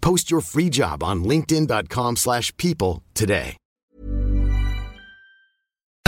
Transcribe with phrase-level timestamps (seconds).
[0.00, 3.56] Post your free job on linkedin.com/people slash people today.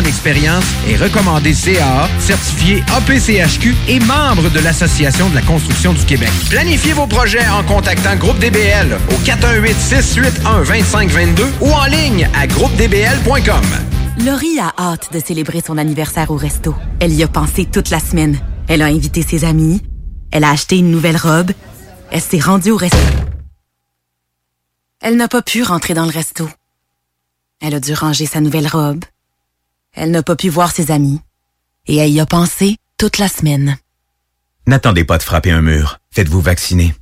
[0.02, 6.30] d'expérience est recommandé CAA, certifié APCHQ et membre de l'Association de la construction du Québec.
[6.48, 13.62] Planifiez vos projets en contactant Groupe DBL au 418-681-2522 ou en ligne à groupedbl.com.
[14.24, 16.74] Laurie a hâte de célébrer son anniversaire au resto.
[16.98, 18.38] Elle y a pensé toute la semaine.
[18.68, 19.82] Elle a invité ses amis.
[20.32, 21.52] Elle a acheté une nouvelle robe.
[22.10, 22.96] Elle s'est rendue au resto.
[25.00, 26.46] Elle n'a pas pu rentrer dans le resto.
[27.62, 29.04] Elle a dû ranger sa nouvelle robe.
[29.94, 31.20] Elle n'a pas pu voir ses amis.
[31.86, 33.78] Et elle y a pensé toute la semaine.
[34.66, 35.98] N'attendez pas de frapper un mur.
[36.10, 36.94] Faites-vous vacciner.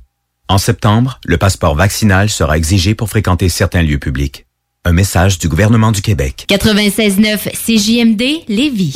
[0.47, 4.45] En septembre, le passeport vaccinal sera exigé pour fréquenter certains lieux publics.
[4.85, 6.45] Un message du gouvernement du Québec.
[6.47, 8.95] 96.9 CJMD Lévis.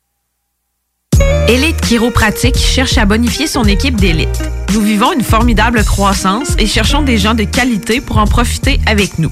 [1.47, 4.41] Élite Chiropratique cherche à bonifier son équipe d'élite.
[4.73, 9.19] Nous vivons une formidable croissance et cherchons des gens de qualité pour en profiter avec
[9.19, 9.31] nous.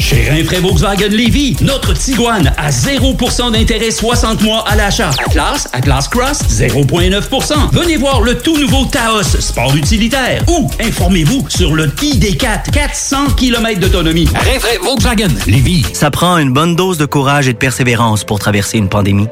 [0.00, 5.10] Chez Rinfraie Volkswagen Lévy, notre Tiguan à 0% d'intérêt 60 mois à l'achat.
[5.26, 7.70] Atlas, Atlas Cross, 0,9%.
[7.72, 10.42] Venez voir le tout nouveau Taos, sport utilitaire.
[10.48, 14.26] Ou informez-vous sur le ID4, 400 km d'autonomie.
[14.34, 15.84] Rinfraie Volkswagen Lévy.
[15.92, 19.28] Ça prend une bonne dose de courage et de persévérance pour traverser une pandémie.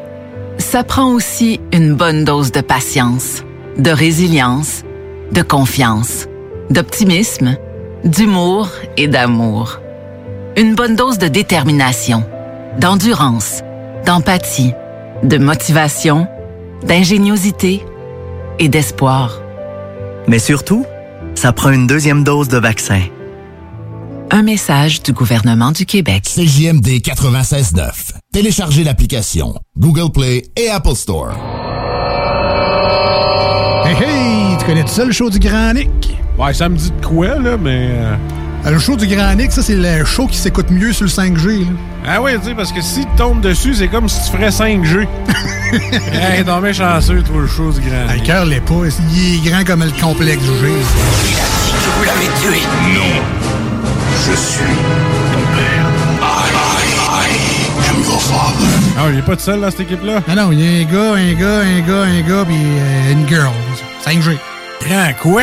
[0.59, 3.43] Ça prend aussi une bonne dose de patience,
[3.79, 4.83] de résilience,
[5.33, 6.27] de confiance,
[6.69, 7.57] d'optimisme,
[8.05, 8.69] d'humour
[8.99, 9.81] et d'amour.
[10.59, 12.25] Une bonne dose de détermination,
[12.81, 13.63] d'endurance,
[14.05, 14.73] d'empathie,
[15.23, 16.27] de motivation,
[16.85, 17.85] d'ingéniosité
[18.59, 19.41] et d'espoir.
[20.27, 20.85] Mais surtout,
[21.37, 23.03] ça prend une deuxième dose de vaccin.
[24.33, 26.25] Un message du gouvernement du Québec.
[26.25, 28.15] CJMD 96.9.
[28.33, 31.35] Téléchargez l'application Google Play et Apple Store.
[33.85, 34.57] Hey, hey!
[34.59, 36.19] Tu connais tout ça, le show du Grand Nick?
[36.37, 37.91] Ouais, ça me dit de quoi, là, mais...
[38.67, 41.11] euh, Le show du Grand Nick, ça, c'est le show qui s'écoute mieux sur le
[41.11, 41.61] 5G.
[41.61, 41.67] là.
[42.07, 44.49] Ah oui, tu sais, parce que si tu tombes dessus, c'est comme si tu ferais
[44.51, 45.07] 5G.
[46.13, 48.07] hey, non, mais chanceux, toi, le show du grand.
[48.09, 48.75] Ah, Le cœur l'est pas.
[49.13, 50.53] Il est grand comme le complexe du G.
[50.55, 52.63] que vous l'avez tué.
[52.95, 53.23] Non.
[54.27, 54.59] Je suis
[55.33, 55.87] ton père.
[56.21, 58.67] I, I, I am your father.
[58.99, 60.21] Ah, il est pas tout seul dans cette équipe-là?
[60.29, 63.13] Non, non, il y a un gars, un gars, un gars, un gars, puis euh,
[63.13, 63.53] une girl.
[64.05, 64.37] 5G.
[64.87, 65.43] Grand quoi?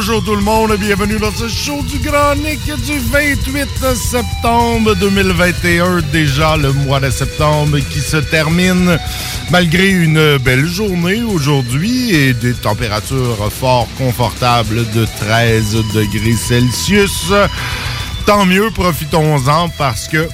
[0.00, 6.00] Bonjour tout le monde, bienvenue dans ce show du Grand Nick du 28 septembre 2021.
[6.10, 8.98] Déjà le mois de septembre qui se termine
[9.50, 17.34] malgré une belle journée aujourd'hui et des températures fort confortables de 13 degrés Celsius.
[18.24, 20.26] Tant mieux, profitons-en parce que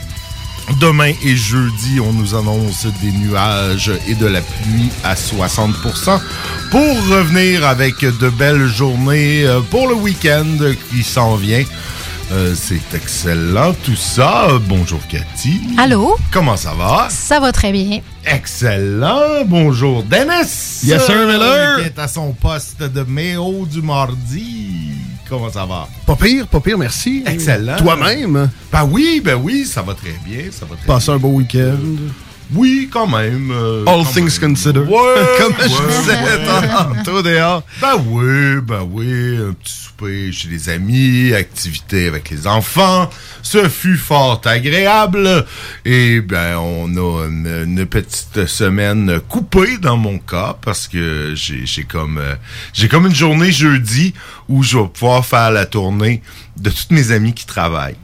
[0.81, 6.21] Demain et jeudi, on nous annonce des nuages et de la pluie à 60%
[6.71, 10.45] pour revenir avec de belles journées euh, pour le week-end
[10.91, 11.63] qui s'en vient.
[12.33, 14.49] Euh, c'est excellent tout ça.
[14.69, 15.61] Bonjour Cathy.
[15.79, 16.17] Allô?
[16.33, 17.07] Comment ça va?
[17.11, 18.01] Ça va très bien.
[18.27, 19.45] Excellent.
[19.47, 20.81] Bonjour Dennis.
[20.83, 21.79] Yes, sir, Miller.
[21.79, 24.91] Qui est à son poste de méo du mardi.
[25.29, 25.89] Comment ça va?
[26.07, 27.25] Pas pire, pas pire, merci.
[27.27, 27.77] Excellent.
[27.79, 28.49] Toi-même?
[28.71, 30.45] Ben oui, ben oui, ça va très bien.
[30.53, 31.77] Ça va très Passer un beau week-end.
[32.55, 33.51] Oui, quand même.
[33.51, 34.51] euh, All quand things même.
[34.55, 34.89] considered.
[34.89, 36.47] Ouais, Comme je ouais, disais ouais.
[37.05, 37.63] tantôt dehors.
[37.81, 39.37] Ben oui, ben oui.
[39.49, 43.11] Un petit souper chez les amis, activité avec les enfants.
[43.43, 45.45] Ce fut fort agréable.
[45.85, 51.85] Et ben, on a une, une petite semaine coupée dans mon cas parce que j'ai
[51.85, 52.35] comme euh,
[52.73, 54.15] j'ai comme une journée jeudi
[54.49, 56.23] où je vais pouvoir faire la tournée
[56.57, 57.97] de tous mes amis qui travaillent.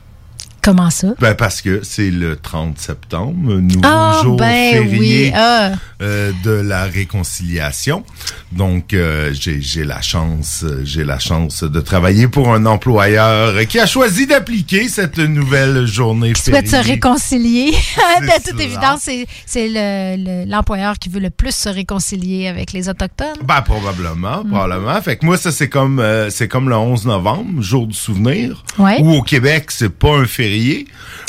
[0.62, 1.08] Comment ça?
[1.20, 5.32] Ben parce que c'est le 30 septembre, nouveau Ah, jour ben férié oui.
[5.34, 5.72] Ah.
[6.00, 8.04] euh, de la réconciliation.
[8.52, 13.78] Donc euh, j'ai la chance, euh, j'ai la chance de travailler pour un employeur qui
[13.80, 17.70] a choisi d'appliquer cette nouvelle journée Qui souhaite se réconcilier?
[18.20, 22.72] de toute évidence, c'est, c'est le- le- l'employeur qui veut le plus se réconcilier avec
[22.72, 23.36] les Autochtones.
[23.44, 24.48] Ben probablement, Mm.
[24.50, 25.02] probablement.
[25.02, 28.62] Fait que moi ça c'est comme euh, c'est comme le 11 novembre, jour du souvenir.
[28.78, 29.00] Ouais.
[29.00, 30.51] Où au Québec c'est pas un férié,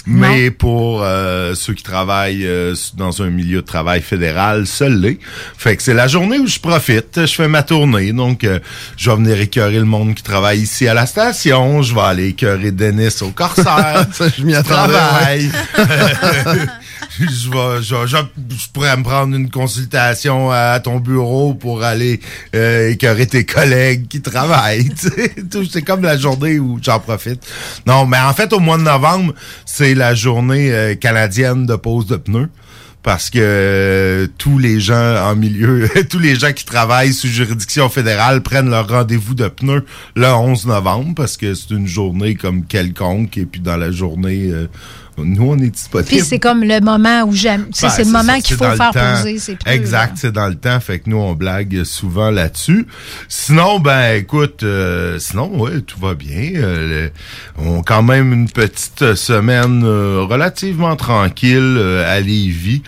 [0.05, 5.19] mais pour euh, ceux qui travaillent euh, dans un milieu de travail fédéral, ça l'est.
[5.57, 8.59] Fait que c'est la journée où je profite, je fais ma tournée, donc euh,
[8.97, 12.27] je vais venir écœurer le monde qui travaille ici à la station, je vais aller
[12.29, 14.05] écœurer Denis au Corsaire.
[14.11, 15.49] Ça, je m'y attendais.
[17.19, 22.19] je, vais, je, je- je pourrais me prendre une consultation à ton bureau pour aller
[22.55, 24.89] euh, écœurer tes collègues qui travaillent.
[25.71, 27.41] C'est comme la journée où j'en profite.
[27.85, 29.33] Non, mais en fait, au mois de novembre,
[29.65, 32.49] c'est la journée euh, canadienne de pose de pneus.
[33.03, 37.89] Parce que euh, tous les gens en milieu, tous les gens qui travaillent sous juridiction
[37.89, 39.83] fédérale prennent leur rendez-vous de pneus
[40.15, 44.47] le 11 novembre parce que c'est une journée comme quelconque et puis dans la journée,
[44.51, 44.67] euh,
[45.17, 46.07] nous on est disponible.
[46.09, 47.67] Puis c'est comme le moment où j'aime.
[47.73, 49.37] c'est, Ben, c'est le moment qu'il faut faire poser.
[49.65, 50.15] Exact, là.
[50.17, 50.79] c'est dans le temps.
[50.79, 52.85] Fait que nous, on blague souvent là-dessus.
[53.27, 56.51] Sinon, ben écoute, euh, sinon, ouais, tout va bien.
[56.55, 57.11] Euh, le-
[57.57, 62.83] on a quand même une petite semaine euh, relativement tranquille euh, à Lévis.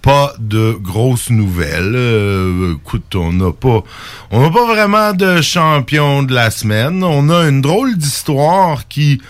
[0.00, 1.92] Pas de grosses nouvelles.
[1.94, 3.82] Euh, écoute, on n'a pas,
[4.30, 7.02] on n'a pas vraiment de champion de la semaine.
[7.02, 9.20] On a une drôle d'histoire qui,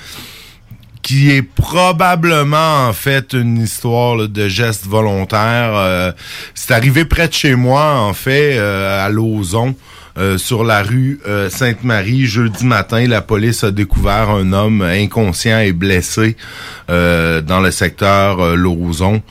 [1.09, 5.73] qui est probablement en fait une histoire là, de geste volontaire.
[5.75, 6.13] Euh,
[6.55, 9.75] c'est arrivé près de chez moi, en fait, euh, à Lauson.
[10.19, 15.61] euh, sur la rue euh, Sainte-Marie, jeudi matin, la police a découvert un homme inconscient
[15.61, 16.37] et blessé
[16.91, 19.23] euh, dans le secteur euh, Lauson.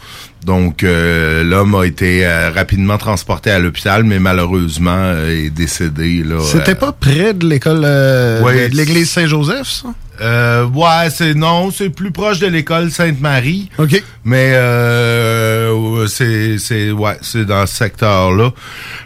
[0.45, 6.23] Donc, euh, l'homme a été euh, rapidement transporté à l'hôpital, mais malheureusement est décédé.
[6.23, 9.89] là, C'était pas près de l'école euh, Ouais, de l'église Saint-Joseph, ça?
[10.21, 13.69] Euh, ouais, c'est non, c'est plus proche de l'école Sainte-Marie.
[13.77, 14.01] OK.
[14.23, 18.51] Mais euh, c'est c'est ouais, c'est dans ce secteur-là.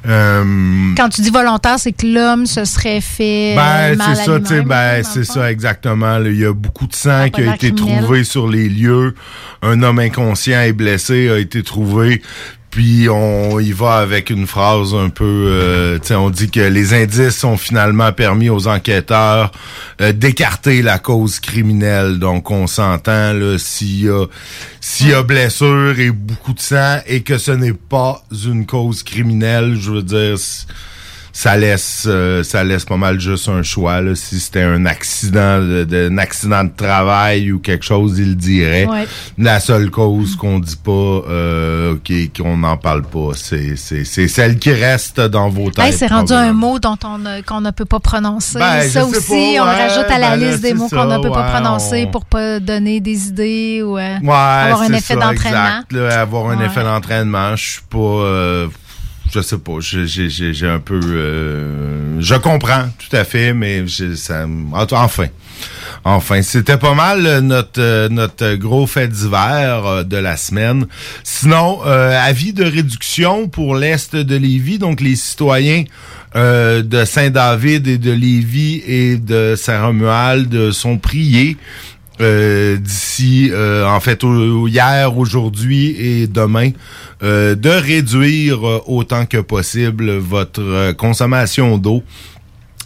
[0.08, 0.44] Euh,
[0.98, 3.54] Quand tu dis volontaire, c'est que l'homme se serait fait.
[3.54, 6.18] euh, ben, mal c'est ça, tu sais, ben, c'est le ça exactement.
[6.18, 6.30] là.
[6.30, 8.04] Il y a beaucoup de sang pas qui a été criminel.
[8.04, 9.16] trouvé sur les lieux.
[9.62, 12.22] Un homme inconscient et blessé a été trouvé.
[12.72, 17.44] Puis on y va avec une phrase un peu, euh, on dit que les indices
[17.44, 19.52] ont finalement permis aux enquêteurs
[20.00, 22.18] euh, d'écarter la cause criminelle.
[22.18, 24.26] Donc on s'entend là s'il y a
[24.80, 29.04] s'il y a blessure et beaucoup de sang et que ce n'est pas une cause
[29.04, 30.38] criminelle, je veux dire.
[31.34, 34.02] Ça laisse euh, ça laisse pas mal juste un choix.
[34.02, 34.16] Là.
[34.16, 38.86] Si c'était un accident de, de- un accident de travail ou quelque chose, il dirait.
[38.86, 39.08] Ouais.
[39.38, 44.28] La seule cause qu'on dit pas, euh, qui- qu'on n'en parle pas, c'est c'est c'est
[44.28, 45.86] celle qui reste dans vos têtes.
[45.86, 48.60] Hey, c'est rendu un mot dont on qu'on ne peut pas prononcer.
[48.60, 51.18] Ben, ça aussi, pas, on rajoute à la ben là, liste des mots qu'on ne
[51.22, 55.82] peut pas prononcer on- pour pas donner des idées ou euh, avoir un effet d'entraînement.
[56.12, 57.98] avoir un effet d'entraînement, je suis pas.
[59.34, 61.00] Je sais pas, j'ai- un peu.
[61.04, 63.86] euh, je comprends tout à fait, mais
[64.16, 65.28] ça, en- enfin.
[66.04, 70.88] Enfin, c'était pas mal euh, notre euh, notre gros fait d'hiver euh, de la semaine.
[71.24, 75.84] Sinon, euh, avis de réduction pour l'est de Lévis, donc les citoyens
[76.36, 81.58] euh, de Saint-David et de Lévis et de Saint-Romuald sont priés
[82.20, 86.72] euh, d'ici, euh, en fait, au- hier, aujourd'hui et demain,
[87.24, 92.04] euh, de réduire euh, autant que possible votre consommation d'eau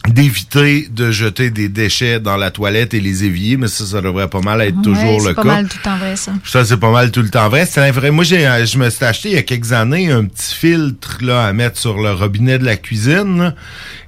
[0.08, 4.28] d'éviter de jeter des déchets dans la toilette et les éviers, mais ça, ça devrait
[4.28, 5.48] pas mal être toujours le c'est pas cas.
[5.48, 6.32] mal tout le temps vrai, ça.
[6.44, 7.66] Ça, c'est pas mal tout le temps vrai.
[7.66, 8.12] C'est vrai.
[8.12, 11.46] Moi, j'ai, je me suis acheté il y a quelques années un petit filtre là,
[11.46, 13.38] à mettre sur le robinet de la cuisine.
[13.38, 13.54] là.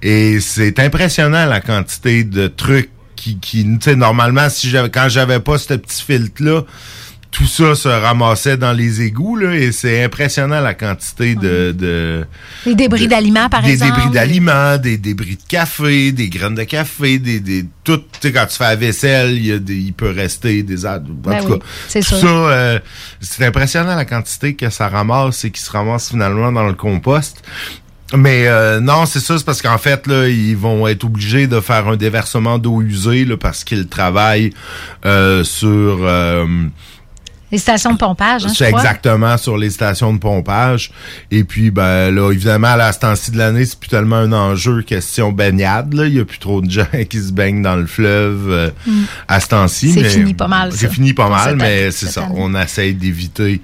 [0.01, 5.09] Et c'est impressionnant la quantité de trucs qui, qui tu sais, normalement, si j'avais, quand
[5.09, 6.63] j'avais pas ce petit filtre-là,
[7.31, 12.25] tout ça se ramassait dans les égouts, là, et c'est impressionnant la quantité de, de,
[12.65, 13.97] Les débris d'aliments, par des exemple.
[13.97, 18.33] débris d'aliments, des débris de café, des graines de café, des, des tout, tu sais,
[18.33, 21.43] quand tu fais la vaisselle, il y a des, il peut rester des en Ben
[21.43, 22.79] tout oui, cas, c'est tout ça, euh,
[23.21, 27.43] c'est impressionnant la quantité que ça ramasse et qui se ramasse finalement dans le compost.
[28.17, 31.61] Mais euh, non, c'est ça, c'est parce qu'en fait, là, ils vont être obligés de
[31.61, 34.51] faire un déversement d'eau usée là, parce qu'ils travaillent
[35.05, 36.47] euh, sur euh,
[37.53, 38.81] Les stations de pompage, hein, c'est crois.
[38.81, 40.91] exactement sur les stations de pompage.
[41.31, 44.81] Et puis, ben là, évidemment, à ce temps-ci de l'année, c'est plus tellement un enjeu
[44.81, 45.93] question baignade.
[45.93, 46.07] Là.
[46.07, 49.03] Il y a plus trop de gens qui se baignent dans le fleuve euh, Mm.
[49.29, 49.93] à ce temps-ci.
[49.93, 52.23] C'est fini pas mal, C'est fini pas mal, mais c'est ça.
[52.23, 52.35] année.
[52.39, 53.61] On essaye d'éviter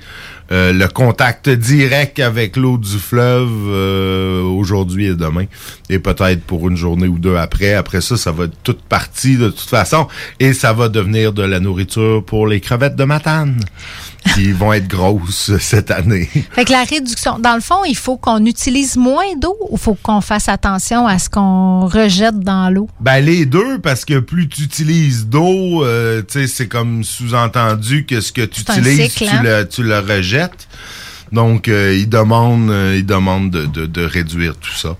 [0.53, 5.47] euh, le contact direct avec l'eau du fleuve euh, aujourd'hui et demain.
[5.89, 7.75] Et peut-être pour une journée ou deux après.
[7.75, 10.07] Après ça, ça va être toute partie de toute façon.
[10.41, 13.61] Et ça va devenir de la nourriture pour les crevettes de Matane
[14.33, 16.29] qui vont être grosses cette année.
[16.53, 19.95] Fait que la réduction, dans le fond, il faut qu'on utilise moins d'eau ou faut
[20.03, 22.89] qu'on fasse attention à ce qu'on rejette dans l'eau?
[23.01, 28.07] Ben les deux, parce que plus tu utilises d'eau, euh, tu sais, c'est comme sous-entendu
[28.07, 29.43] que ce que tu utilises, cycle, tu, hein?
[29.43, 30.69] le, tu le rejettes.
[31.33, 34.97] Donc, euh, ils demandent, euh, ils demandent de, de- de réduire tout ça.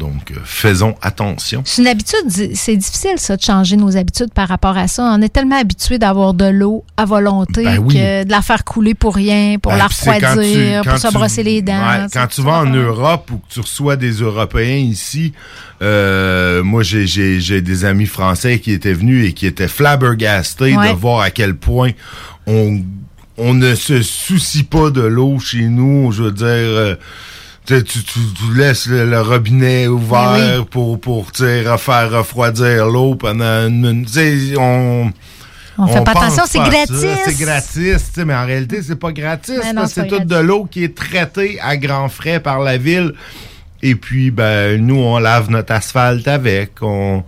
[0.00, 1.60] Donc, euh, faisons attention.
[1.66, 5.04] C'est une habitude, c'est difficile ça de changer nos habitudes par rapport à ça.
[5.14, 7.94] On est tellement habitué d'avoir de l'eau à volonté Ben oui.
[7.94, 11.12] que de la faire couler pour rien, pour Ben, la quand refroidir, pour se tu-
[11.14, 11.72] brosser les dents.
[11.86, 15.34] Ouais, quand tu vas en Europe ou que tu reçois des Européens ici,
[15.82, 20.92] euh, moi j'ai des amis français qui étaient venus et qui étaient flabbergastés Ouais.
[20.92, 21.90] de voir à quel point
[22.46, 22.80] on
[23.42, 26.12] on ne se soucie pas de l'eau chez nous.
[26.12, 26.46] Je veux dire.
[26.46, 26.94] euh,
[27.66, 30.66] tu, tu, tu- laisses le, le robinet ouvert oui.
[30.70, 34.56] pour, pour refroidir l'eau pendant une minute.
[34.58, 35.10] On,
[35.78, 37.06] On fait pas attention, c'est gratis.
[37.24, 39.60] C'est gratis, mais en réalité, c'est pas gratis.
[39.86, 43.14] C'est toute de l'eau qui est traitée à grands frais par la ville.
[43.82, 46.72] Et puis, ben, nous, on lave notre asphalte avec.
[46.82, 47.24] On,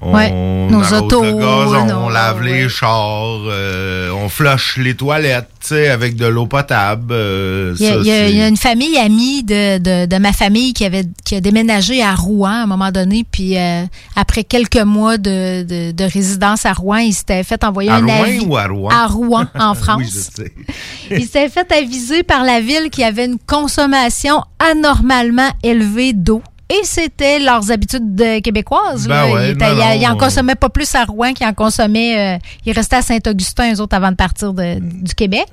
[0.00, 0.30] on Ouais,
[0.70, 6.16] nos autos, le gazon, nos- on lave les chars, euh, on flush les toilettes, avec
[6.16, 7.12] de l'eau potable.
[7.12, 9.42] euh, Il y, a, ça, il y a- c'est- il y a une famille amie
[9.42, 12.90] de, de, de ma famille qui avait qui a déménagé à Rouen à un moment
[12.90, 13.84] donné, puis euh,
[14.16, 18.06] après quelques mois de, de, de résidence à Rouen, il s'était fait envoyer À un
[18.06, 18.90] Rouen avis ou à Rouen?
[18.90, 20.02] à Rouen en oui, France.
[20.04, 20.52] je sais.
[21.10, 26.42] il s'était fait aviser par la ville qu'il y avait une consommation anormalement élevée d'eau.
[26.70, 29.08] Et c'était leurs habitudes de québécoises.
[29.08, 29.26] là.
[29.26, 30.16] Ben ouais, il, était- non, il- il en non.
[30.18, 32.36] consommait pas plus à Rouen qu'il en consommait.
[32.36, 35.46] euh, il restait à Saint-Augustin, eux autres, avant de partir de- du Québec.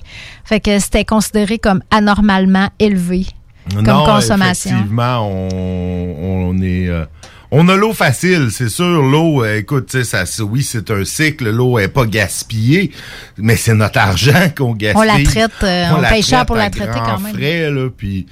[0.44, 3.28] Fait que c'était considéré comme anormalement élevé
[3.74, 4.72] comme Non, consommation.
[4.72, 6.88] Effectivement, on, on est.
[6.90, 7.06] euh,
[7.50, 9.02] on a l'eau facile, c'est sûr.
[9.02, 11.50] L'eau, euh, écoute, ça, oui, c'est un cycle.
[11.50, 12.92] L'eau est pas gaspillée,
[13.38, 15.02] mais c'est notre argent qu'on gaspille.
[15.02, 17.34] On la traite, euh, on la paye cher pour la traiter quand même.
[17.34, 18.26] frais, là, puis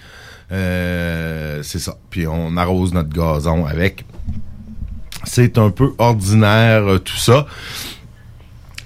[0.54, 1.98] euh, c'est ça.
[2.10, 4.06] Puis on arrose notre gazon avec.
[5.24, 7.48] C'est un peu ordinaire euh, tout ça.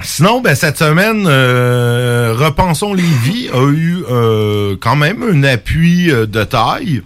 [0.02, 6.44] Sinon, ben, cette semaine, euh, Repensons Lévis a eu euh, quand même un appui de
[6.44, 7.02] taille.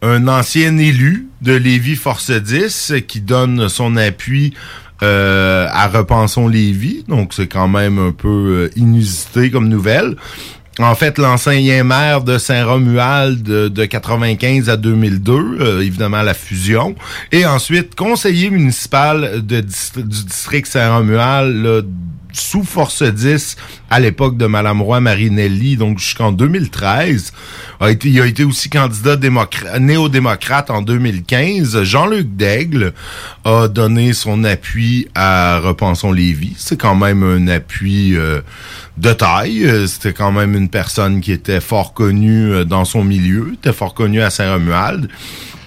[0.00, 4.54] Un ancien élu de Lévis Force 10 qui donne son appui
[5.00, 7.04] à Repensons Lévis.
[7.06, 10.16] Donc, c'est quand même un peu inusité comme nouvelle.
[10.78, 16.94] En fait, l'ancien maire de Saint-Romuald de, de 95 à 2002, euh, évidemment la fusion,
[17.30, 21.86] et ensuite conseiller municipal du district Saint-Romuald
[22.32, 23.56] sous Force 10
[23.90, 27.32] à l'époque de Madame Roy Marinelli, donc jusqu'en 2013.
[27.80, 31.82] A été, il a été aussi candidat démocra- néo-démocrate en 2015.
[31.82, 32.92] Jean-Luc Daigle
[33.44, 36.54] a donné son appui à Repensons Lévis.
[36.58, 38.40] C'est quand même un appui euh,
[38.98, 39.68] de taille.
[39.88, 43.94] C'était quand même une personne qui était fort connue euh, dans son milieu, était fort
[43.94, 45.08] connue à Saint-Romuald.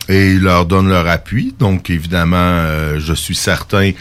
[0.07, 1.55] Et il leur donne leur appui.
[1.57, 3.91] Donc, évidemment, euh, je suis certain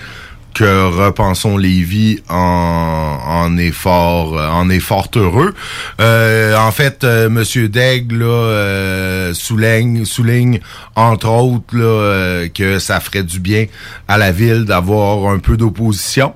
[0.54, 5.52] que Repensons Lévis en, en est fort euh, en est fort heureux.
[6.00, 10.60] Euh, en fait, euh, Monsieur Daigle là, euh, souligne, souligne
[10.96, 13.66] entre autres là, euh, que ça ferait du bien
[14.08, 16.32] à la ville d'avoir un peu d'opposition.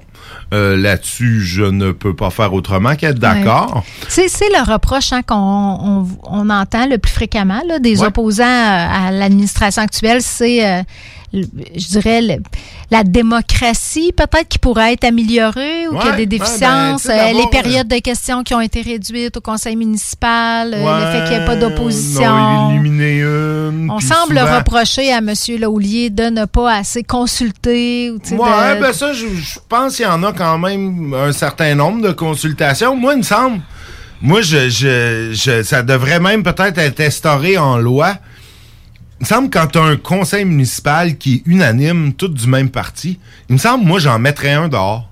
[0.55, 3.85] Euh, Là-dessus, je ne peux pas faire autrement qu'être d'accord.
[4.09, 8.45] C'est, c'est le reproche hein, qu'on on, on entend le plus fréquemment là, des opposants
[8.47, 10.83] à, à l'administration actuelle, c'est, euh,
[11.33, 12.43] je dirais, le-
[12.91, 17.07] la démocratie peut-être qui pourrait être améliorée ou qu'il y a des ouais, ben, déficiences,
[17.07, 21.13] euh, les d'avoir, périodes de questions qui ont été réduites au conseil municipal, euh, le
[21.13, 22.23] fait qu'il n'y ait pas d'opposition.
[23.91, 25.33] On semble souvent- reprocher à M.
[25.59, 28.11] Laulier de ne pas assez consulter.
[28.11, 31.75] Ou, de- ben ça, je, je pense qu'il y en a quand même un certain
[31.75, 32.97] nombre de consultations.
[32.97, 33.61] Moi, il me semble,
[34.23, 38.15] moi, je, je, je- ça devrait même peut-être être instauré en loi.
[39.21, 42.71] Il me semble quand tu as un conseil municipal qui est unanime, tout du même
[42.71, 45.11] parti, il me semble, moi, j'en mettrais un dehors.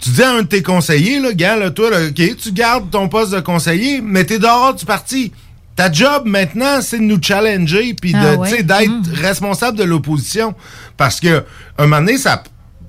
[0.00, 2.90] Tu dis à un de tes conseillers, là, gars, là, toi, là, OK, tu gardes
[2.90, 5.32] ton poste de conseiller, mais t'es dehors du parti.
[5.76, 8.50] Ta job maintenant, c'est de nous challenger puis de, Ah ouais?
[8.50, 10.54] tu sais, d'être responsable de l'opposition.
[10.96, 11.44] Parce que,
[11.78, 12.42] un moment donné, ça,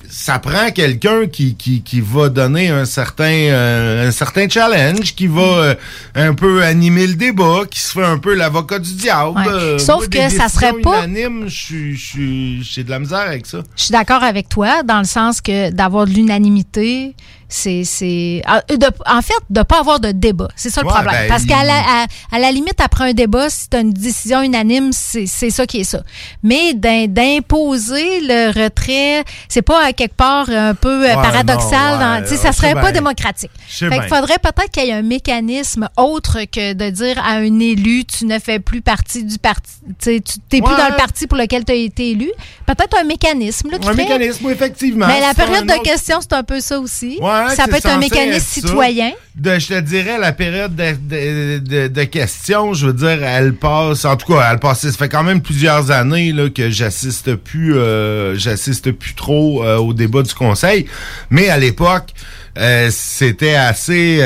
[0.09, 5.27] ça prend quelqu'un qui, qui, qui va donner un certain, euh, un certain challenge, qui
[5.27, 5.75] va euh,
[6.15, 9.37] un peu animer le débat, qui se fait un peu l'avocat du diable.
[9.37, 9.43] Ouais.
[9.47, 12.99] Euh, Sauf moi, que ça serait pas- unanimes, je suis- je suis- j'ai de la
[12.99, 13.59] misère avec ça.
[13.75, 17.15] Je suis d'accord avec toi dans le sens que d'avoir de l'unanimité,
[17.49, 20.93] c'est c'est ah, de- en fait de pas avoir de débat, c'est ça le Ouais,
[20.93, 21.13] problème.
[21.21, 24.41] ben, Parce qu'à la, à, à la limite après un débat, si as une décision
[24.41, 26.01] unanime, c'est c'est ça qui est ça.
[26.43, 31.99] Mais d'im- d'imposer le retrait, c'est pas à quelque part un peu euh, Ouais, paradoxal,
[31.99, 32.91] non, ouais, tu sais, ça serait pas bien.
[32.93, 33.51] démocratique.
[33.67, 37.59] Fait qu'il faudrait peut-être qu'il y ait un mécanisme autre que de dire à un
[37.59, 41.37] élu tu ne fais plus partie du parti, tu t'es plus dans le parti pour
[41.37, 42.29] lequel tu as été élu.
[42.65, 45.07] Peut-être un mécanisme là, qui Un mécanisme, effectivement.
[45.07, 47.17] mais la période de autre- questions, c'est un peu ça aussi.
[47.21, 49.11] Ouais, ça peut être un mécanisme être citoyen.
[49.35, 53.53] De, je te dirais, la période de, de- de- de questions, je veux dire, elle
[53.53, 57.35] passe, en tout cas, elle passe, ça fait quand même plusieurs années là, que j'assiste
[57.35, 60.85] plus, euh, j'assiste plus trop euh, au débat du conseil.
[61.29, 62.09] Mais à l'époque,
[62.57, 64.19] euh, c'était assez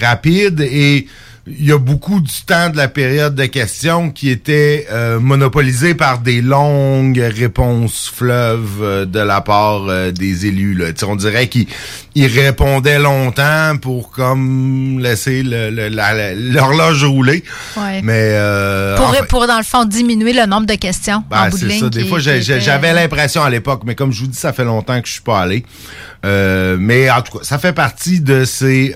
[0.00, 1.06] rapide et
[1.46, 5.94] il y a beaucoup du temps de la période de questions qui était euh, monopolisé
[5.94, 10.74] par des longues réponses fleuves euh, de la part euh, des élus.
[10.74, 10.86] Là.
[11.08, 11.66] On dirait qu'ils
[12.14, 17.42] ils répondaient longtemps pour comme laisser le- le- l'horloge rouler.
[17.76, 18.00] Ouais.
[18.02, 21.48] Mais euh, Pour, enfin, pour, dans le fond, diminuer le nombre de questions ben, en
[21.48, 21.80] bout de c'est ligne.
[21.80, 21.88] ça.
[21.88, 25.08] Des fois, j'avais l'impression à l'époque, mais comme je vous dis, ça fait longtemps que
[25.08, 25.64] je suis pas allé.
[26.26, 28.94] Euh, mais en tout cas, ça fait partie de ces.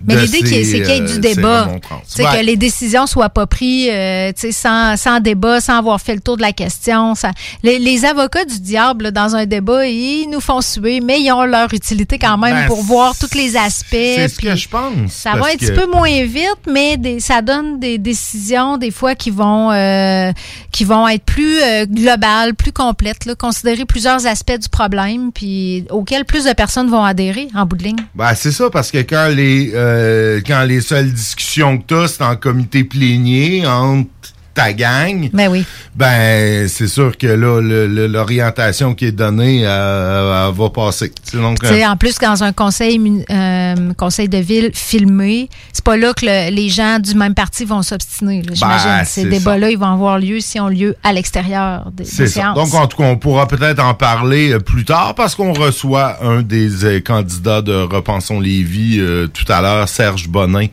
[0.00, 1.68] Euh, Mais de l'idée, c'est qu'il y ait euh, du ces débat.
[1.68, 2.24] Ouais.
[2.40, 6.36] que les décisions soient pas prises euh, sans, sans débat, sans avoir fait le tour
[6.36, 7.14] de la question.
[7.14, 7.32] Ça-
[7.62, 11.30] les, les avocats du diable, là, dans un débat, ils nous font suer, mais ils
[11.32, 13.86] ont leur utilité quand même Ben, pour voir tous les aspects.
[13.90, 15.12] C'est ce que je pense.
[15.12, 19.14] Ça va un petit peu moins vite, mais des- ça donne des décisions des fois
[19.14, 20.32] qui vont euh,
[20.72, 25.84] qui vont être plus euh, globales, plus complètes, là, considérer plusieurs aspects du problème, puis
[25.90, 27.96] auxquels plus de personnes vont adhérer en bout de ligne.
[28.14, 32.22] Ben, c'est ça, parce que quand les euh, quand les seules discussions que t'as, c'est
[32.22, 34.08] en comité plénier entre
[34.52, 35.64] ta gang, Ben oui.
[35.94, 37.60] ben c'est sûr que là,
[38.08, 41.12] l'orientation qui est donnée, euh, elle va passer.
[41.34, 46.12] Donc, euh, en plus, dans un conseil, euh, conseil de ville filmé, c'est pas là
[46.14, 48.42] que le- les gens du même parti vont s'obstiner.
[48.42, 48.88] là, J'imagine.
[48.98, 52.56] Ben, Ces débats-là, ils vont avoir lieu si ont lieu à l'extérieur des, des séances.
[52.56, 56.16] Donc, en tout cas, on pourra peut-être en parler euh, plus tard parce qu'on reçoit
[56.24, 60.66] un des euh, candidats de Repensons Lévis euh, tout à l'heure, Serge Bonin,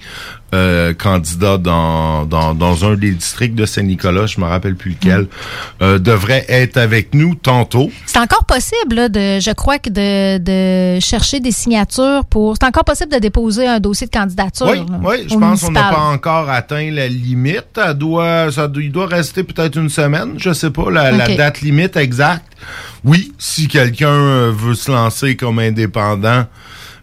[0.54, 5.22] euh, candidat dans, dans, dans un des districts de Saint-Nicolas, je me rappelle plus lequel,
[5.22, 5.28] Mm.
[5.84, 7.90] euh, devrait être avec nous tantôt.
[8.06, 12.56] C'est encore possible, là, de, je crois, que de, de chercher des signatures pour.
[12.60, 14.68] C'est encore possible de déposer un dossier de candidature.
[14.68, 17.66] Oui, là, oui, je pense qu'on n'a pas encore atteint la limite.
[17.86, 21.28] Elle doit, ça, doit- il doit rester peut-être une semaine, je sais pas, la, la
[21.36, 22.46] date limite exacte.
[23.04, 26.46] Oui, si quelqu'un euh, veut se lancer comme indépendant,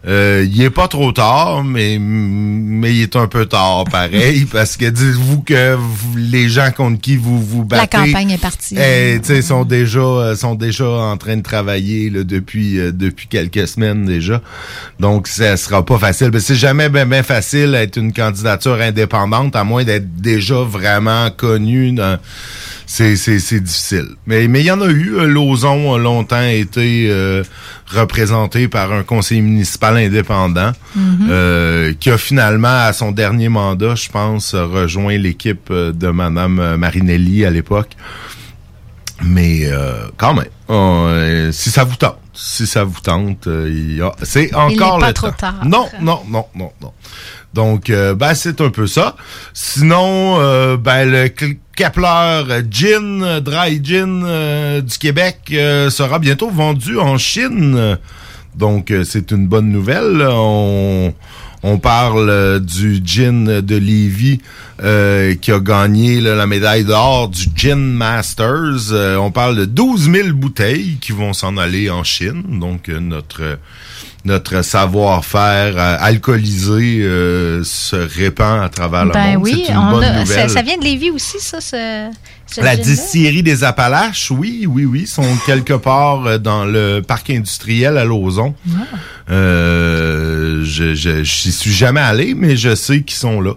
[0.07, 4.77] Euh, il est pas trop tard, mais mais il est un peu tard pareil parce
[4.77, 8.75] que dites-vous que vous- les gens contre qui vous vous La battez, campagne est partie.
[8.77, 12.91] eh, tu sais, sont déjà euh, sont déjà en train de travailler là, depuis euh,
[12.91, 14.41] depuis quelques semaines déjà.
[14.99, 16.29] Donc ça sera pas facile.
[16.31, 21.31] Mais c'est jamais bien ben facile d'être une candidature indépendante à moins d'être déjà vraiment
[21.31, 22.19] connu dans
[22.87, 24.09] c'est c'est c'est difficile.
[24.27, 27.43] Mais mais il y en a eu Euh, Lauson a longtemps été euh,
[27.87, 31.27] représenté par un conseiller municipal indépendant Mhm.
[31.29, 36.59] euh, qui a finalement à son dernier mandat, je pense, rejoint l'équipe euh, de madame
[36.59, 37.91] euh, Marinelli à l'époque.
[39.23, 44.11] Mais euh, quand même, si ça vous tente, si ça vous tente, il y a-
[44.23, 45.35] c'est Il encore n'est pas le trop temps.
[45.37, 45.61] tard.
[45.65, 46.91] Non, non, non, non, non.
[47.55, 49.15] Donc, euh, ben, c'est un peu ça.
[49.53, 57.17] Sinon, euh, ben, le Kepler Gin, Dry Gin euh, du Québec sera bientôt vendu en
[57.17, 57.97] Chine.
[58.55, 60.21] Donc, c'est une bonne nouvelle.
[61.67, 64.39] On parle euh, du gin de Lévis
[64.83, 68.91] euh, qui a gagné là, la médaille d'or du Gin Masters.
[68.91, 72.43] Euh, on parle de 12 000 bouteilles qui vont s'en aller en Chine.
[72.59, 73.57] Donc, notre
[74.25, 76.99] notre savoir-faire alcoolisé
[77.63, 79.43] se répand à travers le Ben monde.
[79.43, 80.49] oui, c'est une on bonne a- ça, nouvelle.
[80.49, 82.09] ça vient de Lévis aussi, ça, ce
[82.57, 87.97] La distillerie des Appalaches, oui, oui, oui, sont quelque part euh, dans le parc industriel
[87.97, 88.53] à Lauson.
[89.29, 93.53] Euh, je, je, j'y suis jamais allé, mais je sais qu'ils sont là.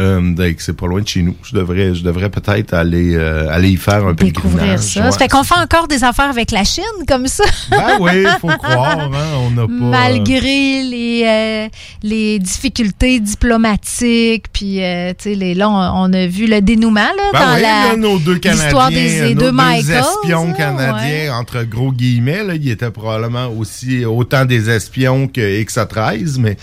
[0.00, 1.36] Euh, donc c'est pas loin de chez nous.
[1.42, 4.80] Je devrais, je devrais peut-être aller, euh, aller y faire un Découvrir pèlerinage.
[4.80, 5.04] ça.
[5.04, 5.10] Ouais.
[5.12, 7.44] Ça fait qu'on fait encore des affaires avec la Chine, comme ça.
[7.70, 9.68] Ben oui, faut croire, hein, on n'a pas.
[9.72, 11.68] Malgré les, euh,
[12.02, 17.30] les difficultés diplomatiques, puis euh, tu sais, là, on, on a vu le dénouement là,
[17.32, 19.98] Ben dans oui, la là, nos deux l'histoire Canadiens, des, nos deux Michael.
[20.22, 26.38] espions canadiens, entre gros guillemets, là, ils étaient probablement aussi autant des espions que X13,
[26.38, 26.56] mais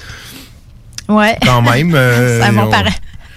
[1.09, 1.37] Ouais.
[1.45, 1.91] quand même.
[1.95, 2.71] euh, bon on-.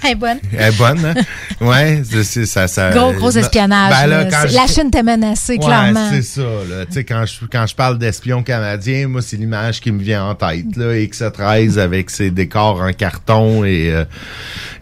[0.03, 0.39] Elle est bonne.
[0.57, 1.15] Elle est bonne, hein?
[1.61, 2.91] Ouais, c'est- ça, ça.
[2.91, 3.91] Gros, gros euh, espionnage.
[3.93, 6.09] ben là, quand je- La Chine t'a menacé, Ouais, clairement.
[6.11, 6.87] c'est ça, là.
[6.87, 10.25] Tu sais, quand je, quand je parle d'espion canadien, moi, c'est l'image qui me vient
[10.25, 10.95] en tête, là.
[10.95, 14.05] X13 avec ses décors en carton et, euh,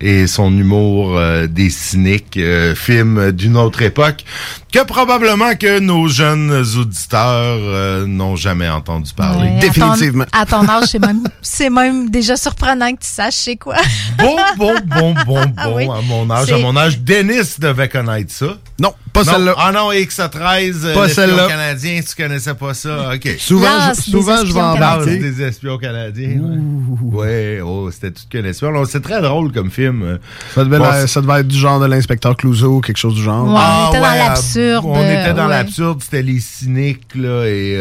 [0.01, 4.25] et son humour euh, des cyniques, euh, film d'une autre époque,
[4.73, 9.49] que probablement que nos jeunes auditeurs euh, n'ont jamais entendu parler.
[9.51, 9.93] Ouais, à ton-
[10.33, 13.77] À ton, âge, c'est même, c'est même déjà surprenant que tu saches c'est quoi.
[14.19, 15.53] Bon, bon, bon, bon, bon.
[15.57, 15.85] Ah oui.
[15.85, 18.57] À mon âge, à mon âge, Dennis devait connaître ça.
[18.79, 18.93] Non,
[19.25, 19.33] pas Non.
[19.39, 19.55] celle-là.
[19.59, 21.47] Ah non, X13, euh, Pas l'espion celle-là.
[21.49, 23.11] canadien, tu connaissais pas ça.
[23.15, 23.29] OK.
[23.39, 25.11] Souvent, je- souvent, des je vais.
[25.15, 26.39] L'as des espions canadiens.
[26.41, 28.69] Ouais, Ouais, oh, c'était tout qu'un espion.
[28.69, 30.19] Alors, C'est très drôle comme film.
[30.55, 33.23] Ça devait, Bon, la- ça devait être du genre de l'inspecteur Clouseau, quelque chose du
[33.23, 33.47] genre.
[33.47, 35.49] Ouais, on était dans l'absurde, On était dans ouais.
[35.51, 37.77] l'absurde, c'était les cyniques, là, et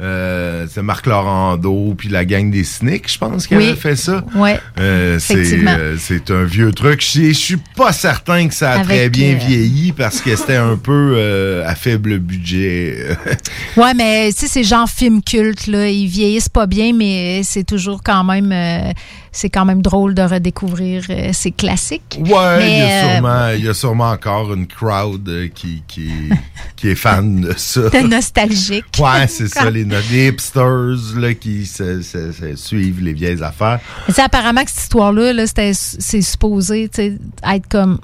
[0.00, 3.68] euh, c'est Marc Laurando, puis la gang des cyniques, je pense, qui Oui.
[3.68, 4.24] avait fait ça.
[4.34, 4.58] Ouais.
[4.80, 7.00] Euh, c'est euh, c'est un vieux truc.
[7.00, 10.56] Je suis pas certain que ça a Avec, très bien euh, vieilli parce que c'était
[10.56, 13.16] un peu euh, à faible budget.
[13.76, 17.64] Ouais, mais tu sais, ces genres films cultes, là, ils vieillissent pas bien, mais c'est
[17.64, 18.92] toujours quand même, euh,
[19.34, 22.18] c'est quand même drôle de redécouvrir euh, ces classiques.
[22.20, 22.28] Ouais,
[22.70, 26.08] il y, a euh, y a sûrement encore une crowd euh, qui, qui,
[26.76, 27.90] qui est fan de ça.
[27.90, 28.84] de nostalgique.
[29.00, 33.80] Ouais, c'est ça, les, les hipsters là, qui se, se- se suivent les vieilles affaires.
[34.06, 37.98] Mais apparemment que cette histoire-là, là, c'est supposé être comme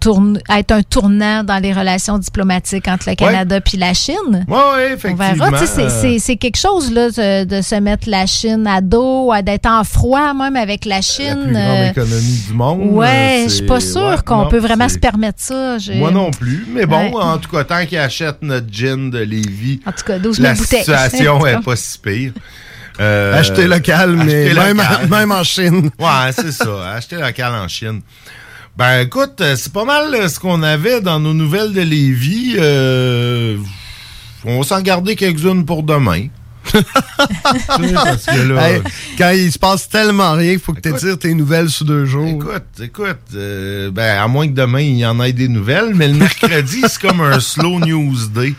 [0.00, 4.44] tourne, être un tournant dans les relations diplomatiques entre le Canada puis la Chine.
[4.48, 5.26] Ouais, ouais, effectivement.
[5.32, 5.50] On verra.
[5.60, 8.66] Tu sais, c'est- euh, c'est, c'est quelque chose là, de, de se mettre la Chine
[8.66, 11.34] à dos, à d'être en froid même avec la la Chine.
[11.44, 12.80] plus grande euh, économie du monde.
[12.92, 15.78] Ouais, euh, je suis pas sûre ouais, qu'on non, peut vraiment c'est- se permettre ça.
[15.78, 16.66] J'ai- Moi non plus.
[16.68, 17.22] Mais bon, Ouais.
[17.22, 20.48] en tout cas, tant qu'ils achètent notre gin de Lévis, En tout cas, 12 000
[20.48, 20.80] la bouteilles.
[20.80, 21.60] situation En tout est cas.
[21.62, 22.32] pas si pire.
[22.98, 25.06] Euh, Acheter local, mais acheter même, local.
[25.10, 25.90] même en Chine.
[25.98, 26.90] Ouais, c'est ça.
[26.96, 28.00] Acheter local en Chine.
[28.76, 32.54] Ben écoute, euh, c'est pas mal euh, ce qu'on avait dans nos nouvelles de Lévis.
[32.58, 33.58] Euh,
[34.44, 36.28] on va s'en garder quelques-unes pour demain.
[36.72, 38.82] Parce que là, Hey,
[39.18, 42.04] quand il se passe tellement rien qu'il faut que tu tires tes nouvelles sous deux
[42.04, 42.28] jours.
[42.28, 46.08] Écoute, écoute, euh, ben, à moins que demain il y en ait des nouvelles, mais
[46.08, 48.54] le mercredi, c'est comme un slow news day,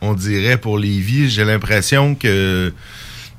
[0.00, 1.28] on dirait, pour Lévis.
[1.30, 2.72] J'ai l'impression que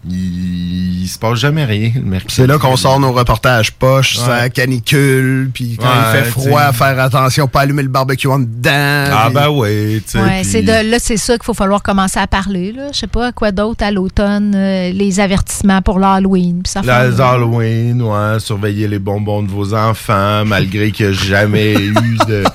[0.10, 2.36] il, il se passe jamais rien le mercredi.
[2.36, 4.26] C'est là qu'on sort nos reportages poches, Ouais.
[4.26, 6.78] ça canicule, puis quand Ouais, il fait froid, t'sais.
[6.78, 8.72] faire attention, pas allumer le barbecue en dedans.
[9.12, 10.20] Ah puis- ben oui, tu sais.
[10.22, 12.72] Ouais, puis- c'est de là, c'est ça qu'il faut falloir commencer à parler.
[12.74, 12.88] Là.
[12.94, 16.62] Je sais pas quoi d'autre à l'automne, euh, les avertissements pour l'Halloween.
[16.64, 21.12] puis ça fait- Les Halloween, ouais, surveiller les bonbons de vos enfants, malgré qu'il n'y
[21.14, 21.94] a jamais eu
[22.28, 22.44] de.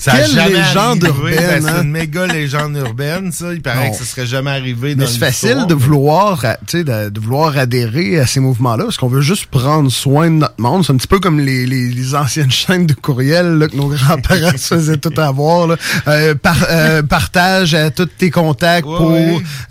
[0.00, 1.08] Ça a Quelle jamais légende arrivé.
[1.34, 1.82] urbaine, Ben, c'est hein?
[1.82, 3.54] une méga légende urbaine, ça.
[3.54, 3.90] Il paraît Non.
[3.92, 7.56] que ça serait jamais arrivé Mais c'est facile de vouloir, tu sais, de, de, vouloir
[7.56, 10.84] adhérer à ces mouvements-là, parce qu'on veut juste prendre soin de notre monde.
[10.84, 13.88] C'est un petit peu comme les, les, les anciennes chaînes de courriel là, que nos
[13.88, 15.66] grands-parents se faisaient tout avoir.
[15.66, 15.76] Là.
[16.08, 19.12] Euh, par, euh, partage à tous tes contacts pour.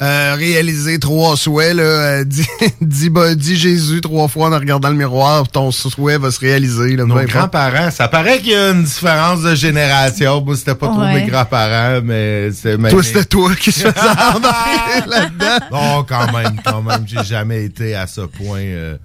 [0.02, 1.76] Euh, réaliser trois souhaits.
[1.76, 2.48] Là, euh, dis,
[2.82, 6.96] dis, bah, dis, Jésus trois fois en regardant le miroir, ton souhait va se réaliser.
[6.96, 10.44] Là, nos grands-parents, ça paraît qu'il y a une différence de génération.
[10.44, 10.94] Moi, c'était pas ouais.
[10.94, 12.78] trop mes grands-parents, mais c'est...
[12.78, 15.66] Toi, c'était toi qui se faisais là-dedans.
[15.72, 18.60] Non, quand même, quand même même j'ai jamais été à ce point.
[18.62, 18.98] Euh,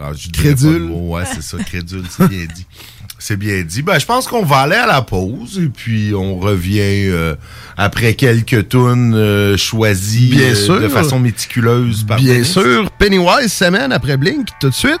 [0.00, 0.90] ah, crédule.
[0.90, 2.66] Ouais, c'est ça, crédule, c'est bien dit.
[3.18, 3.82] C'est bien dit.
[3.82, 7.36] Ben, je pense qu'on va aller à la pause et puis on revient euh,
[7.76, 10.80] après quelques tunes euh, choisies bien sûr.
[10.80, 12.90] de façon méticuleuse par Bien sûr.
[12.98, 14.98] Pennywise, semaine après Blink, tout de suite.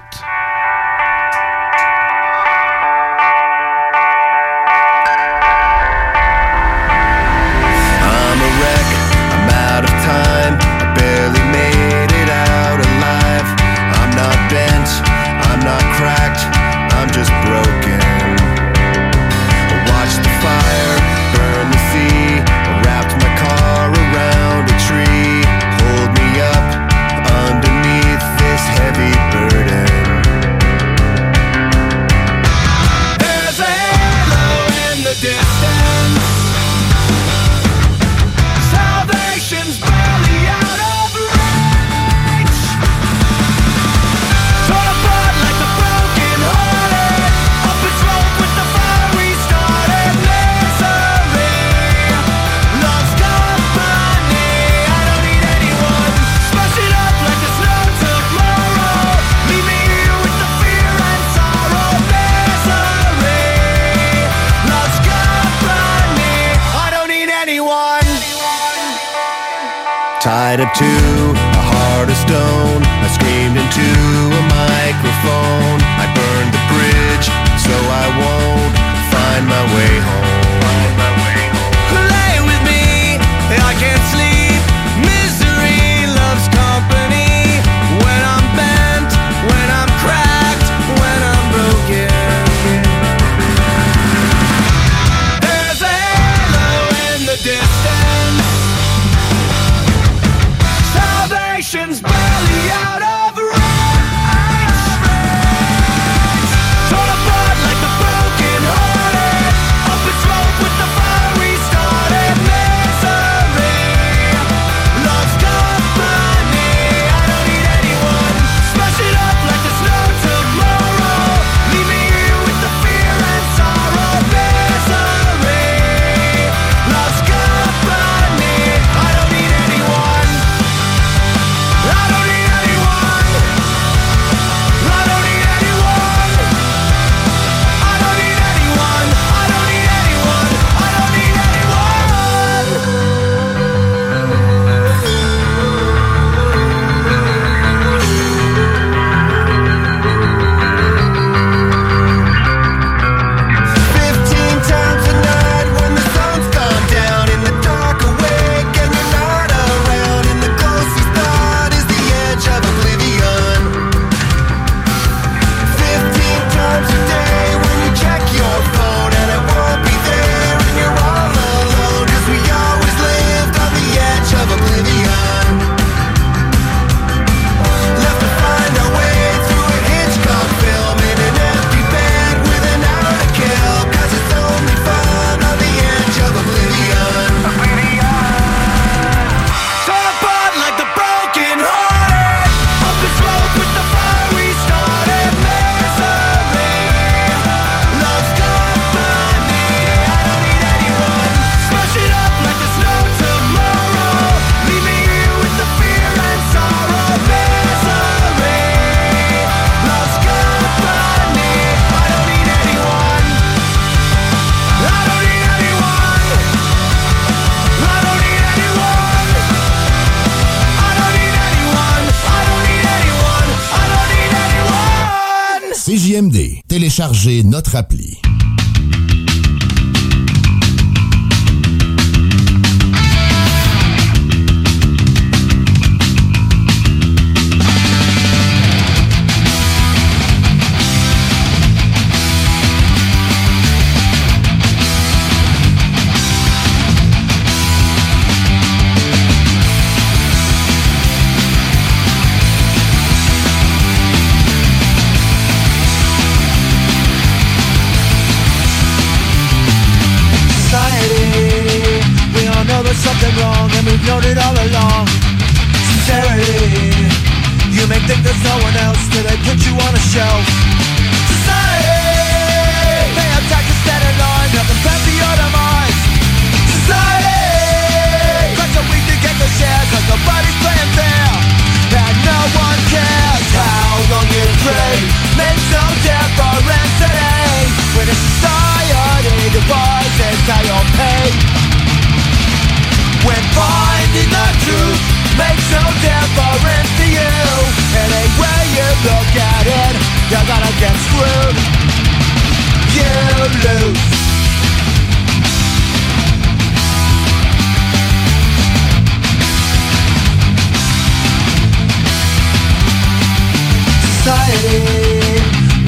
[227.02, 228.11] téléchargez notre appli.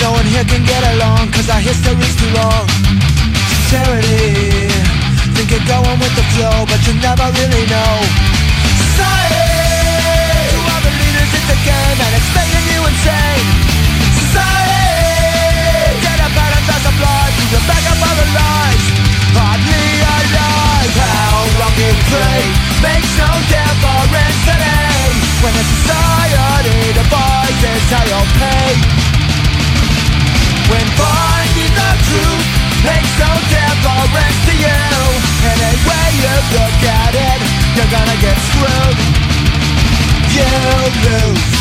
[0.01, 2.67] No one here can get along cause our history's too long.
[3.51, 4.69] Sincerity,
[5.35, 7.95] think you're going with the flow, but you never really know.
[8.79, 13.47] Society, to all the leaders in the game and it's making you insane.
[14.23, 18.87] Society, get up out of the blood, to the back of other lives.
[19.35, 22.43] Hardly alive, how long you pray
[22.85, 25.03] makes no difference today.
[25.43, 27.44] When a society devises
[27.91, 28.71] how you'll pay.
[30.71, 32.47] When finding the truth
[32.85, 34.83] makes no difference to you.
[35.53, 37.41] Any way you look at it,
[37.77, 38.99] you're gonna get screwed.
[40.33, 40.49] You
[41.05, 41.54] lose.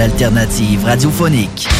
[0.00, 1.79] L'alternative radiophonique.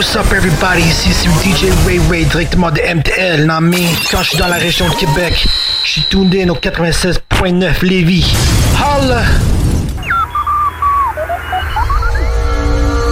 [0.00, 0.80] What's up everybody?
[0.80, 4.56] Ici c'est DJ Ray Ray directement de MTL, non mais quand je suis dans la
[4.56, 5.46] région de Québec,
[5.84, 8.34] je suis in au 96.9 Lévis.
[8.78, 9.24] Holla!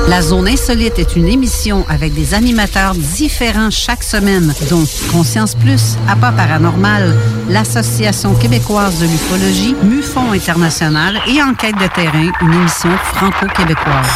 [0.09, 5.99] La Zone Insolite est une émission avec des animateurs différents chaque semaine, dont Conscience Plus,
[6.09, 7.15] Appât Paranormal,
[7.51, 14.07] l'Association québécoise de l'ufologie, MUFON International et Enquête de terrain, une émission franco-québécoise.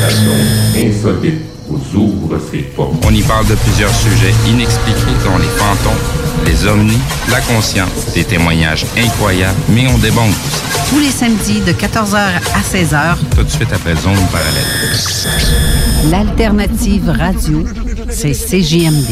[0.00, 2.94] La zone insolite vous ouvre ses portes.
[3.04, 6.98] On y parle de plusieurs sujets inexpliqués, dont les fantômes, les ovnis,
[7.30, 10.62] la conscience, des témoignages incroyables, mais on aussi.
[10.88, 16.10] Tous les samedis de 14h à 16h, Tout de suite après Zone Parallèle.
[16.10, 17.64] l'alternative radio,
[18.08, 19.10] c'est CJMD.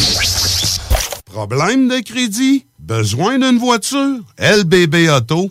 [1.32, 2.64] Problème de crédit?
[2.78, 4.20] Besoin d'une voiture?
[4.38, 5.50] lbbauto.com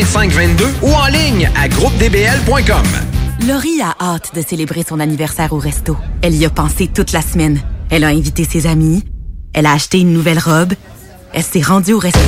[0.00, 2.86] 418-681-2522 ou en ligne à groupedbl.com.
[3.46, 5.96] Laurie a hâte de célébrer son anniversaire au resto.
[6.22, 7.60] Elle y a pensé toute la semaine.
[7.90, 9.04] Elle a invité ses amis.
[9.52, 10.74] Elle a acheté une nouvelle robe.
[11.32, 12.18] Elle s'est rendue au resto.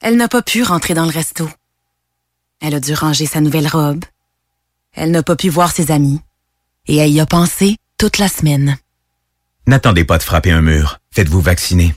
[0.00, 1.48] Elle n'a pas pu rentrer dans le resto.
[2.60, 4.04] Elle a dû ranger sa nouvelle robe.
[4.92, 6.20] Elle n'a pas pu voir ses amis.
[6.86, 8.78] Et elle y a pensé toute la semaine.
[9.66, 10.98] N'attendez pas de frapper un mur.
[11.10, 11.94] Faites-vous vacciner.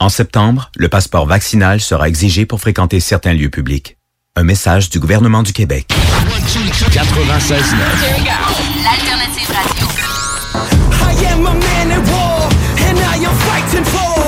[0.00, 3.96] En septembre, le passeport vaccinal sera exigé pour fréquenter certains lieux publics.
[4.36, 5.88] Un message du gouvernement du Québec.
[6.92, 7.74] 96
[8.84, 9.86] L'alternative radio.
[11.02, 12.48] I am a man at war,
[12.86, 14.22] and I am fighting for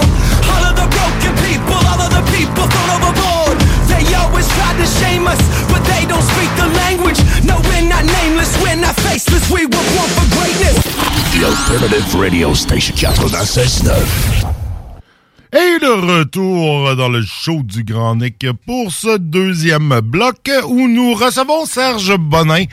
[0.51, 3.57] all of the broken people, all of the people thrown overboard.
[3.87, 5.39] They always try to shame us,
[5.71, 7.23] but they don't speak the language.
[7.45, 10.83] No, we're not nameless, we're not faceless, we were born for greatness.
[11.39, 14.50] The Alternative Radio Station 96.9.
[15.53, 21.13] Et de retour dans le show du Grand Nick pour ce deuxième bloc où nous
[21.13, 22.67] recevons Serge Bonin,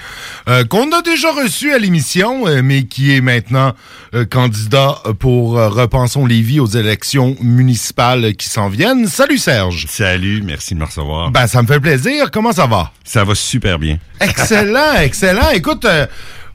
[0.48, 3.74] euh, qu'on a déjà reçu à l'émission, euh, mais qui est maintenant
[4.14, 9.08] euh, candidat pour euh, Repensons Lévis aux élections municipales qui s'en viennent.
[9.08, 9.88] Salut Serge.
[9.90, 11.32] Salut, merci de me recevoir.
[11.32, 12.30] Ben, ça me fait plaisir.
[12.30, 12.92] Comment ça va?
[13.04, 13.98] Ça va super bien.
[14.22, 15.50] Excellent, excellent.
[15.52, 15.88] Écoute,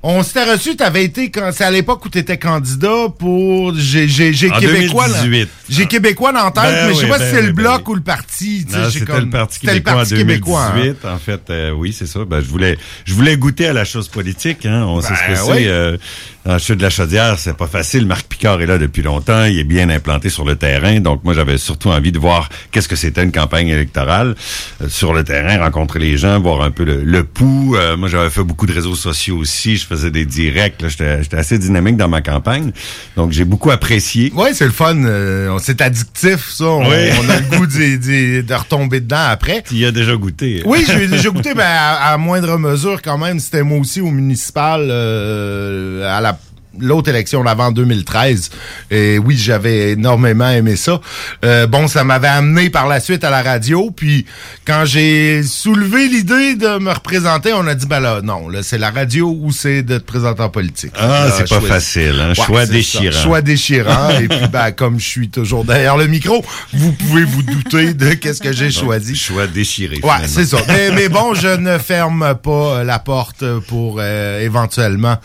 [0.05, 4.33] on s'était reçu, t'avais été, quand c'est à l'époque où t'étais candidat pour J'ai j'ai-
[4.33, 5.07] j'ai En Québécois.
[5.09, 5.49] 2018.
[5.69, 7.53] J'ai Québécois dans tête, Ben mais je sais oui, pas ben si c'est oui, le
[7.53, 7.93] ben bloc oui.
[7.93, 8.67] ou le parti.
[8.91, 10.73] c'était le Parti c'était le québécois en Parti québécois, hein.
[10.77, 11.05] 2018.
[11.07, 12.25] En fait, euh, oui, c'est ça.
[12.25, 14.67] Ben, je voulais, je voulais goûter à la chose politique.
[14.67, 14.83] Hein.
[14.87, 15.53] On sait ce que Ben c'est.
[15.53, 15.67] oui.
[15.69, 15.97] euh,
[16.45, 18.07] dans le sud de la Chaudière, c'est pas facile.
[18.07, 19.45] Marc Picard est là depuis longtemps.
[19.45, 20.99] Il est bien implanté sur le terrain.
[21.01, 24.35] Donc, moi, j'avais surtout envie de voir qu'est-ce que c'était une campagne électorale
[24.83, 27.77] euh, sur le terrain, rencontrer les gens, voir un peu le, le pouls.
[27.77, 29.77] Euh, moi, j'avais fait beaucoup de réseaux sociaux aussi.
[29.77, 30.83] Je faisais des directs.
[30.83, 30.89] là.
[30.89, 32.73] J'étais assez dynamique dans ma campagne.
[33.17, 34.33] Donc, j'ai beaucoup apprécié.
[34.35, 34.97] Ouais, c'est le fun.
[35.05, 36.65] euh, c'est addictif, ça.
[36.65, 36.97] On, Oui.
[37.25, 39.63] on a le goût d'y- d'y- de retomber dedans après.
[39.69, 40.63] Tu y as déjà goûté.
[40.65, 43.39] Oui, j'ai déjà goûté, ben, à, à moindre mesure quand même.
[43.39, 46.32] C'était moi aussi au municipal, euh, à la
[46.79, 48.51] l'autre élection d'avant 2013.
[48.91, 51.01] Et oui, j'avais énormément aimé ça.
[51.45, 53.91] Euh, bon, ça m'avait amené par la suite à la radio.
[53.91, 54.27] Puis
[54.65, 58.79] quand j'ai soulevé l'idée de me représenter, on a dit ben là, non, là, c'est
[58.79, 60.93] la radio ou c'est d'être présentant politique.
[60.99, 62.35] Ah, c'est pas facile, hein?
[62.35, 62.73] Choix ça.
[62.73, 63.23] déchirant.
[63.23, 64.11] Choix déchirant.
[64.11, 68.15] Et puis, ben, comme je suis toujours derrière le micro, vous pouvez vous douter de
[68.15, 69.17] qu'est-ce que j'ai choisi.
[69.17, 70.01] Choix déchiré.
[70.03, 70.59] Ouais, c'est ça.
[70.69, 75.17] Mais, mais bon, je ne ferme pas euh, la porte pour euh, éventuellement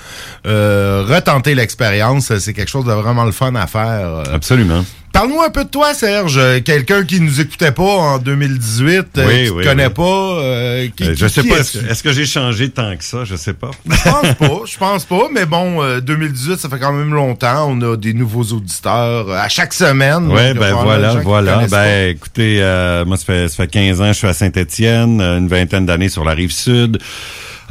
[0.46, 1.04] euh,
[1.46, 2.36] l'expérience.
[2.40, 3.82] C'est quelque chose de vraiment le fun à faire.
[4.08, 4.24] euh.
[4.34, 4.84] Absolument.
[5.14, 6.40] Parle-nous un peu de toi, Serge.
[6.64, 9.94] Quelqu'un qui nous écoutait pas en 2018, euh, Oui, qui oui, te connaît oui.
[9.94, 10.04] pas.
[10.04, 13.24] euh, qui- Euh, je qui- sais qui pas, est-ce que j'ai changé tant que ça?
[13.26, 13.72] Je sais pas.
[13.90, 17.68] Je pense pas, je pense pas, mais bon, euh, 2018, ça fait quand même longtemps.
[17.68, 20.28] On a des nouveaux auditeurs euh, à chaque semaine.
[20.28, 21.58] Donc, ben voilà, voilà.
[21.60, 21.68] pas.
[21.68, 25.40] Ben écoutez, euh, moi ça fait ça fait 15 ans, je suis à Saint-Étienne, euh,
[25.40, 27.00] une vingtaine d'années sur la rive sud.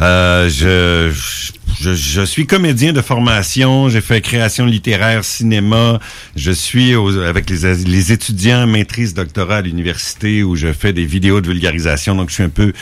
[0.01, 5.99] Euh, je, je je suis comédien de formation, j'ai fait création littéraire, cinéma.
[6.35, 11.05] Je suis aux- avec les, les étudiants maîtrise doctorat à l'université où je fais des
[11.05, 12.15] vidéos de vulgarisation.
[12.15, 12.73] Donc je suis un peu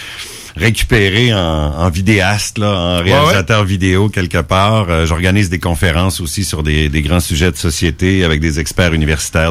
[0.57, 4.86] récupéré en, en vidéaste, là, en réalisateur vidéo quelque part.
[4.88, 8.92] Euh, J'organise des conférences aussi sur des, des grands sujets de société avec des experts
[8.95, 9.51] universitaires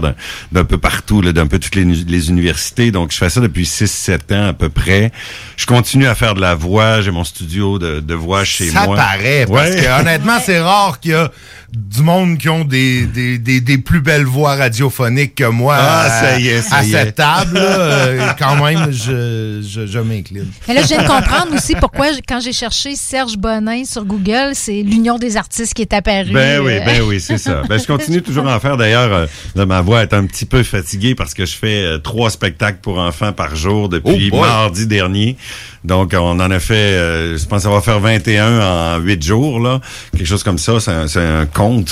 [0.54, 2.92] d'un peu partout, d'un peu toutes les, les universités.
[2.92, 5.12] Donc, je fais ça depuis 6-7 ans à peu près.
[5.58, 7.02] Je continue à faire de la voix.
[7.02, 8.96] J'ai mon studio de, de voix chez ça moi.
[8.96, 9.76] paraît, parce Ouais.
[9.82, 11.30] que honnêtement, c'est rare qu'il y a
[11.76, 16.02] du monde qui ont des, des, des, des plus belles voix radiophoniques que moi Ah,
[16.04, 17.12] à, ça y est, ça à y cette est.
[17.14, 17.56] table.
[17.56, 17.62] là.
[17.62, 20.48] Euh, quand même, je, je, je m'incline.
[20.68, 24.52] Mais là, je viens de comprendre aussi pourquoi, quand j'ai cherché Serge Bonin sur Google,
[24.54, 26.32] c'est l'Union des artistes qui est apparue.
[26.32, 27.64] Ben oui, Euh, ben oui, c'est ça.
[27.68, 28.78] Ben, je continue toujours à en faire.
[28.78, 32.30] D'ailleurs, euh, ma voix est un petit peu fatiguée parce que je fais euh, trois
[32.30, 35.38] spectacles pour enfants par jour depuis Oh mardi dernier.
[35.84, 39.22] Donc, on en a fait, euh, je pense, que ça va faire 21 en 8
[39.24, 39.82] jours, là.
[40.16, 40.80] Quelque chose comme ça.
[40.80, 41.46] C'est un, c'est un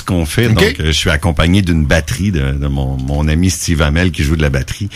[0.06, 0.48] qu'on fait.
[0.48, 4.22] Donc, euh, je suis accompagné d'une batterie de, de mon, mon ami Steve Hamel qui
[4.22, 4.88] joue de la batterie.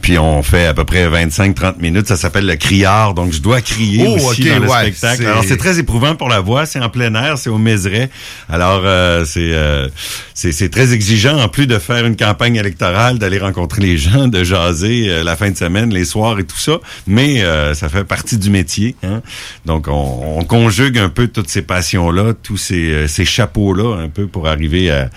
[0.00, 2.06] Puis, on fait à peu près 25-30 minutes.
[2.08, 3.14] Ça s'appelle le criard.
[3.14, 5.26] Donc, je dois crier Oh, aussi ok, dans le ouais, spectacle.
[5.26, 6.66] Alors, c'est très éprouvant pour la voix.
[6.66, 8.08] C'est en plein air, c'est au Mézeray.
[8.48, 9.88] Alors, euh, c'est euh,
[10.34, 14.28] c'est c'est très exigeant, en plus de faire une campagne électorale, d'aller rencontrer les gens,
[14.28, 16.78] de jaser euh, la fin de semaine, les soirs et tout ça.
[17.06, 18.96] Mais euh, ça fait partie du métier.
[19.02, 19.22] Hein?
[19.66, 24.08] Donc, on, on conjugue un peu toutes ces passions-là, tous ces, euh, ces chapeaux-là, un
[24.08, 25.10] peu pour arriver à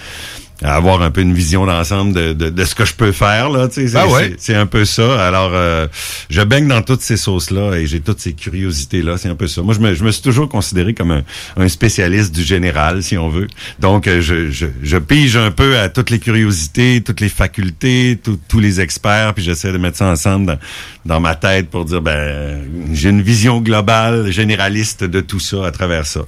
[0.64, 3.52] à avoir un peu une vision d'ensemble de, de, de ce que je peux faire
[3.52, 4.36] là tu sais c'est Ah ouais?
[4.56, 5.24] un peu ça.
[5.28, 5.86] Alors euh,
[6.32, 9.36] je baigne dans toutes ces sauces là et j'ai toutes ces curiosités là c'est un
[9.36, 9.62] peu ça.
[9.62, 11.22] Moi je me, je me suis toujours considéré comme un,
[11.58, 13.46] un spécialiste du général si on veut.
[13.80, 18.18] Donc euh, je, je, je pige un peu à toutes les curiosités toutes les facultés
[18.24, 20.58] tout- tous les experts puis j'essaie de mettre ça ensemble dans,
[21.06, 25.70] dans ma tête pour dire ben j'ai une vision globale généraliste de tout ça à
[25.72, 26.22] travers ça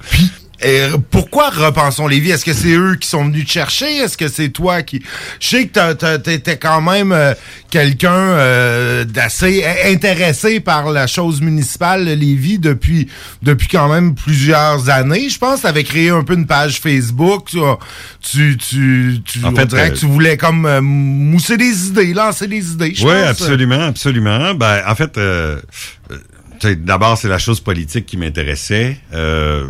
[0.62, 2.32] Et pourquoi repensons les vies?
[2.32, 3.97] Est-ce que c'est eux qui sont venus te chercher?
[3.97, 5.01] Est-ce que c'est toi qui...
[5.39, 7.34] Je sais que t'étais quand même euh,
[7.72, 13.07] quelqu'un euh, d'assez intéressé par la chose municipale, le Lévis, depuis,
[13.41, 15.30] depuis quand même plusieurs années.
[15.30, 17.47] Je pense que t'avais créé un peu une page Facebook.
[17.49, 17.60] Tu,
[18.22, 22.14] tu, tu, tu- En fait, dirait euh, que tu voulais comme euh, mousser des idées,
[22.14, 23.30] lancer des idées, je Oui, pense.
[23.30, 24.53] absolument, absolument.
[24.55, 25.18] Ben, en fait,
[26.78, 28.97] d'abord, c'est la chose politique qui m'intéressait.
[29.14, 29.68] Euh,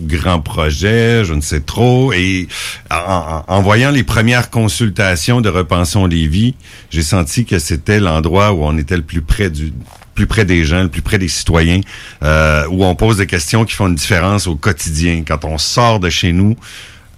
[0.00, 2.12] grand projet, je ne sais trop.
[2.12, 2.48] Et
[2.90, 6.54] en, en- voyant les premières consultations de Repensons Lévis,
[6.90, 9.72] j'ai senti que c'était l'endroit où on était le plus près du
[10.14, 11.80] plus près des gens, le plus près des citoyens,
[12.22, 15.22] euh, où on pose des questions qui font une différence au quotidien.
[15.26, 16.56] Quand on sort de chez nous,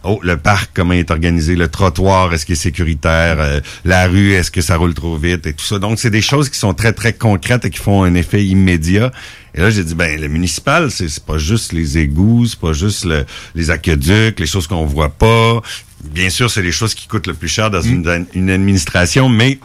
[0.07, 4.33] Oh, le parc, comment est organisé, le trottoir, est-ce qu'il est sécuritaire, euh, la rue,
[4.35, 5.79] est-ce que ça roule trop vite et tout ça.
[5.79, 9.12] Donc, c'est des choses qui sont très, très concrètes et qui font un effet immédiat.
[9.55, 12.72] Et là, j'ai dit, ben, le municipal, c'est c'est pas juste les égouts, c'est pas
[12.72, 13.24] juste le-
[13.55, 15.62] les aqueducs, les choses qu'on voit pas.
[16.02, 19.59] Bien sûr, c'est les choses qui coûtent le plus cher dans une, une administration, mais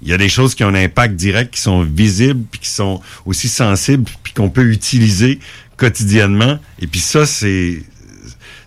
[0.00, 2.68] il y a des choses qui ont un impact direct, qui sont visibles, puis qui
[2.70, 5.38] sont aussi sensibles, puis qu'on peut utiliser
[5.76, 6.58] quotidiennement.
[6.80, 7.82] Et puis ça, c'est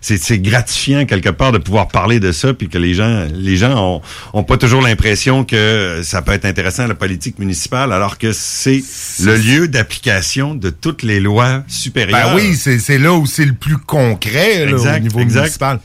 [0.06, 3.56] c'est c'est gratifiant quelque part de pouvoir parler de ça puis que les gens les
[3.56, 4.02] gens ont,
[4.34, 8.84] ont pas toujours l'impression que ça peut être intéressant la politique municipale alors que c'est
[9.24, 12.30] le lieu d'application de toutes les lois supérieures.
[12.30, 15.40] Ben oui, c'est c'est là où c'est le plus concret là, Exact, au niveau exact.
[15.40, 15.80] municipal.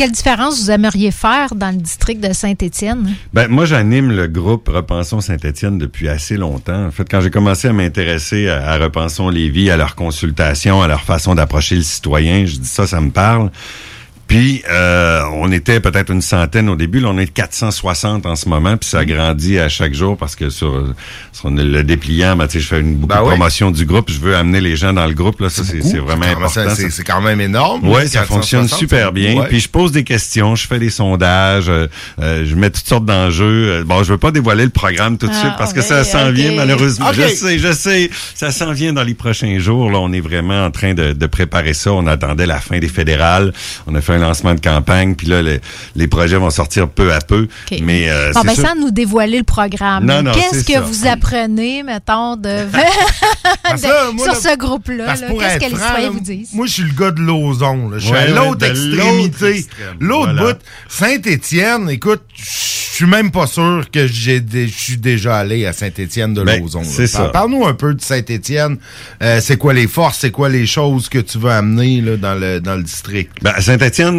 [0.00, 3.14] Quelle différence vous aimeriez faire dans le district de Saint-Étienne?
[3.34, 6.86] Ben, moi, j'anime le groupe Repensons Saint-Étienne depuis assez longtemps.
[6.86, 10.88] En fait, quand j'ai commencé à m'intéresser à, à Repensons Lévis, à leurs consultations, à
[10.88, 13.50] leur façon d'approcher le citoyen, je dis ça, ça me parle.
[14.30, 17.00] Puis, euh, on était peut-être une centaine au début.
[17.00, 18.76] Là, on est 460 en ce moment.
[18.76, 20.84] Puis, ça grandit à chaque jour parce que sur,
[21.32, 23.28] sur le dépliant, ben, tu sais, je fais une beaucoup Ben de oui.
[23.30, 24.08] promotion du groupe.
[24.08, 25.40] Je veux amener les gens dans le groupe.
[25.40, 26.72] Là, ça, c'est c'est vraiment important.
[26.76, 27.80] c'est- C'est quand même énorme.
[27.82, 29.34] Oui, ça 460, fonctionne super bien.
[29.34, 29.48] ouais.
[29.48, 31.88] Puis je pose des questions, je fais des sondages, euh,
[32.20, 33.44] euh, je mets toutes sortes d'enjeux.
[33.80, 36.04] Euh, Bon, je veux pas dévoiler le programme tout de Ah, suite parce que ça
[36.04, 37.12] s'en vient malheureusement.
[37.12, 39.90] Je sais, je sais, ça s'en vient dans les prochains jours.
[39.90, 41.92] Là, on est vraiment en train de, de préparer ça.
[41.92, 43.52] On attendait la fin des fédérales.
[43.88, 45.60] On a fait un lancement de campagne, puis là, les,
[45.96, 47.48] les projets vont sortir peu à peu.
[47.82, 50.80] Mais euh, Bon, ben, sûr- sans nous dévoiler le programme, Non, non, qu'est-ce que ça.
[50.80, 52.66] vous apprenez, mettons, de,
[54.14, 55.14] moi, sur là, ce groupe-là?
[55.16, 56.52] Qu'est-ce que les citoyens là, vous disent?
[56.54, 57.90] Moi, je suis le gars de l'ozon.
[57.94, 59.56] Je suis Ouais, à l'autre extrémité.
[59.56, 60.52] extrême, L'autre voilà.
[60.54, 60.58] bout.
[60.88, 62.44] Saint-Étienne, écoute, je
[63.06, 66.82] suis même pas sûr que j'ai je suis déjà allé à Saint-Étienne de Ben, l'ozon.
[66.84, 67.20] c'est ça.
[67.24, 68.76] Par- Parle-nous un peu de Saint-Étienne.
[69.22, 72.34] Euh, c'est quoi les forces, c'est quoi les choses que tu veux amener là, dans,
[72.34, 73.30] le, dans le district?
[73.42, 73.60] Ben, à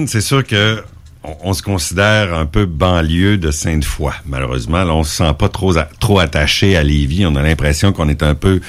[0.08, 0.84] C'est sûr que
[1.24, 4.12] on, on se considère un peu banlieue de Sainte-Foy.
[4.26, 7.26] Malheureusement, là, on se sent pas trop attaché à Lévis.
[7.26, 8.60] On a l'impression qu'on est un peu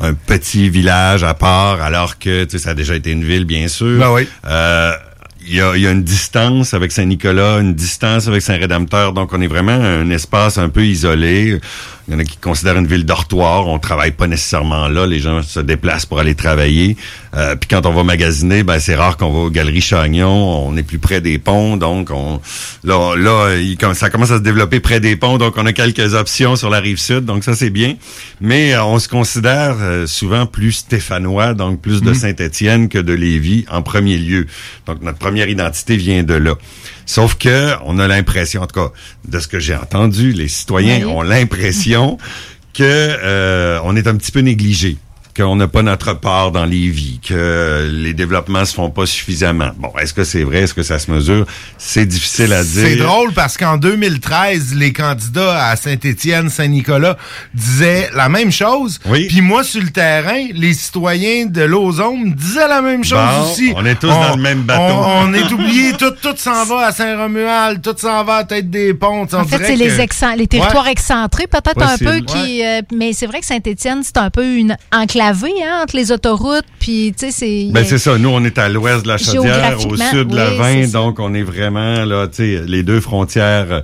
[0.00, 3.44] un petit village à part, alors que tu sais, ça a déjà été une ville,
[3.44, 3.98] bien sûr.
[3.98, 4.26] Ben oui.
[4.46, 4.92] Euh,
[5.46, 9.32] il y a, il y a une distance avec Saint-Nicolas, une distance avec Saint-Rédempteur, donc
[9.32, 11.58] on est vraiment un espace un peu isolé.
[12.08, 13.68] Il y en a qui considèrent une ville dortoir.
[13.68, 15.06] On travaille pas nécessairement là.
[15.06, 16.96] Les gens se déplacent pour aller travailler.
[17.36, 20.66] Euh, puis quand on va magasiner, ben c'est rare qu'on va aux Galeries Chagnon.
[20.66, 22.40] On est plus près des ponts, donc on
[22.82, 26.14] là là il ça commence à se développer près des ponts, donc on a quelques
[26.14, 27.26] options sur la rive sud.
[27.26, 27.96] Donc ça c'est bien.
[28.40, 32.14] Mais euh, on se considère euh, souvent plus stéphanois, donc plus de Mhm.
[32.14, 34.46] Saint-Étienne que de Lévis en premier lieu.
[34.86, 36.54] Donc notre première identité vient de là.
[37.08, 38.92] Sauf que on a l'impression, en tout cas,
[39.26, 41.04] de ce que j'ai entendu, les citoyens Oui.
[41.06, 42.18] ont l'impression
[42.74, 44.98] que euh, on est un petit peu négligé
[45.40, 49.70] qu'on n'a pas notre part dans les vies, que les développements se font pas suffisamment.
[49.78, 50.58] Bon, est-ce que c'est vrai?
[50.62, 51.46] Est-ce que ça se mesure?
[51.78, 52.82] C'est difficile à dire.
[52.86, 57.16] C'est drôle parce qu'en 2013, les candidats à Saint-Étienne, Saint-Nicolas
[57.54, 58.98] disaient la même chose.
[59.28, 63.72] Puis moi, sur le terrain, les citoyens de l'Ozone disaient la même chose Bon, aussi.
[63.76, 64.82] on est tous dans le même bateau.
[64.94, 68.70] On, on est oublié, tout, tout s'en va à Saint-Romuald, tout s'en va à Tête
[68.70, 69.26] des Ponts.
[69.32, 73.26] En fait, c'est les, exen- les territoires excentrés, peut-être un peu, qui, euh, mais c'est
[73.26, 74.76] vrai que Saint-Étienne, c'est un peu une
[75.62, 77.68] hein, entre les autoroutes, puis tu sais, c'est.
[77.72, 78.18] Ben c'est ça.
[78.18, 81.34] Nous, on est à l'ouest de la Chaudière, au sud de la Vin, donc on
[81.34, 83.80] est vraiment là, tu sais, les deux frontières, euh,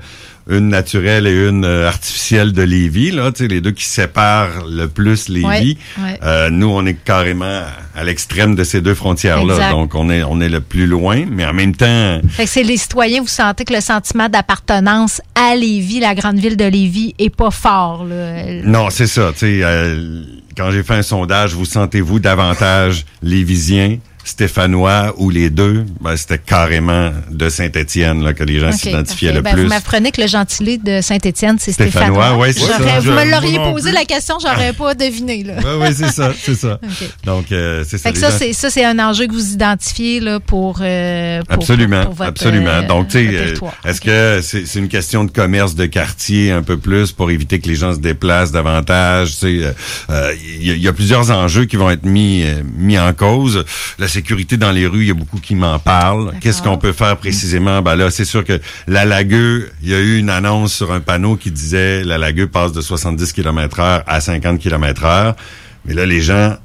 [0.49, 5.28] une naturelle et une euh, artificielle de Lévis, là, les deux qui séparent le plus
[5.28, 5.78] Lévis.
[5.97, 6.18] Ouais, ouais.
[6.22, 7.62] Euh, nous, on est carrément
[7.95, 11.47] à l'extrême de ces deux frontières-là, donc on est on est le plus loin, mais
[11.47, 15.55] en même temps, Fait que c'est les citoyens, vous sentez que le sentiment d'appartenance à
[15.57, 18.05] Lévis, la grande ville de Lévis, est pas fort.
[18.05, 18.62] Là.
[18.64, 19.30] Non, c'est ça.
[19.32, 20.22] Tu sais, euh,
[20.57, 25.84] quand j'ai fait un sondage, vous sentez-vous davantage lévisien, stéphanois ou les deux?
[26.00, 29.62] Ben, c'était carrément de Saint-Étienne là, que les gens s'identifiaient le Ben, plus.
[29.62, 32.38] Vous m'apprenez que le gentilé de Saint-Étienne, c'est Stéphanois, Stéphanois.
[32.38, 32.78] ouais, c'est ça.
[33.00, 33.94] Vous Je- me l'auriez posé plus.
[33.98, 35.44] la question, j'aurais pas deviné.
[35.44, 35.54] Là.
[35.58, 36.80] Oui, oui, c'est ça, c'est ça.
[37.24, 38.08] Donc, euh, c'est ça.
[38.08, 41.40] Fait que ça, gens- c'est ça, c'est un enjeu que vous identifiez là, pour, euh,
[41.42, 42.66] pour- Absolument, pour votre, absolument.
[42.70, 43.54] euh, Donc, tu sais, euh,
[43.84, 47.58] est-ce que c'est c'est une question de commerce de quartier un peu plus pour éviter
[47.60, 49.32] que les gens se déplacent davantage?
[49.32, 49.72] Tu sais, euh,
[50.10, 52.98] euh, Il y, a- il y a plusieurs enjeux qui vont être mis, euh, mis
[52.98, 53.64] en cause.
[53.98, 56.32] La sécurité dans les rues, il y a beaucoup qui m'en parlent.
[56.40, 57.82] Qu'est-ce qu'on peut faire précisément?
[57.82, 61.00] Ben là, c'est sûr que la Lagueux, il y a eu une annonce sur un
[61.00, 65.36] panneau qui disait la Lagueux passe de 70 km heure à 50 km heure.
[65.84, 66.56] Mais là, les gens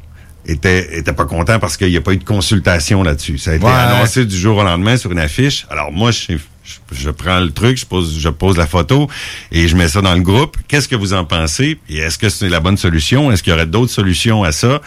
[0.45, 3.37] étaient, étaient pas contents parce qu'il n'y a pas eu de consultation là-dessus.
[3.37, 3.71] Ça a été Ouais.
[3.71, 5.65] annoncé du jour au lendemain sur une affiche.
[5.69, 6.33] Alors moi, je,
[6.91, 9.09] je, je prends le truc, je pose, je pose la photo
[9.51, 10.57] et je mets ça dans le groupe.
[10.67, 11.79] Qu'est-ce que vous en pensez?
[11.89, 13.31] Et est-ce que c'est la bonne solution?
[13.31, 14.81] Est-ce qu'il y aurait d'autres solutions à ça?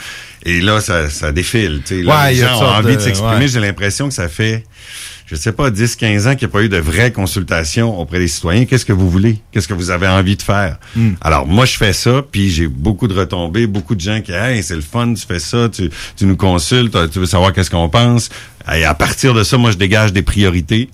[0.44, 1.82] Et là, ça, ça défile.
[1.84, 2.02] tu sais.
[2.02, 3.36] Là, Ouais, les il y a gens ont envie de, de- s'exprimer.
[3.36, 3.48] ouais.
[3.48, 4.64] J'ai l'impression que ça fait,
[5.26, 8.18] je sais pas, 10, 15 ans qu'il n'y a pas eu de vraie consultation auprès
[8.18, 8.64] des citoyens.
[8.64, 9.38] Qu'est-ce que vous voulez?
[9.52, 10.78] Qu'est-ce que vous avez envie de faire?
[10.96, 11.12] Hmm.
[11.20, 14.62] Alors, moi, je fais ça, puis j'ai beaucoup de retombées, beaucoup de gens qui, hey,
[14.64, 17.88] c'est le fun, tu fais ça, tu, tu nous consultes, tu veux savoir qu'est-ce qu'on
[17.88, 18.28] pense.
[18.74, 20.88] Et à partir de ça, moi, je dégage des priorités.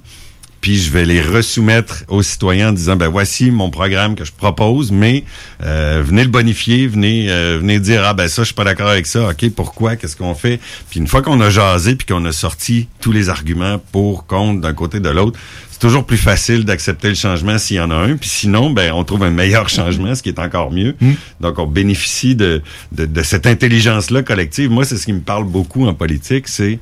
[0.60, 4.32] Puis je vais les resoumettre aux citoyens en disant ben voici mon programme que je
[4.32, 5.24] propose, mais
[5.62, 8.88] euh, venez le bonifier, venez euh, venez dire ah ben ça je suis pas d'accord
[8.88, 10.58] avec ça, ok pourquoi, qu'est-ce qu'on fait?
[10.90, 14.60] Puis une fois qu'on a jasé puis qu'on a sorti tous les arguments pour contre
[14.60, 15.38] d'un côté de l'autre,
[15.70, 18.16] c'est toujours plus facile d'accepter le changement s'il y en a un.
[18.16, 20.96] Puis sinon ben on trouve un meilleur changement, ce qui est encore mieux.
[21.40, 24.70] Donc on bénéficie de de, de cette intelligence là collective.
[24.70, 26.80] Moi c'est ce qui me parle beaucoup en politique, c'est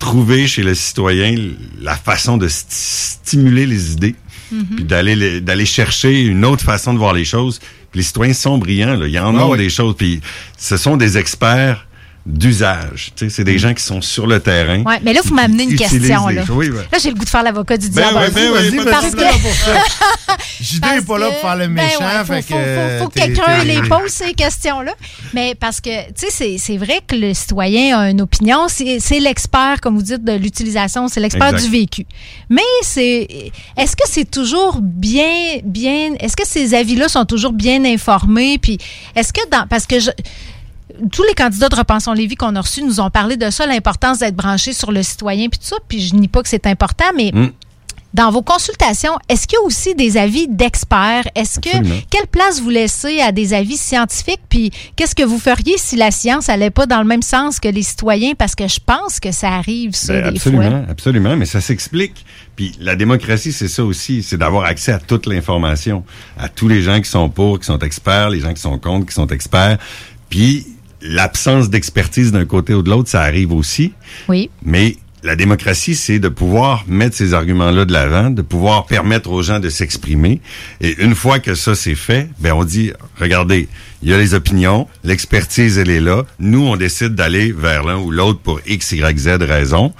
[0.00, 1.36] trouver chez le citoyen
[1.80, 4.16] la façon de sti- stimuler les idées,
[4.74, 7.60] puis d'aller d'aller chercher une autre façon de voir les choses.
[7.92, 9.06] Puis les citoyens sont brillants, là.
[9.06, 9.58] ils en Ah ont oui.
[9.58, 10.20] des choses, puis
[10.58, 11.86] ce sont des experts
[12.30, 13.12] d'usage.
[13.16, 14.82] Tu sais, c'est des gens qui sont sur le terrain.
[14.84, 16.28] Ouais, mais là, vous m'amenez une question.
[16.28, 16.42] Là.
[16.50, 18.32] Oui, là j'ai le goût de faire l'avocat du Ben diable.
[18.34, 19.22] ben ouais, pas de parce que...
[20.60, 21.98] JD n'est pas là pour faire le Ben méchant.
[22.00, 22.60] ouais, faut, fait faut- que,
[22.98, 24.92] faut- faut que quelqu'un les pose ces questions-là.
[25.34, 28.68] Mais parce que, tu sais, c'est- c'est vrai que le citoyen a une opinion.
[28.68, 31.08] C'est c'est l'expert, comme vous dites, de l'utilisation.
[31.08, 32.06] C'est l'expert du vécu.
[32.48, 33.26] Mais c'est,
[33.76, 38.58] est-ce que c'est toujours bien, bien, est-ce que ces avis-là sont toujours bien informés?
[38.58, 38.78] Puis,
[39.16, 40.10] est-ce que dans, parce que je,
[41.12, 44.18] tous les candidats de Repensons Lévis qu'on a reçus nous ont parlé de ça, l'importance
[44.18, 45.76] d'être branché sur le citoyen, puis tout ça.
[45.88, 47.50] Puis je nie pas que c'est important, mais Mm.
[48.12, 51.28] dans vos consultations, est-ce qu'il y a aussi des avis d'experts?
[51.36, 51.94] Est-ce que Absolument.
[52.10, 54.40] quelle place vous laissez à des avis scientifiques?
[54.48, 57.68] Puis qu'est-ce que vous feriez si la science allait pas dans le même sens que
[57.68, 58.32] les citoyens?
[58.36, 60.80] Parce que je pense que ça arrive, ça, Ben, des absolument, fois.
[60.90, 62.24] absolument, mais ça s'explique.
[62.56, 66.04] Puis la démocratie, c'est ça aussi, c'est d'avoir accès à toute l'information,
[66.36, 69.06] à tous les gens qui sont pour, qui sont experts, les gens qui sont contre,
[69.06, 69.78] qui sont experts.
[70.28, 70.66] Puis
[71.02, 73.92] l'absence d'expertise d'un côté ou de l'autre, ça arrive aussi.
[74.28, 74.50] Oui.
[74.64, 79.42] Mais la démocratie, c'est de pouvoir mettre ces arguments-là de l'avant, de pouvoir permettre aux
[79.42, 80.40] gens de s'exprimer.
[80.80, 83.68] Et une fois que ça c'est fait, ben on dit, regardez,
[84.02, 86.24] il y a les opinions, l'expertise elle est là.
[86.38, 89.92] Nous, on décide d'aller vers l'un ou l'autre pour X, Y, Z raison.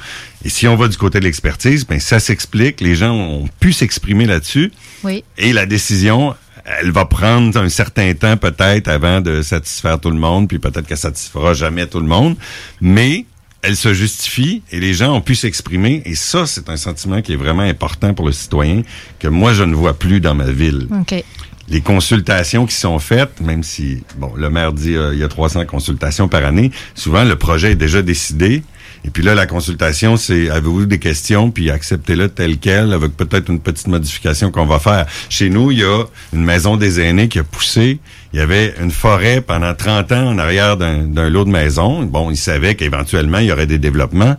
[0.42, 2.80] Et si on va du côté de l'expertise, ben ça s'explique.
[2.80, 4.72] Les gens ont pu s'exprimer là-dessus.
[5.04, 5.22] Oui.
[5.36, 6.34] Et la décision,
[6.64, 10.86] elle va prendre un certain temps peut-être avant de satisfaire tout le monde, puis peut-être
[10.86, 12.36] qu'elle satisfera jamais tout le monde,
[12.80, 13.24] mais
[13.62, 17.34] elle se justifie et les gens ont pu s'exprimer et ça, c'est un sentiment qui
[17.34, 18.82] est vraiment important pour le citoyen
[19.18, 20.88] que moi, je ne vois plus dans ma ville.
[21.00, 21.22] OK.
[21.68, 25.28] Les consultations qui sont faites, même si, bon, le maire dit euh, il y a
[25.28, 28.64] 300 consultations par année, souvent le projet est déjà décidé.
[29.04, 33.48] Et puis là, la consultation, c'est avez-vous des questions, puis acceptez-le tel quel, avec peut-être
[33.50, 35.06] une petite modification qu'on va faire.
[35.28, 37.98] Chez nous, il y a une maison des aînés qui a poussé.
[38.32, 42.02] Il y avait une forêt pendant 30 ans en arrière d'un lot de maisons.
[42.02, 44.36] Bon, ils savaient qu'éventuellement, il y aurait des développements.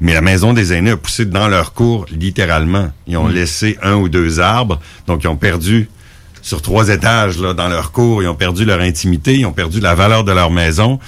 [0.00, 2.90] Mais la maison des aînés a poussé dans leur cours, littéralement.
[3.06, 5.88] Ils ont laissé un ou deux arbres, donc ils ont perdu
[6.42, 9.78] sur trois étages là, dans leur cours, ils ont perdu leur intimité, ils ont perdu
[9.78, 10.98] la valeur de leur maison.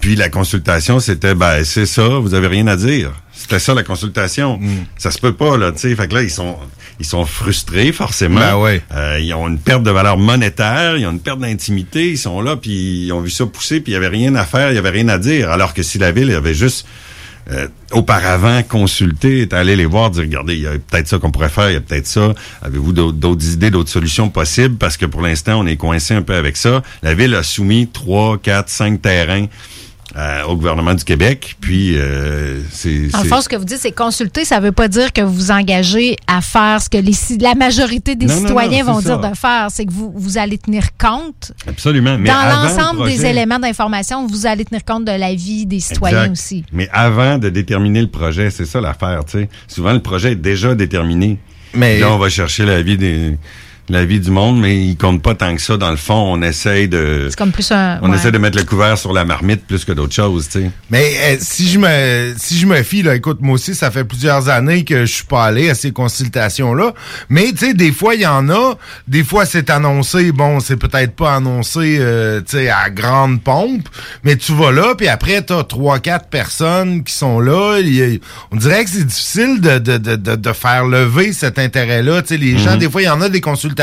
[0.00, 3.12] Puis la consultation, c'était ben c'est ça, vous avez rien à dire.
[3.32, 4.60] C'était ça la consultation.
[4.96, 5.94] Ça se peut pas là, tu sais.
[5.94, 6.56] Fait que là ils sont
[7.00, 8.40] ils sont frustrés forcément.
[8.40, 8.82] Ben ouais.
[8.92, 12.40] Euh, ils ont une perte de valeur monétaire, ils ont une perte d'intimité, ils sont
[12.40, 14.74] là puis ils ont vu ça pousser puis il y avait rien à faire, il
[14.74, 15.50] y avait rien à dire.
[15.50, 16.86] Alors que si la ville avait juste
[17.50, 21.30] euh, auparavant consulté, est allé les voir, dire regardez, il y a peut-être ça qu'on
[21.30, 22.34] pourrait faire, il y a peut-être ça.
[22.60, 24.76] Avez-vous d'autres idées, d'autres solutions possibles?
[24.76, 26.82] Parce que pour l'instant, on est coincé un peu avec ça.
[27.02, 29.46] La ville a soumis trois, quatre, cinq terrains
[30.16, 31.56] euh, au gouvernement du Québec.
[31.60, 33.14] Puis euh, c'est.
[33.14, 35.50] En fond, ce que vous dites, c'est consulter, ça veut pas dire que vous vous
[35.50, 39.34] engagez à faire ce que les, la majorité des Non, citoyens non, vont dire de
[39.36, 39.68] faire.
[39.70, 42.16] C'est que vous, vous allez tenir compte Absolument.
[42.18, 45.80] Mais dans le l'ensemble des éléments d'information, vous allez tenir compte de la vie des
[45.80, 46.32] citoyens Exact.
[46.32, 46.64] aussi.
[46.72, 49.48] Mais avant de déterminer le projet, c'est ça l'affaire, tu sais.
[49.66, 51.38] Souvent, le projet est déjà déterminé.
[51.74, 53.36] Mais- Là, on va chercher la vie des
[53.88, 55.76] la vie du monde, mais il compte pas tant que ça.
[55.76, 57.26] Dans le fond, on essaye de...
[57.30, 57.98] C'est comme plus un.
[58.02, 58.16] On ouais.
[58.16, 60.70] essaie de mettre le couvert sur la marmite plus que d'autres choses, tu sais.
[60.90, 64.04] Mais euh, si je me si je me fie là, écoute moi aussi ça fait
[64.04, 66.92] plusieurs années que je suis pas allé à ces consultations là,
[67.28, 68.74] mais tu sais des fois il y en a,
[69.06, 73.88] des fois c'est annoncé, bon c'est peut-être pas annoncé euh, tu sais à grande pompe,
[74.24, 78.20] mais tu vas là puis après t'as trois quatre personnes qui sont là, y
[78.50, 82.22] on dirait que c'est difficile de, de, de, de, de faire lever cet intérêt là,
[82.22, 82.78] tu sais les gens Mhm.
[82.78, 83.77] des fois il y en a des consultations,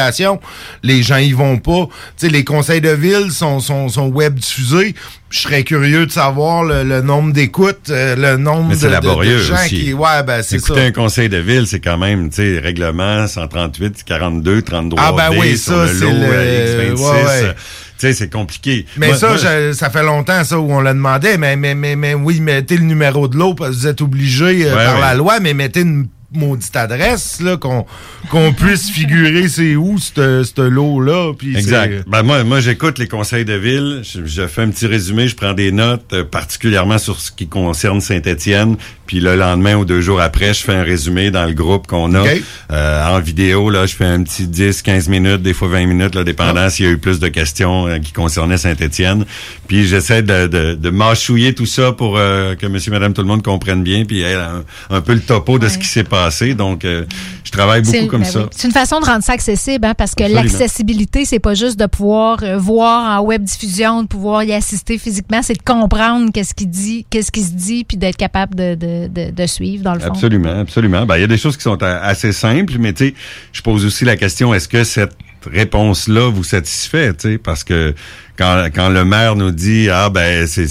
[0.84, 4.36] les gens y vont pas, tu sais les conseils de ville sont sont, sont web
[4.36, 4.96] diffusés,
[5.30, 9.38] je serais curieux de savoir le, le nombre d'écoutes, euh, le nombre de, de- de
[9.40, 9.70] gens aussi.
[9.84, 9.94] qui.
[9.94, 10.66] Ouais, ben c'est ça.
[10.68, 15.12] Écouter un conseil de ville, c'est quand même, tu sais, règlement 138, 42, 33 Ah,
[15.12, 17.02] ben D oui, ça, c'est le- euh, X26.
[17.02, 17.44] ouais, ouais.
[17.44, 17.54] euh,
[17.98, 18.86] Tu sais, c'est compliqué.
[18.98, 21.76] Mais Moi- ça, moi, je- ça fait longtemps ça où on le demandait, mais, mais,
[21.76, 24.86] mais, mais oui, mettez le numéro de l'eau parce que vous êtes obligé euh, Ouais,
[24.86, 25.02] par ouais.
[25.02, 27.86] la loi, mais mettez une maudite adresse là qu'on
[28.30, 32.04] qu'on puisse figurer c'est où ce ce lot là puis Exact.
[32.08, 35.36] Ben moi, moi j'écoute les conseils de ville, je, je fais un petit résumé, je
[35.36, 38.76] prends des notes, euh, particulièrement sur ce qui concerne Saint-Étienne,
[39.06, 42.14] puis le lendemain ou deux jours après, je fais un résumé dans le groupe qu'on
[42.16, 42.24] a.
[42.72, 43.70] Euh, en vidéo.
[43.70, 46.86] Là, je fais un petit 10, 15 minutes, des fois 20 minutes, là, dépendant s'il
[46.86, 49.26] y a eu plus de questions euh, qui concernaient Saint-Étienne.
[49.68, 53.28] Puis j'essaie de, de, de mâchouiller tout ça pour euh, que Monsieur, Madame, tout le
[53.28, 56.25] monde comprenne bien, puis ait un, un peu le topo de ce qui s'est passé.
[56.56, 57.06] Donc, euh,
[57.44, 58.40] je travaille C'est- beaucoup comme ben ça.
[58.40, 58.46] oui.
[58.52, 61.86] C'est une façon de rendre ça accessible, hein, parce que l'accessibilité, c'est pas juste de
[61.86, 66.54] pouvoir euh, voir en web diffusion, de pouvoir y assister physiquement, c'est de comprendre qu'est-ce
[66.54, 69.94] qu'il dit, qu'est-ce qui se dit, puis d'être capable de, de, de, de suivre dans
[69.94, 70.08] le fond.
[70.08, 71.06] Absolument, absolument.
[71.06, 73.14] Ben, il y a des choses qui sont a- assez simples, mais tu sais,
[73.54, 75.14] je pose aussi la question, est-ce que cette
[75.52, 77.94] réponse-là vous satisfait, parce que
[78.38, 80.68] quand, quand le maire nous dit ah ben c'est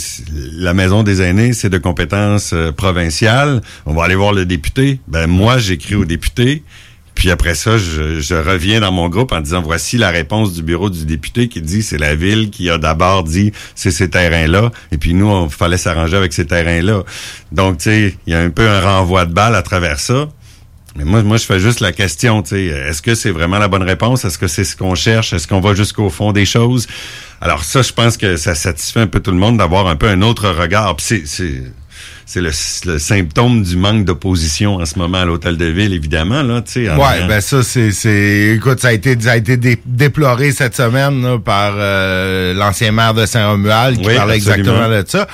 [0.52, 5.00] la maison des aînés c'est de compétence euh, provinciale, on va aller voir le député.
[5.08, 6.62] Ben moi j'écris au député.
[7.14, 10.90] Puis après ça, je, reviens dans mon groupe en disant voici la réponse du bureau
[10.90, 14.70] du député qui dit c'est la ville qui a d'abord dit c'est ces terrains-là.
[14.90, 17.04] Et puis nous, on fallait s'arranger avec ces terrains-là.
[17.52, 20.28] Donc, tu sais, il y a un peu un renvoi de balle à travers ça.
[20.96, 23.66] Mais moi, moi, je fais juste la question, tu sais, est-ce que c'est vraiment la
[23.68, 24.24] bonne réponse?
[24.24, 25.32] Est-ce que c'est ce qu'on cherche?
[25.32, 26.86] Est-ce qu'on va jusqu'au fond des choses?
[27.40, 30.06] Alors ça, je pense que ça satisfait un peu tout le monde d'avoir un peu
[30.08, 30.94] un autre regard.
[31.00, 31.62] C'est, c'est,
[32.26, 32.50] c'est le,
[32.86, 36.72] le symptôme du manque d'opposition en ce moment à l'hôtel de ville, évidemment, là, tu
[36.84, 36.88] sais.
[36.90, 40.52] en Ouais, ben ça c'est c'est écoute ça a été ça a été dé- déploré
[40.52, 44.72] cette semaine là, par euh, l'ancien maire de Saint-Romuald qui Oui, parlait absolument.
[44.84, 45.26] exactement de ça.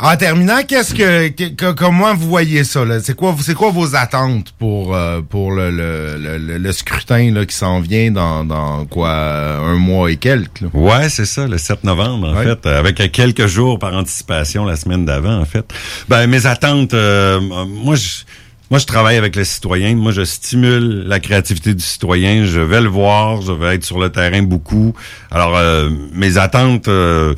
[0.00, 2.98] En terminant, qu'est-ce que, comment vous voyez ça là?
[3.00, 7.46] C'est quoi c'est quoi vos attentes pour euh, pour le le, le, le- scrutin là
[7.46, 10.68] qui s'en vient dans dans quoi un mois et quelques là?
[10.74, 12.44] Ouais, c'est ça, le 7 novembre, en Ouais.
[12.44, 15.64] fait, euh, avec euh, quelques jours par anticipation la semaine d'avant, en fait.
[16.08, 18.24] Ben, mes attentes, euh, moi, je,
[18.70, 19.94] moi, je travaille avec les citoyens.
[19.94, 22.44] Moi, je stimule la créativité du citoyen.
[22.44, 23.42] Je vais le voir.
[23.42, 24.94] Je vais être sur le terrain beaucoup.
[25.30, 27.34] Alors, euh, mes attentes, euh,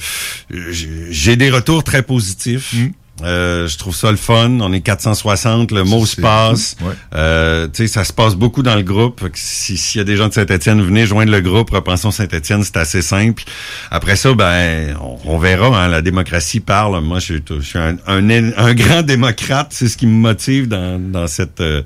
[0.50, 2.74] j'ai des retours très positifs.
[3.22, 4.58] Euh, je trouve ça le fun.
[4.60, 6.76] On est 460, le mot se passe.
[6.82, 6.92] ouais.
[7.14, 9.20] Euh, tu sais, ça se passe beaucoup dans le groupe.
[9.30, 11.70] Que si- S'il y a des gens de Saint-Étienne, venez joindre le groupe.
[11.70, 13.42] Repensons Saint-Étienne, c'est assez simple.
[13.90, 15.66] Après ça, ben, on, on verra.
[15.84, 17.00] Hein, la démocratie parle.
[17.02, 19.68] Moi, je suis, je suis un, un, un grand démocrate.
[19.70, 21.60] C'est ce qui me motive dans, dans cette.
[21.60, 21.82] euh,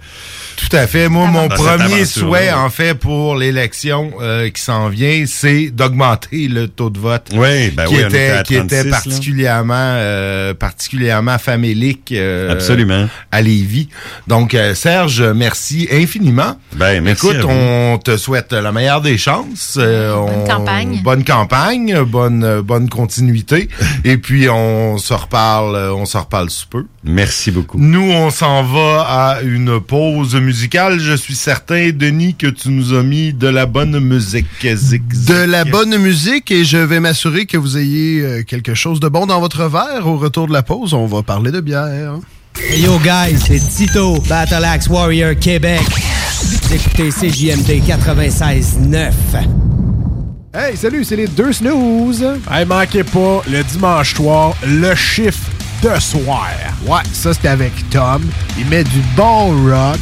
[0.56, 1.08] Tout à fait.
[1.08, 6.66] Moi, mon premier souhait, en fait, pour l'élection euh, qui s'en vient, c'est d'augmenter le
[6.68, 7.28] taux de vote.
[7.32, 8.90] Oui, ben qui oui, était, qui était 36, là.
[8.90, 10.54] particulièrement, euh,
[11.20, 13.08] particulièrement famélique euh, Absolument.
[13.30, 13.88] à Lévis.
[14.26, 16.56] Donc, euh, Serge, merci infiniment.
[16.74, 19.76] Ben, merci Écoute, on te souhaite la meilleure des chances.
[19.78, 21.00] Euh, Bonne on- campagne.
[21.02, 23.68] Bonne campagne, bonne, bonne continuité.
[24.04, 26.86] Et puis, on se reparle, on se reparle sous peu.
[27.02, 27.78] Merci beaucoup.
[27.78, 30.98] Nous, on s'en va à une pause musicale.
[31.00, 34.46] Je suis certain, Denis, que tu nous as mis de la bonne musique.
[34.74, 35.02] Zig.
[35.26, 39.08] De la bonne musique et je vais m'assurer que vous ayez euh, quelque chose de
[39.08, 40.06] bon dans votre verre.
[40.06, 42.18] Au retour de la pause, on va parler de bière.
[42.58, 45.80] Hey yo guys, c'est Tito, Battle Axe Warrior Québec.
[46.42, 49.12] Vous écoutez CJMD 96.9.
[50.52, 52.22] Hey, salut, c'est les deux snooze.
[52.50, 55.48] Hey, manquez pas, le dimanche soir, le chiffre
[55.82, 56.48] de soir.
[56.86, 58.22] Ouais, ça c'est avec Tom.
[58.58, 59.98] Il met du bon rock.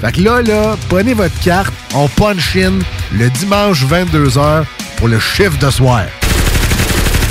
[0.00, 2.78] Fait que là, là, prenez votre carte, on punch in
[3.12, 4.64] le dimanche 22h
[4.96, 6.04] pour le chiffre de soir.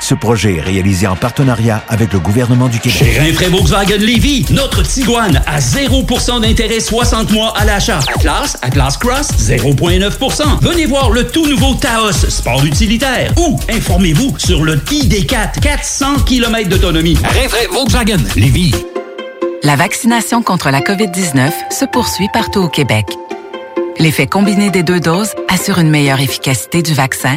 [0.00, 2.98] Ce projet est réalisé en partenariat avec le gouvernement du Québec.
[2.98, 8.00] Chez Rinfraie Volkswagen Lévy, notre Tiguan à 0% d'intérêt 60 mois à l'achat.
[8.16, 10.60] Atlas, Atlas Cross, 0,9%.
[10.62, 13.32] Venez voir le tout nouveau Taos, sport utilitaire.
[13.36, 17.16] Ou informez-vous sur le ID4, 400 km d'autonomie.
[17.22, 18.74] Rinfraie Volkswagen Lévy.
[19.62, 23.06] La vaccination contre la COVID-19 se poursuit partout au Québec.
[23.98, 27.36] L'effet combiné des deux doses assure une meilleure efficacité du vaccin,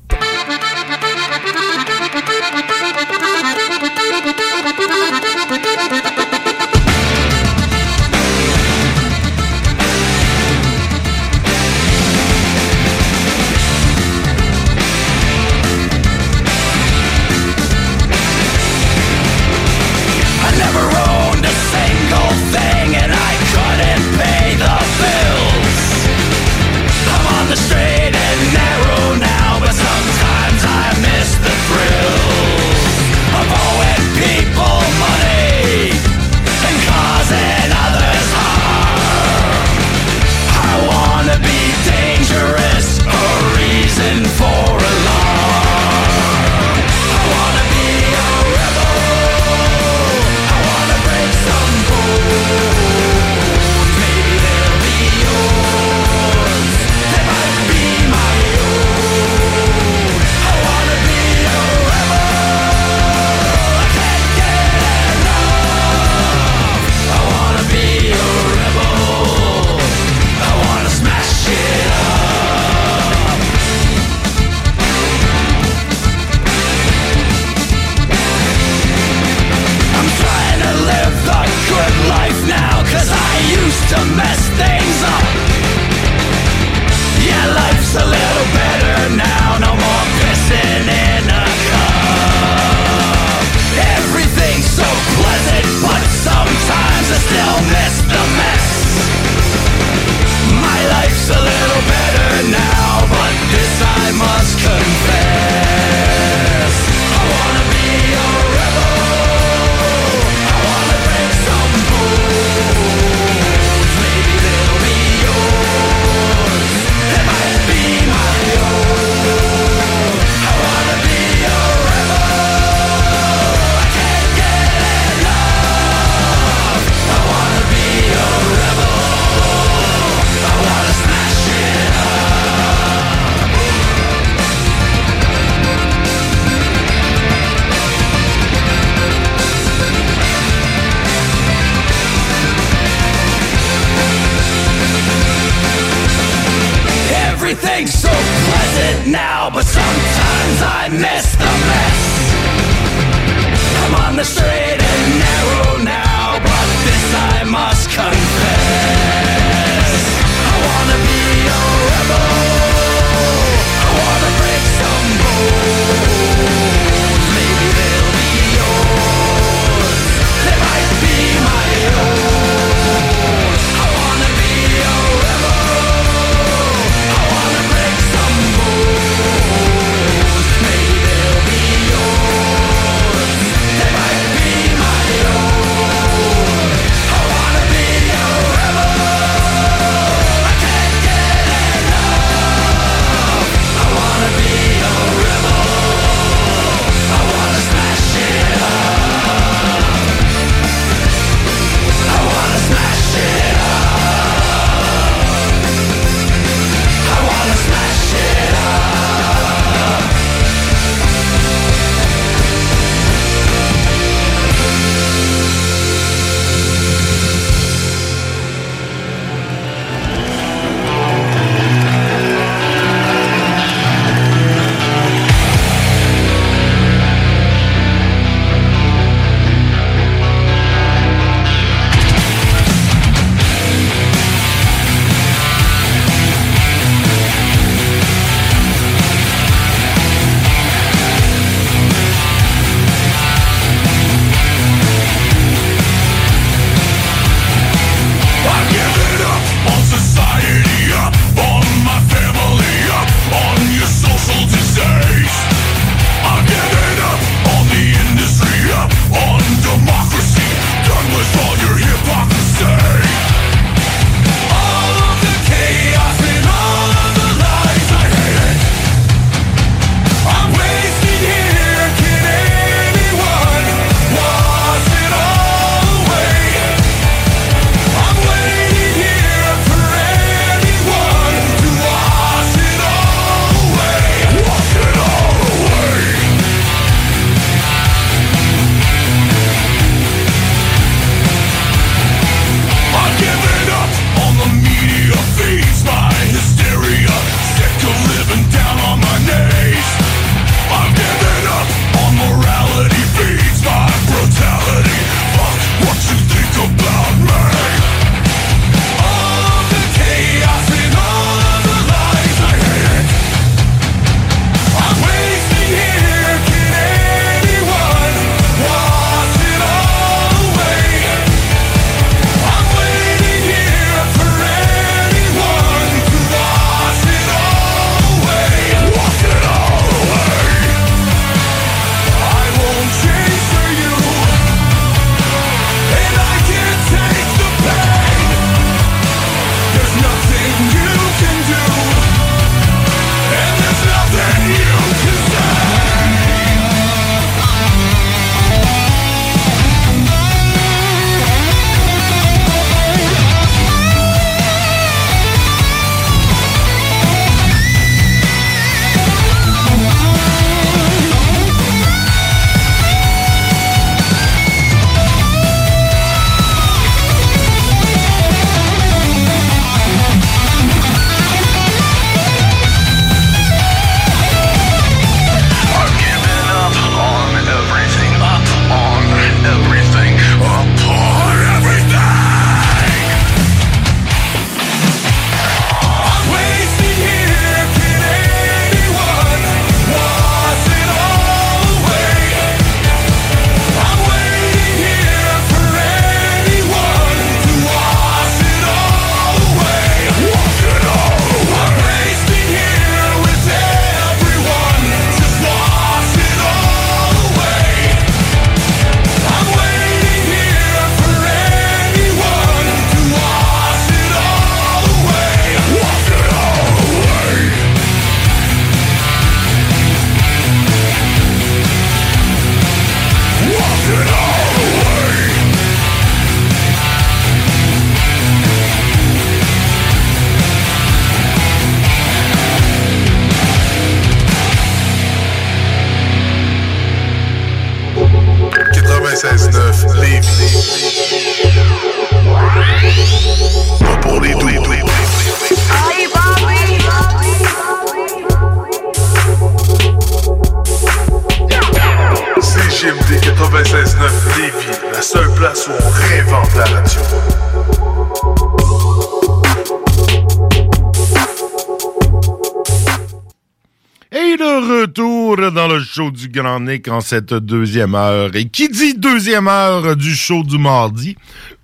[465.93, 468.33] Show du Grand Nick en cette deuxième heure.
[468.35, 471.17] Et qui dit deuxième heure du show du mardi,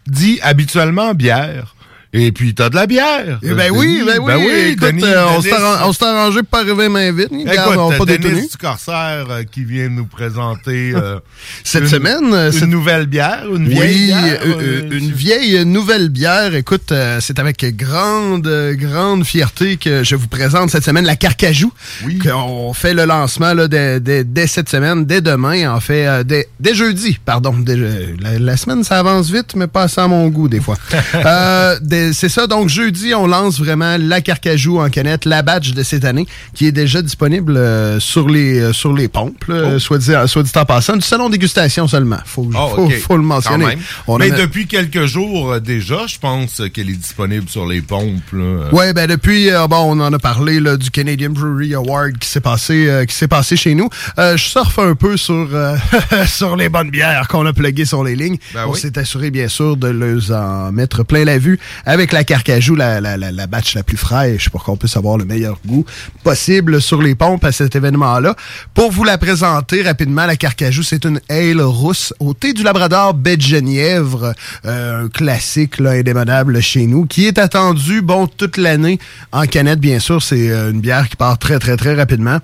[0.06, 1.77] dit habituellement bière.
[2.18, 3.40] Et puis, t'as de la bière.
[3.44, 6.38] Eh ben oui, ben oui, écoute, Denis- euh, on Denis- s'est arran- on s'est arrangé
[6.40, 7.30] pour pas arriver main vite.
[7.32, 8.42] Regarde, on Écoute, pas Denis détenu.
[8.50, 11.20] du Corsaire euh, qui vient nous présenter euh,
[11.64, 14.42] Cette une- semaine, euh, une nouvelle bière, une vieille oui, bière.
[14.46, 16.56] euh, euh, euh, une vieille nouvelle bière.
[16.56, 21.16] Écoute, euh, c'est avec grande, euh, grande fierté que je vous présente cette semaine la
[21.16, 21.72] Carcajou.
[22.06, 22.20] Oui.
[22.34, 26.24] On fait le lancement là, dès, dès- dès cette semaine, dès demain, en fait, euh,
[26.24, 27.54] dès, dès jeudi, pardon.
[27.58, 30.60] Dès- euh, la, la semaine, ça avance vite, mais pas assez à mon goût des
[30.62, 30.78] fois.
[31.26, 35.72] Euh, dès- c'est ça, donc jeudi, on lance vraiment la Carcajou en canette, la batch
[35.72, 39.80] de cette année, qui est déjà disponible euh, sur, les, euh, sur les pompes, là,
[39.80, 42.20] soit, dit, soit dit en passant, du salon dégustation seulement.
[42.26, 43.78] Faut, Oh, faut, faut le mentionner.
[44.08, 47.82] On Mais a- depuis quelques jours euh, déjà, je pense qu'elle est disponible sur les
[47.82, 48.34] pompes.
[48.72, 52.28] Ouais, ben depuis, euh, bon, on en a parlé là, du Canadian Brewery Award qui
[52.28, 53.90] s'est passé, euh, qui s'est passé chez nous.
[54.18, 55.76] Euh, je surfe un peu sur euh,
[56.28, 58.38] sur les bonnes bières qu'on a pluguées sur les lignes.
[58.54, 58.80] Ben on oui.
[58.80, 63.00] s'est assuré bien sûr de les en mettre plein la vue avec la Carcajou, la,
[63.00, 65.86] la, la, batch la plus fraîche pour qu'on puisse avoir le meilleur goût
[66.22, 68.36] possible sur les pompes à cet événement-là.
[68.74, 73.14] Pour vous la présenter rapidement, la Carcajou, c'est une ale rousse au thé du Labrador
[73.14, 74.34] baie de Genièvre,
[74.66, 79.00] euh, un classique là, indémodable chez nous, qui est attendu bon toute l'année
[79.32, 80.22] en canette, bien sûr.
[80.22, 82.40] C'est euh, une bière qui part très, très, très rapidement.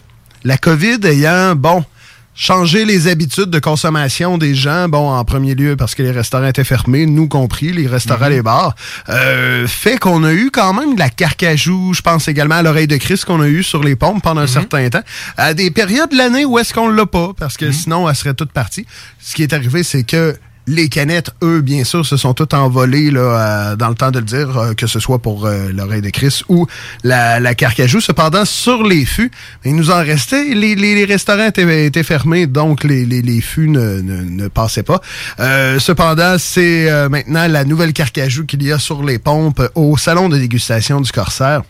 [0.45, 1.83] La COVID ayant, bon,
[2.35, 6.47] changé les habitudes de consommation des gens, bon, en premier lieu parce que les restaurants
[6.47, 8.75] étaient fermés, nous compris, les restaurants, les bars,
[9.09, 12.87] euh, fait qu'on a eu quand même de la carcajou, je pense également à l'oreille
[12.87, 15.03] de Christ qu'on a eu sur les pompes pendant un certain temps,
[15.37, 18.33] à des périodes de l'année où est-ce qu'on l'a pas, parce que sinon, elle serait
[18.33, 18.85] toute partie.
[19.19, 20.35] Ce qui est arrivé, c'est que
[20.67, 23.19] les canettes, eux, bien sûr, se sont toutes envolées là,
[23.71, 26.09] euh, dans le temps de le dire, euh, que ce soit pour euh, l'oreille de
[26.09, 26.67] Christ ou
[27.03, 27.99] la, carcajou.
[27.99, 29.31] Cependant, sur les fûts,
[29.65, 30.53] il nous en restait.
[30.53, 35.01] Les, restaurants étaient, fermés, donc les, fûts ne, ne, passaient pas.
[35.79, 40.37] Cependant, c'est maintenant la nouvelle carcajou qu'il y a sur les pompes au salon de
[40.37, 41.63] dégustation du Corsaire.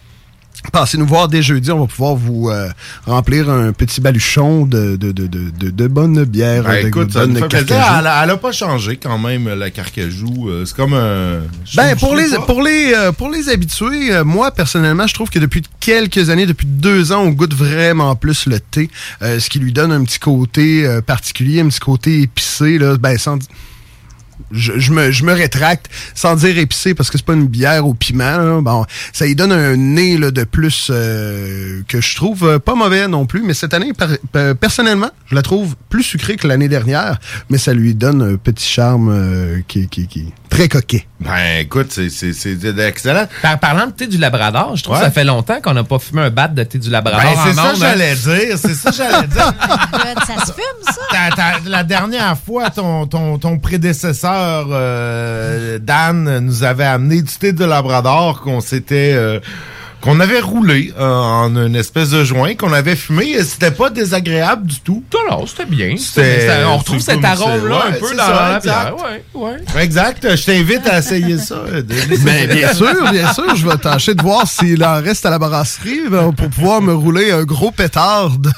[0.71, 2.69] Passez nous voir dès jeudi, on va pouvoir vous euh,
[3.05, 7.47] remplir un petit baluchon de, de, de, de, de, Ben, écoute, fait plaisir.
[7.49, 7.99] carcajou.
[7.99, 10.49] Elle, elle a pas changé quand même, la carcajou.
[10.49, 11.41] Euh, C'est comme un...
[11.75, 15.39] Ben, pour les, pour, les, euh, pour les habitués, euh, moi, personnellement, je trouve que
[15.39, 18.89] depuis quelques années, depuis deux ans, on goûte vraiment plus le thé,
[19.21, 23.37] ce qui lui donne un petit côté particulier, un petit côté épicé, là, ben, sans...
[24.51, 27.87] Je, je me, je me rétracte sans dire épicé parce que c'est pas une bière
[27.87, 28.37] au piment.
[28.37, 28.61] là.
[28.61, 32.75] Bon, ça lui donne un nez là, de plus euh, que je trouve euh, pas
[32.75, 33.41] mauvais non plus.
[33.43, 37.19] Mais cette année, par- euh, personnellement, je la trouve plus sucrée que l'année dernière.
[37.49, 41.07] Mais ça lui donne un petit charme euh, qui, qui, qui très coquet.
[41.19, 43.27] Ben, écoute, c'est- c'est c'est excellent.
[43.41, 45.01] Par, parlant de thé du Labrador, je trouve Ouais.
[45.01, 47.21] que ça fait longtemps qu'on n'a pas fumé un bat de thé du Labrador.
[47.21, 47.73] Ben, c'est ça que hein.
[47.79, 48.57] j'allais dire.
[48.57, 49.53] C'est ça que j'allais dire.
[50.27, 51.29] ça se fume, ça?
[51.65, 57.65] La dernière fois, ton, ton, ton prédécesseur, euh, Dan, nous avait amené du thé de
[57.65, 59.13] Labrador qu'on s'était...
[59.15, 59.39] euh,
[60.03, 63.89] qu'on avait roulé euh, en une espèce de joint, qu'on avait fumé, et c'était pas
[63.89, 65.01] désagréable du tout.
[65.13, 65.95] Non, non, c'était bien.
[65.97, 68.95] C'était- C'était- on retrouve cet arôme-là un peu dans ça, la bière.
[68.97, 69.81] Ouais, ouais.
[69.81, 71.55] Exact, je t'invite à essayer ça.
[71.71, 72.17] Denis.
[72.23, 73.55] Ben, bien sûr, bien sûr.
[73.55, 76.93] Je vais tâcher de voir s'il en reste à la brasserie ben, pour pouvoir me
[76.93, 78.49] rouler un gros pétard de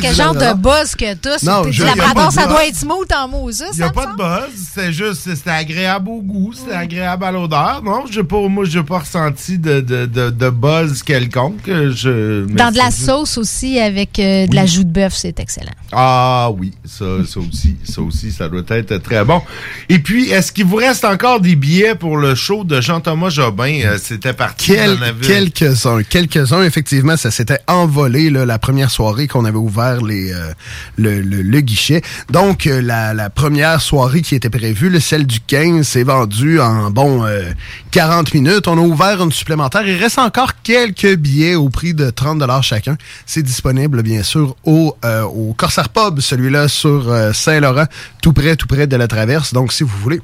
[0.00, 2.46] quel genre de buzz que t'as Non, je- du y a pas Labrador, de ça
[2.46, 3.62] doit être smooth en Moses.
[3.74, 7.30] Il n'y a pas de buzz, c'est juste, c'était agréable au goût, c'était agréable à
[7.30, 7.80] l'odeur.
[7.84, 11.60] Non, j'ai pas, moi, j'ai pas ressenti de, de, de, de buzz quelconque.
[11.66, 15.38] Je, mais Dans de la sauce aussi avec euh, de la joue de bœuf, c'est
[15.40, 15.72] excellent.
[15.92, 19.42] Ah oui, ça, ça aussi, ça aussi, ça doit être très bon.
[19.88, 23.80] Et puis, est-ce qu'il vous reste encore des billets pour le show de Jean-Thomas Jobin?
[23.84, 24.72] Euh, C'était parti.
[24.72, 30.32] Quel- quelques-uns, quelques-uns, effectivement, ça s'était envolé là, la première soirée qu'on avait ouvert les,
[30.32, 30.52] euh,
[30.96, 32.02] le, le- le guichet.
[32.30, 36.60] Donc, euh, la, la première soirée qui était prévue, le celle du 15, s'est vendue
[36.60, 37.42] en, bon, euh,
[37.90, 38.68] 40 minutes.
[38.68, 39.86] On a ouvert une supplémentaire.
[39.86, 42.96] Il reste encore quelques billets au prix de 30 chacun.
[43.26, 47.86] C'est disponible, bien sûr, au, euh, Corsair Pub, celui-là sur euh, Saint-Laurent,
[48.22, 49.52] tout près, tout près de la traverse.
[49.52, 50.20] Donc, si vous voulez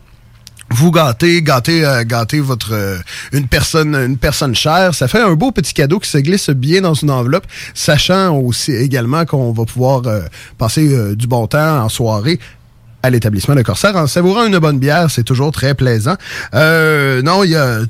[0.70, 2.98] vous gâtez, gâtez, euh, gâtez votre euh,
[3.32, 4.94] une personne, une personne chère.
[4.94, 8.72] Ça fait un beau petit cadeau qui se glisse bien dans une enveloppe, sachant aussi
[8.72, 10.22] également qu'on va pouvoir euh,
[10.59, 12.40] passer du bon temps en soirée
[13.07, 15.11] à l'établissement Le Corsaire en savourant une bonne bière.
[15.11, 16.16] C'est toujours très plaisant.
[16.55, 17.81] Euh, non, il y a...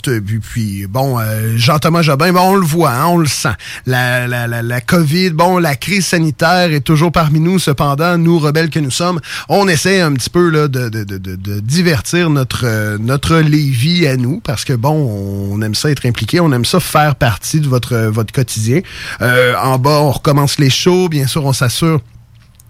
[0.43, 3.55] Puis, bon, euh, Jean-Thomas Jobin, bon, on le voit, hein, on le sent.
[3.87, 7.59] La, la, la, la COVID, bon, la crise sanitaire est toujours parmi nous.
[7.59, 11.17] Cependant, nous, rebelles que nous sommes, on essaie un petit peu là, de, de, de,
[11.19, 16.07] de, divertir notre, euh, notre Lévis à nous parce que, bon, on aime ça être
[16.07, 18.81] impliqué, on aime ça faire partie de votre, votre quotidien.
[19.23, 21.09] Euh, en bas, on recommence les shows.
[21.09, 22.01] Bien sûr, on s'assure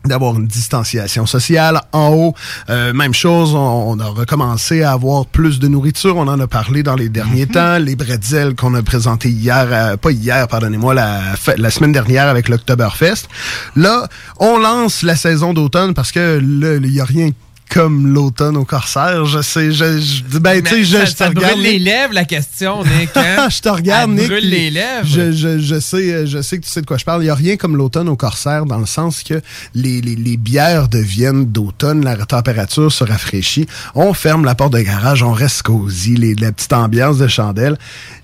[0.06, 1.80] d'avoir une distanciation sociale.
[1.92, 2.34] En haut,
[2.70, 6.16] euh, même chose, on, on a recommencé à avoir plus de nourriture.
[6.16, 7.78] On en a parlé dans les derniers temps.
[7.78, 13.28] Les bretzels qu'on a présentés hier, euh, pas hier, pardonnez-moi, la, semaine dernière avec l'Oktoberfest.
[13.76, 14.08] Là,
[14.38, 17.30] on lance la saison d'automne parce que il y a rien
[17.70, 19.24] comme l'automne au Corsaire.
[19.26, 21.52] Je sais, je, je ben, tu sais, je, je te ça regarde.
[21.54, 23.10] brûle les lèvres, la question, Nick.
[23.16, 23.48] hein?
[23.50, 24.26] je te regarde, Nick.
[24.26, 25.06] brûle les lèvres.
[25.06, 27.22] Je, je, je sais, je sais que tu sais de quoi je parle.
[27.22, 29.40] Il n'y a rien comme l'automne au Corsaire dans le sens que
[29.74, 33.66] les, les, les bières deviennent d'automne, la température se rafraîchit.
[33.94, 37.76] On ferme la porte de garage, on reste cosy, les, la petite ambiance de chandelle.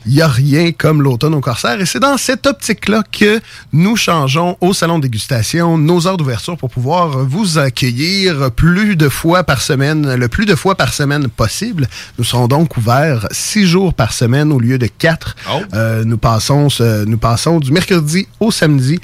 [0.06, 1.80] Il n'y a rien comme l'automne au Corsaire.
[1.80, 3.40] Et c'est dans cette optique-là que
[3.72, 9.08] nous changeons au salon de dégustation nos heures d'ouverture pour pouvoir vous accueillir plus de
[9.08, 11.88] fois par semaine, le plus de fois par semaine possible.
[12.18, 15.34] Nous serons donc ouverts six jours par semaine au lieu de quatre.
[15.74, 19.00] Euh, nous, passons, ce- nous passons du mercredi au samedi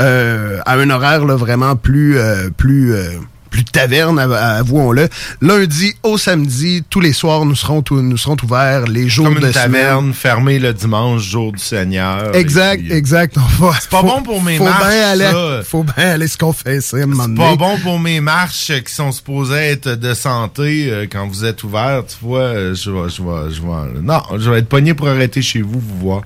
[0.00, 2.94] euh, à un horaire là, vraiment plus, euh, plus,
[3.54, 5.08] euh, plus taverne, av- avouons-le.
[5.40, 9.46] Lundi au samedi, tous les soirs, nous serons, nous serons ouverts les jours Comme de
[9.46, 10.14] une taverne semaine.
[10.14, 12.34] fermée le dimanche, jour du Seigneur.
[12.34, 13.36] Exact, exact.
[13.80, 15.60] C'est pas bon pour mes faut marches, Bien aller, ça.
[15.64, 16.80] Faut bien aller se confesser.
[16.80, 21.06] C'est C'est pas bon pour mes marches euh, qui sont supposées être de santé euh,
[21.10, 22.02] quand vous êtes ouvert.
[22.08, 24.00] Tu vois, euh, je vais, je vais, je vais.
[24.02, 26.22] Non, je vais être pogné pour arrêter chez vous, vous voir.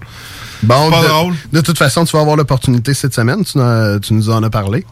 [0.63, 1.35] Bon, C'est pas de, drôle.
[1.53, 3.45] de toute façon, tu vas avoir l'opportunité cette semaine.
[3.45, 4.85] Tu nous en as parlé.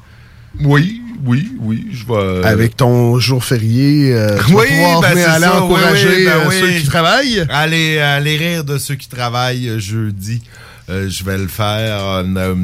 [0.62, 2.46] Oui, oui, oui, je vais.
[2.46, 6.24] Avec ton jour férié, euh, tu vas oui, pouvoir ben venir aller ça, encourager oui,
[6.24, 6.54] ben euh, oui.
[6.60, 7.46] ceux qui travaillent.
[7.48, 10.42] Allez, allez rire de ceux qui travaillent euh, jeudi.
[10.88, 12.00] Euh, je vais le faire.
[12.04, 12.54] euh,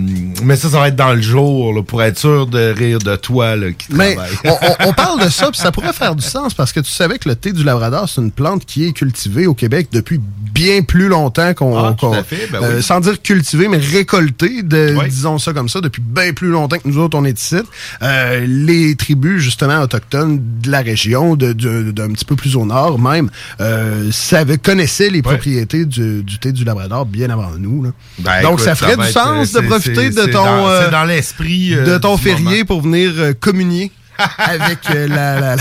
[0.43, 3.17] mais ça, ça va être dans le jour, là, pour être sûr de rire de
[3.17, 4.33] toi là, qui Mais travaille.
[4.45, 7.19] on, on- parle de ça, puis ça pourrait faire du sens parce que tu savais
[7.19, 10.21] que le thé du Labrador, c'est une plante qui est cultivée au Québec depuis
[10.55, 11.77] bien plus longtemps qu'on.
[11.77, 12.83] Ah, fait, ben euh, oui.
[12.83, 15.09] sans dire cultivée, mais récoltée, de, Oui.
[15.09, 17.57] disons ça comme ça, depuis bien plus longtemps que nous autres, on est ici.
[18.03, 22.67] Euh, les tribus, justement, autochtones de la région, de- de- d'un petit peu plus au
[22.67, 23.31] nord même,
[23.61, 27.83] euh, savaient- connaissaient les propriétés du, du thé du Labrador bien avant nous.
[27.83, 27.91] là.
[28.19, 30.45] Ben, Donc, écoute, ça ferait du sens de profiter de ton.
[30.45, 31.75] dans- euh, C'est dans l'esprit.
[31.75, 32.65] euh, de ton du férié moment.
[32.67, 33.91] pour venir euh, communier
[34.39, 35.57] avec euh, la, la,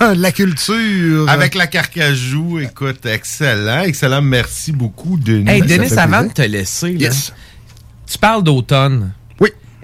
[0.00, 1.28] la- la culture.
[1.28, 4.22] Avec la carcajou, écoute, excellent, excellent.
[4.22, 5.50] Merci beaucoup, Denis.
[5.50, 7.08] Hey, Ça Denis, avant de te laisser, là,
[8.10, 9.12] tu parles d'automne.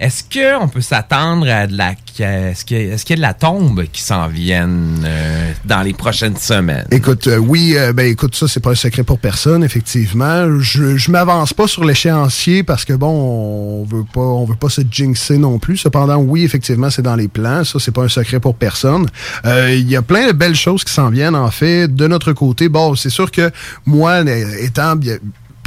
[0.03, 1.93] Est-ce qu'on peut s'attendre à de la.
[2.19, 5.81] Est-ce qu'il y, est-ce qu'il y a de la tombe qui s'en vienne euh, dans
[5.81, 6.85] les prochaines semaines?
[6.91, 10.59] Écoute, euh, oui, euh, ben écoute, ça, c'est pas un secret pour personne, effectivement.
[10.59, 14.67] Je, je m'avance pas sur l'échéancier parce que bon, on veut pas, on veut pas
[14.67, 15.77] se jinxer non plus.
[15.77, 17.63] Cependant, oui, effectivement, c'est dans les plans.
[17.63, 19.07] Ça, c'est pas un secret pour personne.
[19.45, 22.33] Euh, Il y a plein de belles choses qui s'en viennent, en fait, de notre
[22.33, 22.67] côté.
[22.67, 23.49] Bon, c'est sûr que
[23.85, 24.19] moi,
[24.59, 25.17] étant bien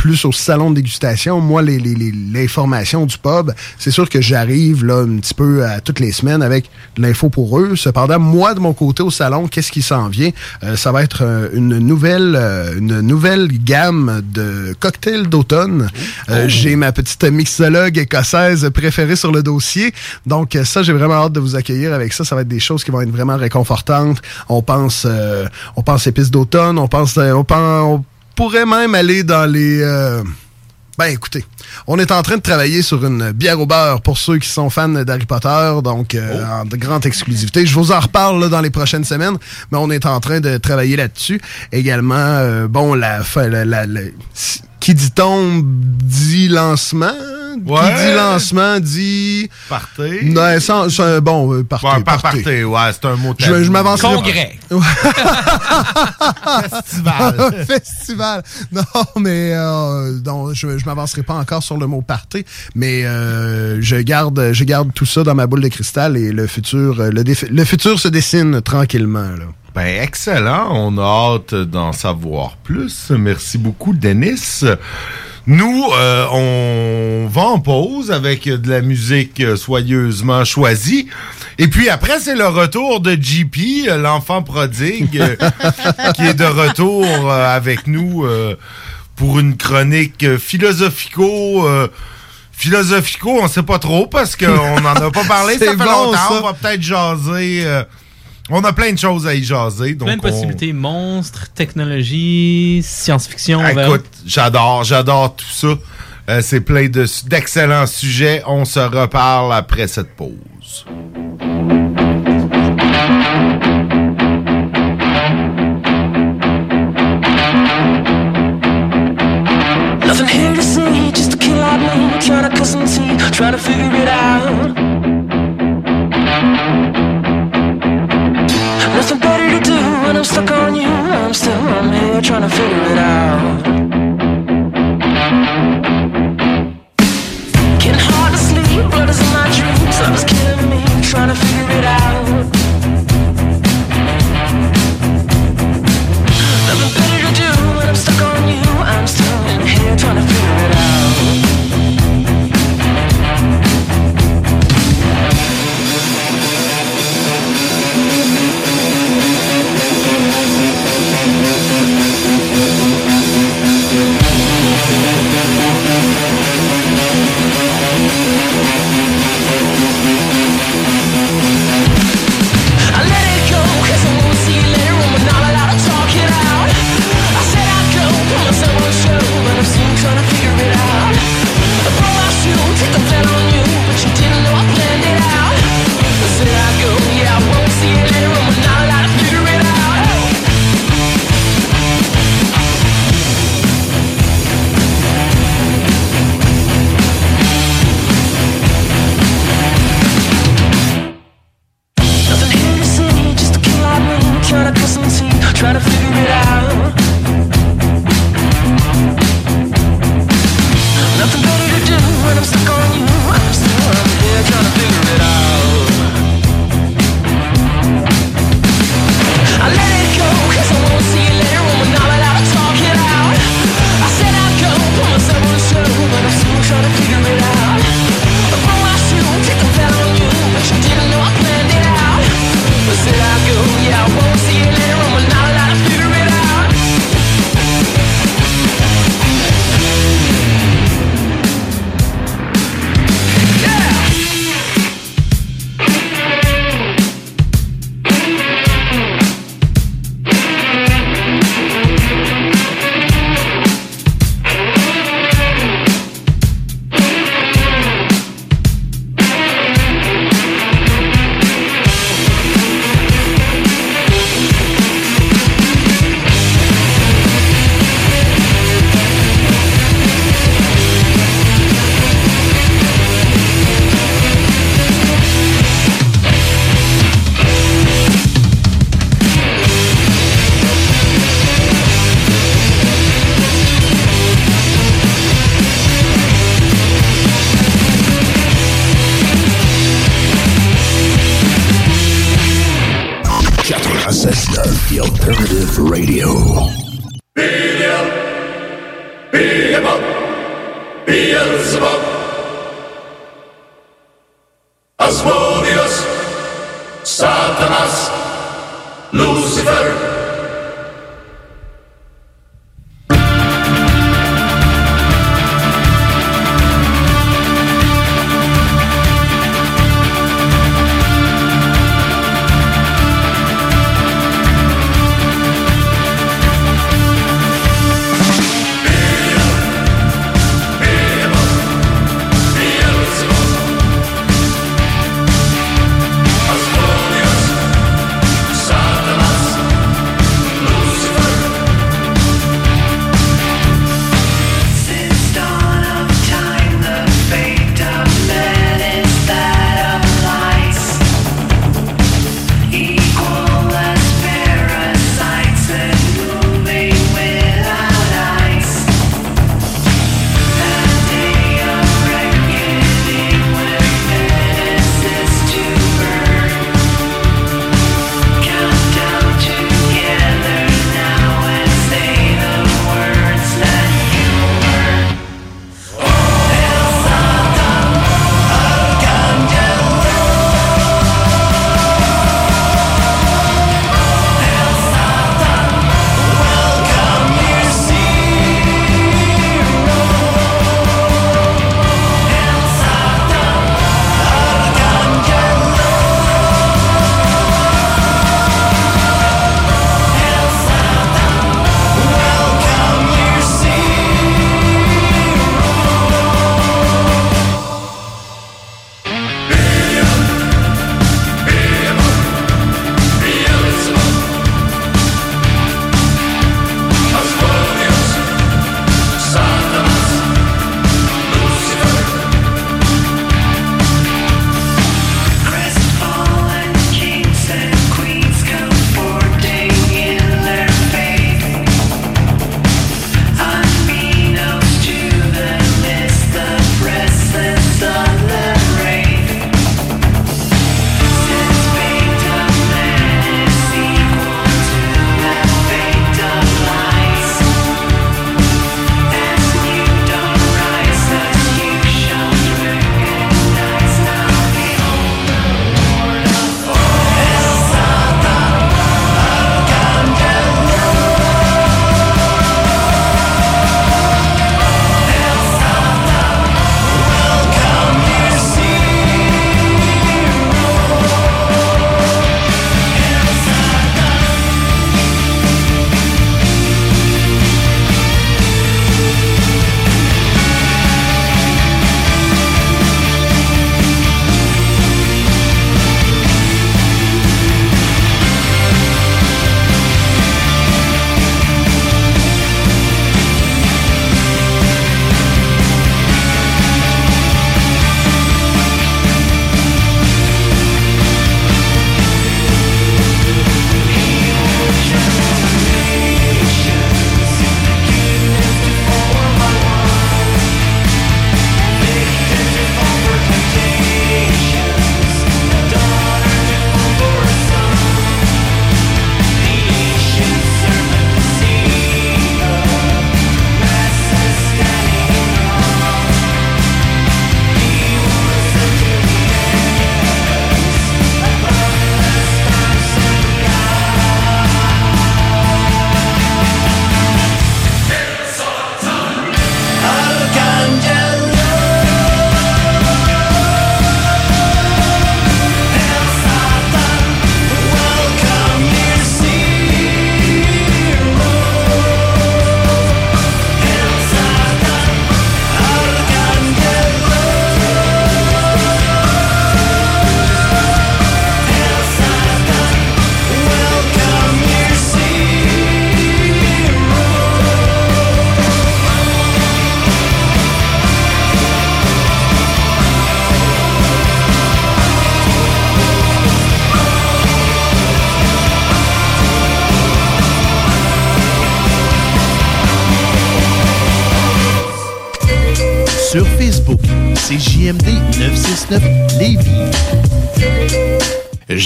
[0.06, 4.20] plus au salon de dégustation, moi, les, les, les- l'information du pub, c'est sûr que
[4.20, 7.74] j'arrive là un petit peu à toutes les semaines avec de l'info pour eux.
[7.74, 10.30] Cependant, moi, de mon côté au salon, qu'est-ce qui s'en vient?
[10.62, 15.88] Euh, ça va être euh, une nouvelle euh, une nouvelle gamme de cocktails d'automne.
[16.28, 19.92] Euh, J'ai ma petite mixologue écossaise préférée sur le dossier.
[20.24, 22.24] Donc euh, ça, j'ai vraiment hâte de vous accueillir avec ça.
[22.24, 24.18] Ça va être des choses qui vont être vraiment réconfortantes.
[24.48, 28.04] On pense euh, on pense épices d'automne, on pense euh, on pense on
[28.36, 29.80] pourrait même aller dans les...
[29.82, 30.22] euh,
[30.98, 31.44] Ben écoutez,
[31.86, 34.70] on est en train de travailler sur une bière au beurre pour ceux qui sont
[34.70, 37.66] fans d'Harry Potter, donc euh, en de grande exclusivité.
[37.66, 39.36] Je vous en reparle là, dans les prochaines semaines,
[39.70, 41.40] mais on est en train de travailler là-dessus.
[41.72, 44.00] Également, euh, bon, la, fin- la, la- la-
[44.80, 45.62] qui dit tombe
[46.02, 47.12] dit lancement?
[47.64, 49.50] Qui dit lancement dit...
[49.68, 50.24] Party.
[50.24, 54.08] Non, sans- sans- bon, euh, party, Ouais, party, ouais, c'est un mot Je, je m'avancerai
[54.08, 54.14] pas.
[54.16, 54.58] Congrès.
[56.70, 57.64] Festival.
[57.66, 58.42] Festival.
[58.72, 58.82] Non,
[59.16, 63.96] mais euh, non, je, je m'avancerai pas encore sur le mot party, mais euh, je
[63.96, 67.22] garde, je garde tout ça dans ma boule de cristal et le futur, euh, le,
[67.24, 69.30] défi- le futur se dessine tranquillement.
[69.38, 69.44] Là.
[69.74, 70.68] Ben, excellent.
[70.72, 71.02] On a
[71.34, 73.10] hâte d'en savoir plus.
[73.10, 74.62] Merci beaucoup, Denis.
[75.48, 81.08] Nous, euh, on va en pause avec de la musique euh, soyeusement choisie.
[81.58, 85.36] Et puis après, c'est le retour de JP, euh, l'enfant prodigue, euh,
[86.16, 88.26] qui est de retour avec nous
[89.14, 91.68] pour une chronique philosophico...
[92.58, 95.58] Philosophico, on sait pas trop parce qu'on n'en a pas parlé.
[95.58, 96.12] ça fait bon, longtemps.
[96.14, 96.40] ça.
[96.40, 97.66] On va peut-être jaser...
[98.48, 99.94] On a plein de choses à y jaser.
[99.94, 100.72] Plein de possibilités.
[100.72, 103.60] Monstres, technologie, science-fiction.
[103.62, 105.74] Ah, écoute, j'adore, j'adore tout ça.
[106.28, 108.42] Euh, c'est plein d'excellents sujets.
[108.46, 110.84] On se reparle après cette pause.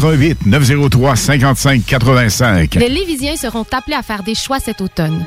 [0.00, 2.74] 88 903 55 85.
[2.76, 5.26] Les Lévisiens seront appelés à faire des choix cet automne.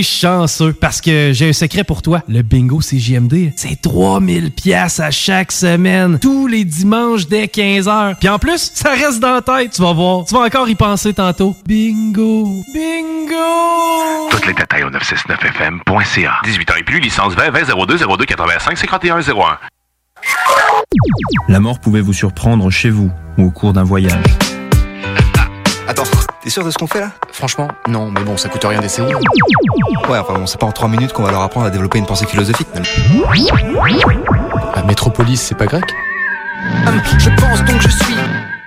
[0.00, 2.22] t'es chanceux parce que j'ai un secret pour toi.
[2.26, 8.16] Le bingo CJMD, c'est 3000 pièces à chaque semaine, tous les dimanches dès 15h.
[8.18, 10.24] Puis en plus, ça reste dans la tête, tu vas voir.
[10.24, 11.54] Tu vas encore y penser tantôt.
[11.66, 14.30] Bingo, bingo.
[14.30, 16.32] Tous les détails au 969fm.ca.
[16.44, 19.22] 18 ans et plus, licence 20 20 02 02 85 51 01.
[21.48, 24.24] La mort pouvait vous surprendre chez vous ou au cours d'un voyage.
[25.90, 26.04] Attends,
[26.40, 27.10] t'es sûr de ce qu'on fait là?
[27.32, 29.12] Franchement, non, mais bon, ça coûte rien d'essayer.
[29.12, 32.06] Ouais, enfin bon, c'est pas en 3 minutes qu'on va leur apprendre à développer une
[32.06, 32.68] pensée philosophique.
[34.76, 35.82] La métropolis, c'est pas grec?
[36.86, 38.14] Hum, Je pense donc je suis.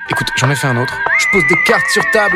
[0.09, 0.93] Écoute, j'en ai fait un autre.
[1.17, 2.35] Je pose des cartes sur table.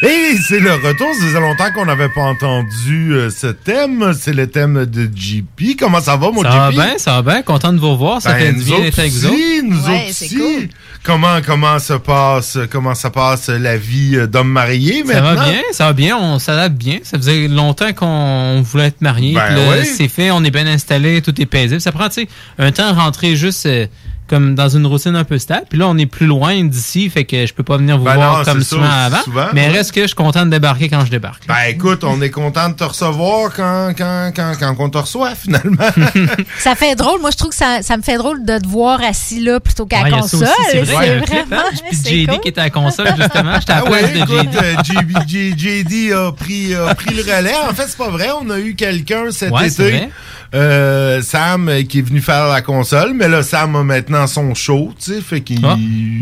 [0.00, 1.12] Et c'est le retour.
[1.14, 4.12] Ça faisait longtemps qu'on n'avait pas entendu euh, ce thème.
[4.16, 5.76] C'est le thème de JP.
[5.76, 6.74] Comment ça va, mon Ça va JP?
[6.76, 7.42] bien, ça va bien.
[7.42, 8.22] Content de vous revoir.
[8.22, 9.26] Ça Ben, fait nous du bien d'être avec vous.
[9.28, 10.36] aussi, nous Ouais, autres c'est aussi.
[10.36, 10.68] cool.
[11.02, 15.34] Comment, comment se passe, comment ça passe la vie euh, d'homme marié Ça maintenant?
[15.42, 16.98] va bien, ça va bien, on s'adapte bien.
[17.02, 19.34] Ça faisait longtemps qu'on voulait être marié.
[19.34, 19.84] Ben.
[19.84, 21.80] C'est fait, on est bien installé, tout est paisible.
[21.80, 23.86] Ça prend, tu sais, un temps à rentrer juste euh,
[24.28, 25.64] comme dans une routine un peu stable.
[25.68, 28.14] Puis là, on est plus loin d'ici, fait que je peux pas venir vous Ben
[28.14, 29.22] voir non, comme c'est ça, souvent avant.
[29.22, 29.72] souvent, mais ouais.
[29.72, 31.46] reste que je suis content de débarquer quand je débarque.
[31.48, 35.34] Ben écoute, on est content de te recevoir quand, quand, quand, quand on te reçoit,
[35.34, 35.88] finalement.
[36.58, 37.20] Ça fait drôle.
[37.20, 39.86] Moi, je trouve que ça, ça me fait drôle de te voir assis là plutôt
[39.86, 40.46] qu'à la console.
[40.70, 41.56] c'est vrai, vraiment.
[41.56, 41.70] hein?
[41.90, 42.40] Puis JD cool.
[42.40, 43.54] qui était à la console, justement.
[43.60, 44.48] J'étais à la Ah ouais, place de écoute,
[44.84, 45.16] JD.
[45.16, 47.54] euh, JD a pris, a pris le relais.
[47.68, 48.28] En fait, c'est pas vrai.
[48.40, 50.08] On a eu quelqu'un cet été.
[50.54, 54.54] Euh, Sam euh, qui est venu faire la console, mais là Sam a maintenant son
[54.54, 55.74] show, tu sais, fait qu'il Ah.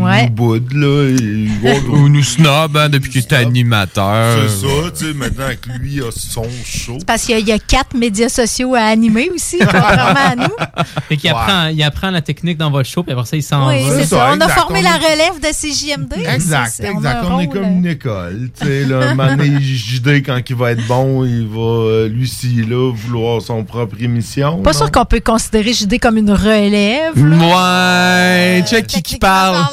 [0.02, 0.24] Ouais.
[0.24, 1.48] nous boude là, il-
[1.88, 4.36] Ou nous snob hein, depuis qu'il est animateur.
[4.48, 6.98] c'est ça, tu sais, maintenant que lui a son show.
[7.06, 10.34] Parce qu'il y a- il y, a quatre médias sociaux à animer aussi, contrairement à
[10.34, 10.56] nous.
[11.08, 13.68] Fait qu'il apprend, il apprend la technique dans votre show, puis après ça, il s'en
[13.68, 13.98] Oui, va.
[14.00, 14.30] c'est ça.
[14.36, 16.14] On a formé On la relève de CJMD.
[16.34, 17.24] Exact, c'est- exact.
[17.30, 18.50] On est comme euh, une école.
[18.58, 22.08] Tu sais, là, un moment donné, JD, quand il va être bon, il va, euh,
[22.08, 24.62] lui, s'il là, vouloir son propre émission.
[24.62, 24.78] Pas non?
[24.78, 27.14] sûr qu'on peut considérer JD comme une relève.
[27.16, 29.56] Ouais, check qui qui parle?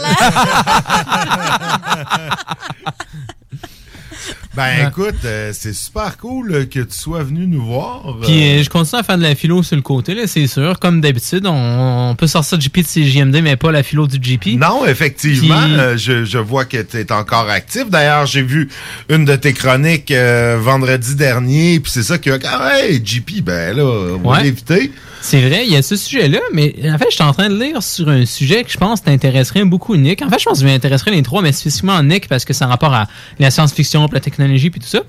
[4.55, 8.03] Ben écoute, euh, c'est super cool euh, que tu sois venu nous voir.
[8.21, 10.45] Puis Euh, euh, je continue à faire de la philo sur le côté, là, c'est
[10.45, 10.77] sûr.
[10.79, 14.19] Comme d'habitude, on, on peut sortir du GP de CJMD, mais pas la philo du
[14.19, 14.59] GP.
[14.59, 17.89] Non, effectivement, Puis- euh, je, je vois que tu es encore actif.
[17.89, 18.69] D'ailleurs, j'ai vu
[19.09, 20.13] une de tes chroniques
[20.59, 24.91] vendredi dernier, puis c'est ça qui a ah, hey, JP, ben là, on va l'éviter.
[25.21, 27.57] C'est vrai, il y a ce sujet-là, mais en fait, je suis en train de
[27.57, 30.21] lire sur un sujet que je pense t'intéresserait beaucoup, Nick.
[30.21, 32.67] En fait, je pense que m'intéresserait les trois, mais spécifiquement Nick, parce que c'est en
[32.67, 33.07] rapport à
[33.39, 35.01] la science-fiction, puis la technologie, puis tout ça.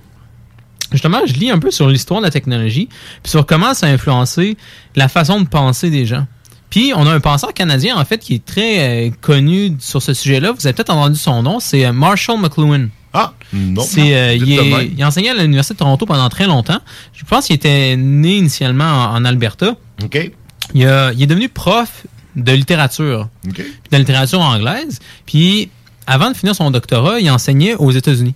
[0.92, 2.88] Justement, je lis un peu sur l'histoire de la technologie,
[3.22, 4.56] puis sur comment ça a influencé
[4.94, 6.26] la façon de penser des gens.
[6.70, 10.12] Puis, on a un penseur canadien, en fait, qui est très euh, connu sur ce
[10.12, 10.52] sujet-là.
[10.52, 12.88] Vous avez peut-être entendu son nom, c'est euh, Marshall McLuhan.
[13.12, 13.82] Ah, non.
[13.82, 14.52] C'est, euh, il,
[14.98, 16.80] est- enseignait à l'Université de Toronto pendant très longtemps.
[17.12, 19.76] Je pense qu'il était né initialement en, en Alberta.
[20.02, 20.32] OK.
[20.74, 23.28] Il, a- il est devenu prof de littérature,
[23.92, 24.98] de littérature anglaise.
[25.26, 25.70] Puis,
[26.08, 28.34] avant de finir son doctorat, il enseignait aux États-Unis.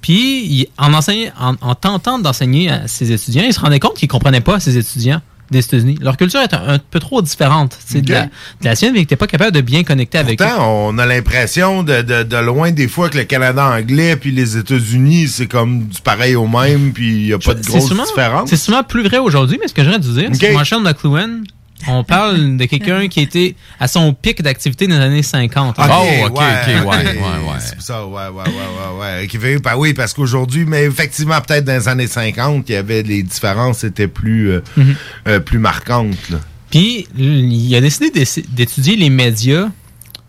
[0.00, 3.94] Puis, il- en, enseignant- en, en tentant d'enseigner à ses étudiants, il se rendait compte
[3.96, 5.20] qu'il ne comprenait pas ses étudiants
[5.50, 5.98] des États-Unis.
[6.00, 8.30] Leur culture est un, un peu trop différente tu sais, de, la, de
[8.62, 10.44] la sienne, mais il n'était pas capable de bien connecter avec eux.
[10.60, 14.56] On a l'impression de, de, de loin des fois que le Canada anglais puis les
[14.56, 17.90] États-Unis, c'est comme du pareil au même, puis il n'y a pas de C'est grosse
[18.06, 18.48] différence.
[18.48, 20.50] C'est souvent plus vrai aujourd'hui, mais ce que j'aurais dû dire, c'est Ok.
[20.50, 21.40] que Marshall McLuhan
[21.88, 25.78] On parle de quelqu'un qui était à son pic d'activité dans les années 50.
[25.78, 27.58] Ok, Oh, ouais, ok, ok, ouais, ouais, ouais.
[27.60, 29.58] C'est ça, ouais, ouais, ouais, ouais, ouais.
[29.58, 33.22] Bah oui, parce qu'aujourd'hui, mais effectivement, peut-être dans les années 50, il y avait les
[33.22, 34.94] différences étaient plus, euh, Mhm.
[35.28, 36.30] euh, plus marquantes.
[36.30, 36.38] là.
[36.70, 38.10] Puis, il a décidé
[38.48, 39.68] d'étudier les médias.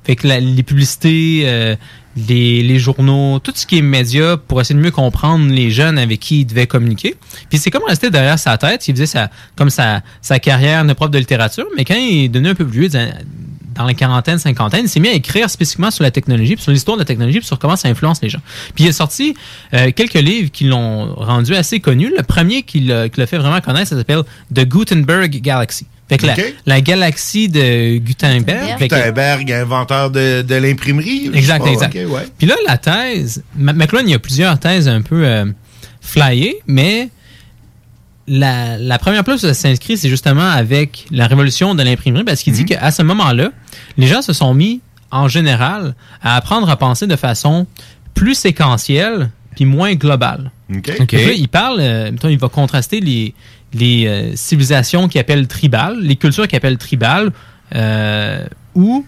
[0.03, 1.75] Fait que la- les publicités, euh,
[2.15, 5.97] les, les journaux, tout ce qui est médias pour essayer de mieux comprendre les jeunes
[5.97, 7.15] avec qui il devait communiquer.
[7.49, 8.87] Puis c'est comme resté derrière sa tête.
[8.87, 11.65] Il faisait sa, comme sa, sa carrière de prof de littérature.
[11.77, 13.13] Mais quand il est devenu un peu plus vieux, dans-
[13.87, 16.97] la quarantaine, cinquantaine, il s'est mis à écrire spécifiquement sur la technologie, puis sur l'histoire
[16.97, 18.41] de la technologie, puis sur comment ça influence les gens.
[18.75, 19.33] Puis il a sorti
[19.73, 22.13] euh, quelques livres qui l'ont rendu assez connu.
[22.15, 24.21] Le premier qui l'a fait vraiment connaître, ça s'appelle
[24.53, 25.87] The Gutenberg Galaxy.
[26.11, 26.35] Fait que la-
[26.65, 28.77] la, galaxie de Gutenberg.
[28.77, 31.31] Que- Gutenberg, inventeur de, de l'imprimerie.
[31.33, 31.95] Exact, pas, exact.
[31.95, 32.27] ouais.
[32.37, 35.45] Puis là, la thèse, McLuhan, il y a plusieurs thèses un peu euh,
[36.01, 37.09] flyées, mais
[38.27, 42.43] la, la première place où ça s'inscrit, c'est justement avec la révolution de l'imprimerie, parce
[42.43, 43.51] qu'il dit qu'à ce moment-là,
[43.97, 44.81] les gens se sont mis,
[45.11, 47.65] en général, à apprendre à penser de façon
[48.13, 50.51] plus séquentielle puis moins globale.
[50.73, 50.97] OK.
[50.99, 53.33] Donc là, il parle, euh, mettons, il va contraster les,
[53.73, 57.31] les euh, civilisations qu'il appelle tribales, les cultures qu'il appelle tribales,
[57.75, 58.45] euh,
[58.75, 59.05] où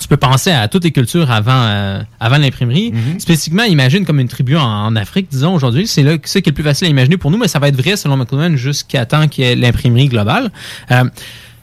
[0.00, 2.92] tu peux penser à toutes les cultures avant, euh, avant l'imprimerie.
[3.18, 5.86] Spécifiquement, imagine comme une tribu en, en Afrique, disons, aujourd'hui.
[5.86, 7.68] C'est là c'est qui est le plus facile à imaginer pour nous, mais ça va
[7.68, 10.50] être vrai, selon McLuhan, jusqu'à temps qu'il y ait l'imprimerie globale.
[10.90, 11.04] Euh,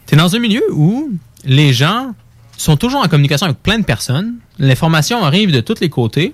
[0.07, 1.11] tu es dans un milieu où
[1.43, 2.13] les gens
[2.57, 4.35] sont toujours en communication avec plein de personnes.
[4.57, 6.33] L'information arrive de tous les côtés.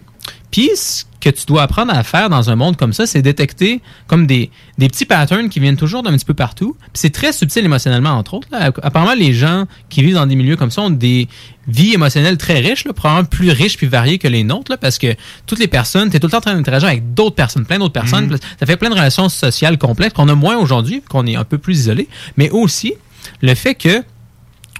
[0.56, 3.82] Puis, ce que tu dois apprendre à faire dans un monde comme ça, c'est détecter
[4.08, 6.78] comme des, des petits patterns qui viennent toujours d'un petit peu partout.
[6.80, 8.48] Puis c'est très subtil émotionnellement, entre autres.
[8.54, 8.72] là.
[8.82, 11.28] Apparemment, les gens qui vivent dans des milieux comme ça ont des
[11.68, 14.98] vies émotionnelles très riches, là, probablement plus riches puis variées que les nôtres, là, parce
[14.98, 15.14] que
[15.46, 17.80] toutes les personnes, tu es tout le temps en train d'interagir avec d'autres personnes, plein
[17.80, 18.28] d'autres personnes.
[18.28, 18.38] Mhm.
[18.58, 21.58] Ça fait plein de relations sociales complexes qu'on a moins aujourd'hui, qu'on est un peu
[21.58, 22.08] plus isolé.
[22.38, 22.94] Mais aussi,
[23.42, 24.04] le fait que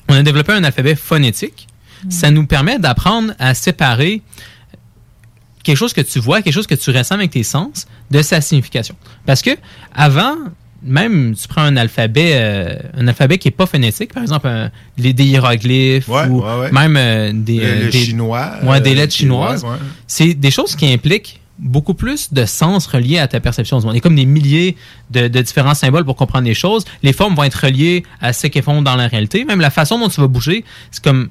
[0.08, 1.68] on a développé un alphabet phonétique,
[2.08, 4.22] ça nous permet d'apprendre à séparer
[5.66, 8.40] quelque chose que tu vois, quelque chose que tu ressens avec tes sens, de sa
[8.40, 8.96] signification.
[9.26, 9.52] Parce que
[9.94, 10.36] avant,
[10.84, 14.72] même tu prends un alphabet, euh, un alphabet qui est pas phonétique, par exemple un-
[14.98, 16.72] les, des hiéroglyphes Ouais, ou ouais, ouais.
[16.72, 19.66] même euh, des, Le- euh, le des- chinois, ouais, des euh, lettres chinoises.
[20.08, 23.96] C'est des choses qui impliquent beaucoup plus de sens reliés à ta perception du monde.
[23.96, 24.76] Il y a comme des milliers
[25.10, 26.84] de, de différents symboles pour comprendre les choses.
[27.02, 29.46] Les formes vont être reliées à ce qu'elles font dans la réalité.
[29.46, 31.30] Même la façon dont tu vas bouger, c'est comme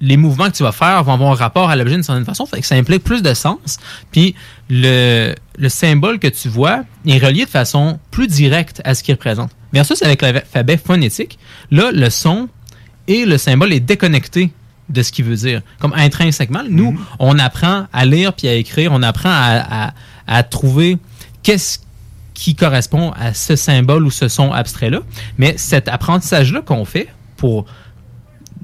[0.00, 2.44] les mouvements que tu vas faire vont avoir un rapport à l'objet d'une certaine façon.
[2.46, 3.78] Fait que ça implique plus de sens.
[4.12, 4.34] Puis
[4.68, 9.14] le, le symbole que tu vois est relié de façon plus directe à ce qu'il
[9.14, 9.50] représente.
[9.72, 11.38] Versus avec l'alphabet phonétique,
[11.70, 12.48] là, le son
[13.08, 14.52] et le symbole est déconnecté
[14.88, 15.62] de ce qu'il veut dire.
[15.80, 19.94] Comme intrinsèquement, nous, on apprend à lire puis à écrire, on apprend à, à-
[20.28, 20.98] à trouver
[21.42, 21.78] qu'est-ce
[22.34, 25.00] qui correspond à ce symbole ou ce son abstrait-là.
[25.38, 27.64] Mais cet apprentissage-là qu'on fait pour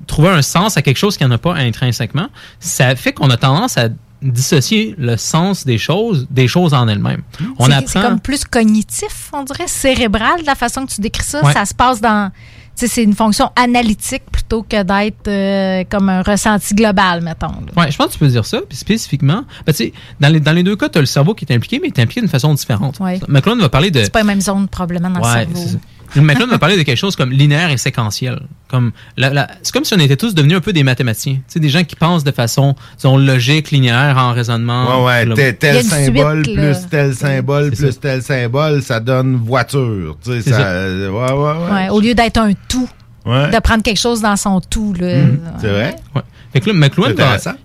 [0.07, 2.29] trouver un sens à quelque chose qui n'en a pas intrinsèquement,
[2.61, 3.89] ça fait qu'on a tendance à
[4.23, 7.23] dissocier le sens des choses des choses en elles-mêmes.
[7.59, 11.01] On C'est- apprend C'est comme plus cognitif, on dirait, cérébral, de la façon que tu
[11.01, 11.45] décris ça.
[11.45, 11.53] Ouais.
[11.53, 12.31] Ça se passe dans.
[12.75, 17.49] C'est une fonction analytique plutôt que d'être euh, comme un ressenti global, mettons.
[17.77, 18.61] Ouais, je pense que tu peux dire ça.
[18.67, 19.75] Puis spécifiquement, ben,
[20.21, 22.01] dans, les, dans les deux cas, tu as le cerveau qui est impliqué, mais il
[22.01, 22.99] est impliqué d'une façon différente.
[22.99, 23.21] Ouais.
[23.29, 24.03] McLuhan va parler de.
[24.03, 25.79] C'est pas la même zone, probablement, dans Ouais, le c'est
[26.15, 26.21] ça.
[26.21, 28.41] McLuhan va parler de quelque chose comme linéaire et séquentiel.
[28.69, 31.35] Comme la- la- c'est comme si on était tous devenus un peu des mathématiciens.
[31.35, 35.05] Tu sais, des gens qui pensent de façon disons, logique, linéaire, en raisonnement.
[35.05, 36.63] Ouais, ouais, Là- tel, tel symbole suite, là.
[36.75, 37.99] plus tel symbole plus ça.
[38.01, 40.17] tel symbole, ça donne voiture.
[40.25, 40.67] Tu sais, C'est ça, ça.
[40.67, 41.73] euh, ouais, ouais, ouais.
[41.73, 42.89] Ouais, au lieu d'être un tout,
[43.25, 43.51] Ouais.
[43.51, 44.95] de prendre quelque chose dans son tout.
[44.99, 45.17] Là.
[45.19, 45.41] Mhm.
[45.61, 45.97] C'est vrai?
[46.15, 46.23] Ouais.
[46.53, 47.15] Fait que là, McLuhan,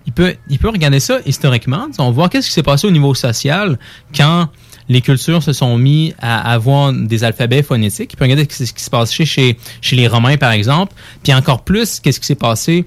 [0.06, 1.88] il, peut, il peut regarder ça historiquement.
[1.98, 3.78] On va voir qu'est-ce qui s'est passé au niveau social
[4.16, 4.48] quand
[4.88, 8.12] les cultures se sont mis à avoir des alphabets phonétiques.
[8.14, 10.94] Il peut regarder ce qui se passe chez, chez, chez les Romains, par exemple.
[11.22, 12.84] Puis encore plus, qu'est-ce qui s'est passé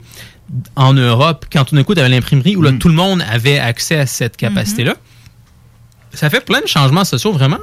[0.75, 3.59] en Europe quand tout d'un coup, tu avais l'imprimerie où là, tout le monde avait
[3.59, 4.95] accès à cette capacité-là.
[6.13, 7.59] Ça fait plein de changements sociaux, vraiment.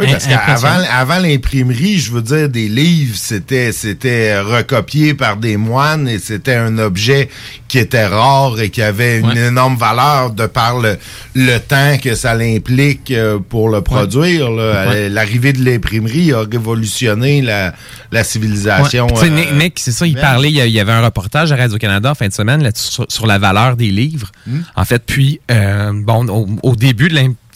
[0.00, 5.56] Oui, parce qu'avant avant l'imprimerie, je veux dire, des livres, c'était c'était recopié par des
[5.56, 7.28] moines et c'était un objet
[7.68, 9.46] qui était rare et qui avait une Ouais.
[9.48, 10.98] énorme valeur de par le,
[11.34, 14.50] le temps que ça l'implique euh, pour le produire.
[14.50, 14.88] là.
[14.88, 15.08] Ouais.
[15.08, 17.72] L'arrivée de l'imprimerie a révolutionné la,
[18.10, 19.06] la civilisation.
[19.22, 22.26] Euh, Nick, c'est ça, il parlait, il y avait un reportage à Radio-Canada en fin
[22.28, 24.32] de semaine là-dessus, sur, sur la valeur des livres.
[24.46, 24.60] Hmm.
[24.74, 27.49] En fait, puis, euh, bon, au, au début de l'im- au- à-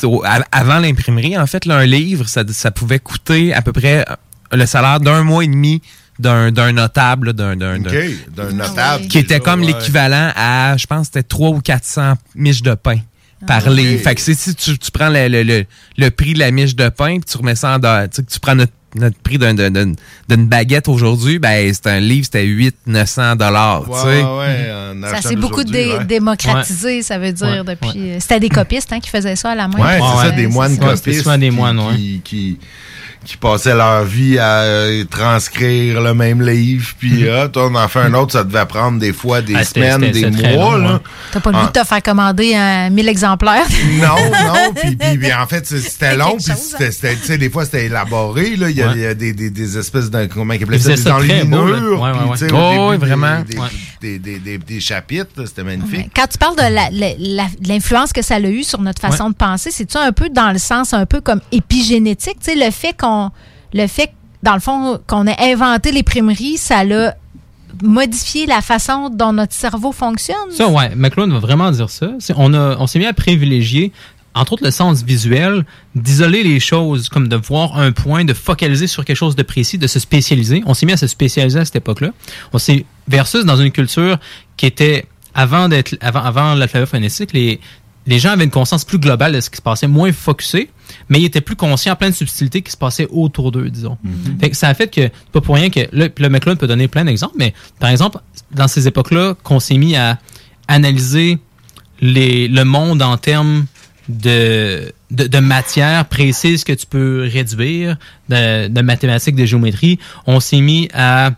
[0.52, 4.04] avant l'imprimerie, en fait, là, un livre, ça, ça pouvait coûter à peu près
[4.52, 5.82] le salaire d'un mois et demi
[6.18, 9.08] d'un notable, d'un notable.
[9.08, 9.66] qui était comme ouais.
[9.66, 12.98] l'équivalent à, je pense, c'était 3 ou 400 miches de pain
[13.46, 14.02] par livre.
[14.02, 15.64] Fait que si tu, tu prends le, le, le,
[15.98, 18.22] le prix de la miche de pain, puis tu remets ça en dollars, tu sais,
[18.22, 19.92] que tu prends notre, notre prix d'un- d'un- d'un-
[20.28, 23.88] d'une baguette aujourd'hui, ben, c'est un livre, c'était 800-900 dollars.
[23.90, 24.22] Ouais,
[25.10, 26.04] Ça s'est beaucoup d'aujourd'hui, dé- ouais.
[26.04, 28.10] démocratisé, ça veut dire, Ouais, depuis...
[28.10, 29.78] euh, C'était des copistes hein, qui faisaient ça à la main.
[29.78, 31.96] Ouais, c'est ça, des moines copistes souvent des qui- moines, ouais.
[31.96, 32.58] qui, qui,
[33.24, 37.88] qui passaient leur vie à euh, transcrire le même livre, puis ah, toi, on en
[37.88, 40.56] fait un autre, ça devait prendre des fois des Ah, c'était- semaines, c'était- des c'était
[40.56, 40.76] mois.
[40.78, 40.92] long, là.
[40.94, 40.98] ouais.
[41.32, 41.60] T'as pas le Ah.
[41.62, 43.66] goût de te faire commander un 1000 exemplaires?
[44.00, 47.38] Non, non, puis, puis- puis en fait, c'était long, puis chose, c'était, c'était- tu sais,
[47.38, 48.92] des fois, c'était élaboré, là, il y a, Ouais.
[48.96, 52.10] il y a des, des, des espèces de, comment ils appelaient ça, des enluminures, Ouais,
[52.10, 53.42] ouais, Oh, oui, des- vraiment.
[54.00, 56.10] Des, chapitres, là, c'était magnifique.
[56.14, 59.00] Quand tu parles de la- la- la- de l'influence que ça a eu sur notre
[59.00, 59.30] façon Ouais.
[59.30, 62.36] de penser, c'est-tu un peu dans le sens un peu comme épigénétique?
[62.44, 63.13] Tu sais, le fait qu'on.
[63.72, 64.10] Le fait,
[64.42, 67.14] dans le fond, qu'on ait inventé les primeries, ça l'a
[67.82, 70.50] modifié la façon dont notre cerveau fonctionne?
[70.50, 72.10] Ça, ouais, McLuhan va vraiment dire ça.
[72.36, 73.90] On, a- on s'est mis à privilégier,
[74.34, 75.64] entre autres, le sens visuel,
[75.94, 79.78] d'isoler les choses, comme de voir un point, de focaliser sur quelque chose de précis,
[79.78, 80.62] de se spécialiser.
[80.66, 82.10] On s'est mis à se spécialiser à cette époque-là.
[82.52, 84.18] On s'est versus dans une culture
[84.56, 87.60] qui était avant d'être avant, avant l'alphabet phonétique, les
[88.06, 90.70] les gens avaient une conscience plus globale de ce qui se passait, moins focusé,
[91.08, 93.96] mais ils étaient plus conscients, plein de subtilités qui se passaient autour d'eux, disons.
[94.40, 96.88] Fait que ça a fait que, pas pour rien que, là, le McLuhan peut donner
[96.88, 98.18] plein d'exemples, mais par exemple,
[98.50, 100.18] dans ces époques-là, qu'on s'est mis à
[100.68, 101.38] analyser
[102.00, 103.66] les, le monde en termes
[104.08, 107.96] de, de, de matière précise que tu peux réduire,
[108.28, 111.30] de, de mathématiques, de géométrie, on s'est mis à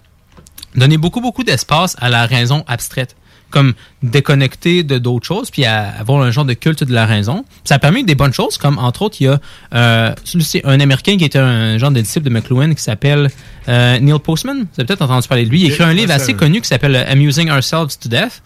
[0.74, 3.16] donner beaucoup, beaucoup d'espace à la raison abstraite
[3.50, 7.44] comme déconnecter de d'autres choses, puis à avoir un genre de culte de la raison.
[7.64, 9.38] Ça a permis des bonnes choses, comme entre autres, il y a
[9.74, 13.30] euh, celui-ci, un Américain qui était un genre de disciple de McLuhan qui s'appelle
[13.68, 14.58] euh, Neil Postman.
[14.58, 15.60] Vous avez peut-être entendu parler de lui.
[15.62, 18.42] Il écrit un livre ça- assez connu qui s'appelle Amusing Ourselves to Death.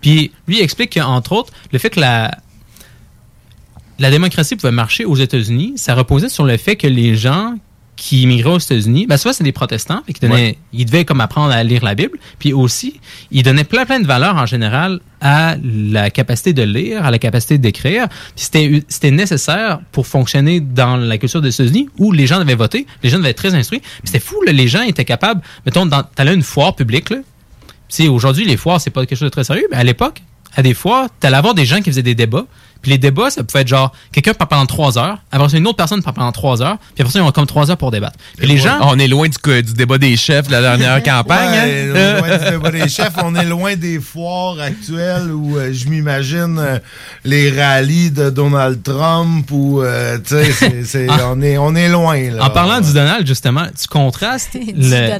[0.00, 2.30] Puis lui il explique qu'entre autres, le fait que la,
[3.98, 7.54] la démocratie pouvait marcher aux États-Unis, ça reposait sur le fait que les gens
[7.96, 10.58] qui immigraient aux États-Unis, ben souvent c'est des protestants, et qui donnaient, Ouais.
[10.72, 13.00] ils devaient comme apprendre à lire la Bible, puis aussi
[13.30, 17.18] ils donnaient plein plein de valeurs en général à la capacité de lire, à la
[17.18, 18.06] capacité d'écrire.
[18.36, 22.86] C'était c'était nécessaire pour fonctionner dans la culture des États-Unis où les gens devaient voter,
[23.02, 23.80] les gens devaient être très instruits.
[23.80, 27.12] Puis c'était fou, là, les gens étaient capables, mettons, t'allais une foire publique
[28.08, 30.22] aujourd'hui, les foires, c'est pas quelque chose de très sérieux, mais à l'époque,
[30.54, 32.46] à des foires, t'allais avoir des gens qui faisaient des débats.
[32.86, 35.66] Puis les débats, ça pouvait être genre, quelqu'un parle pendant trois heures, après ça, une
[35.66, 37.90] autre personne parle pendant trois heures, puis après ça, ils ont comme trois heures pour
[37.90, 38.14] débattre.
[38.36, 38.78] Puis les gens.
[38.82, 41.50] On est loin du, du débat des chefs de la dernière campagne.
[41.50, 41.92] Ouais, hein?
[41.92, 43.12] on est loin du débat des chefs.
[43.24, 46.78] On est loin des foires actuelles où euh, je m'imagine euh,
[47.24, 51.30] les rallyes de Donald Trump ou euh, tu sais, c'est- c'est- Ah.
[51.32, 52.44] on est on est loin là.
[52.44, 55.18] En parlant du Donald, justement, tu contrastes le,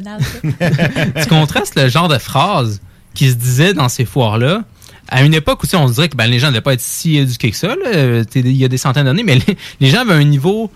[1.21, 2.81] tu contrastes le genre de phrases
[3.15, 4.63] qui se disaient dans ces foires-là.
[5.09, 6.81] À une époque sais, on se dirait que ben, les gens ne devaient pas être
[6.81, 7.75] si éduqués que ça, là.
[7.87, 10.71] Euh, il y a des centaines d'années, mais les, les gens avaient un niveau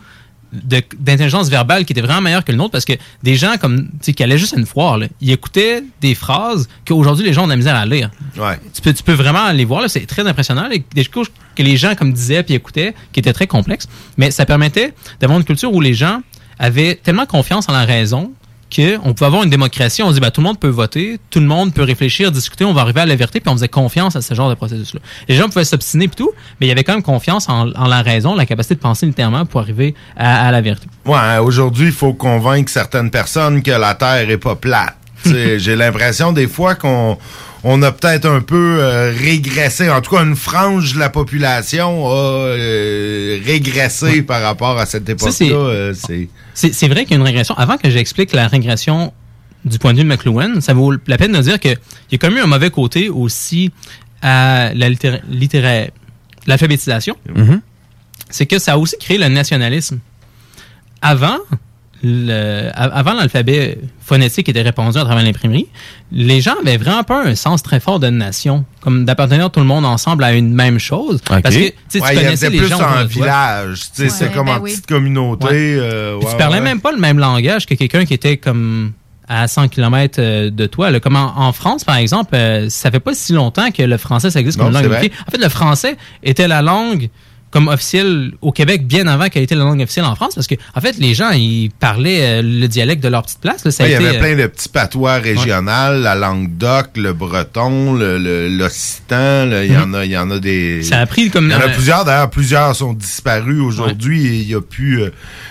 [0.53, 4.21] d'intelligence verbale qui était vraiment meilleur que le nôtre parce que des gens comme qui
[4.23, 7.53] allaient juste à une foire là, ils écoutaient des phrases qu'aujourd'hui les gens ont de
[7.53, 8.11] la misère à lire.
[8.37, 8.59] Ouais.
[8.75, 10.67] Tu peux, tu peux vraiment les voir c'est très impressionnant.
[10.69, 13.87] les- Des choses que les gens comme disaient puis écoutaient qui étaient très complexes,
[14.17, 16.21] mais ça permettait d'avoir une culture où les gens
[16.59, 18.33] avaient tellement confiance en la raison
[18.75, 20.03] qu'on pouvait avoir une démocratie.
[20.03, 22.73] On dit, ben, tout le monde peut voter, tout le monde peut réfléchir, discuter, on
[22.73, 25.01] va arriver à la vérité, puis on faisait confiance à ce genre de processus-là.
[25.29, 26.31] Les gens pouvaient s'obstiner et tout,
[26.61, 29.07] mais il y avait quand même confiance en, en la raison, la capacité de penser
[29.07, 30.87] littéralement pour arriver à, à la vérité.
[31.05, 34.97] Ouais, aujourd'hui, il faut convaincre certaines personnes que la Terre est pas plate.
[35.25, 37.19] J'ai l'impression des fois qu'on
[37.65, 39.91] on a peut-être un peu euh, régressé.
[39.91, 45.09] En tout cas, une frange de la population a euh, régressé par rapport à cette
[45.09, 45.31] époque-là.
[45.55, 45.95] euh,
[46.55, 47.55] c'est vrai qu'il y a une régression.
[47.57, 49.13] Avant que j'explique la régression
[49.65, 51.77] du point de vue de McLuhan, ça vaut la peine de dire qu'il
[52.11, 53.71] y a quand même eu un mauvais côté aussi
[54.23, 55.89] à la littéra- littéra-
[56.47, 57.17] l'alphabétisation.
[58.31, 59.99] C'est que ça a aussi créé le nationalisme.
[61.03, 61.39] Avant,
[62.03, 65.67] le- avant l'alphabet phonétique était répandu à travers l'imprimerie,
[66.13, 69.67] les gens avaient vraiment pas un sens très fort de nation, comme d'appartenir tout le
[69.67, 71.21] monde ensemble à une même chose.
[71.25, 73.81] Parce que tu connaissais les plus gens en village.
[73.95, 74.71] tu sais, c'est Ouais, comme ben en oui.
[74.73, 75.47] petite communauté.
[75.47, 75.53] Ouais.
[75.79, 78.93] euh, tu parlais même pas le même langage que quelqu'un qui était comme
[79.29, 80.91] à 100 km de toi.
[80.91, 80.99] là.
[80.99, 84.29] Comme en, en France, par exemple, euh, ça fait pas si longtemps que le français,
[84.31, 84.99] ça existe comme Non, langue vrai.
[85.07, 85.17] unifiée.
[85.29, 87.11] En fait, le français était la langue
[87.51, 90.55] comme officielle au Québec bien avant qu'elle était la langue officielle en France parce que
[90.75, 93.83] en fait les gens ils parlaient euh, le dialecte de leur petite place là, ça
[93.83, 96.91] a Ouais, il y été, avait euh, plein de petits patois régionaux, la langue doc,
[96.97, 100.77] le breton, le, le- l'occitan, là, il y en a, il y en a des.
[100.79, 100.83] Mhm.
[100.85, 104.35] Ça a pris comme Il y en a plusieurs, d'ailleurs, plusieurs sont disparus aujourd'hui et
[104.43, 105.11] il y a plus, euh,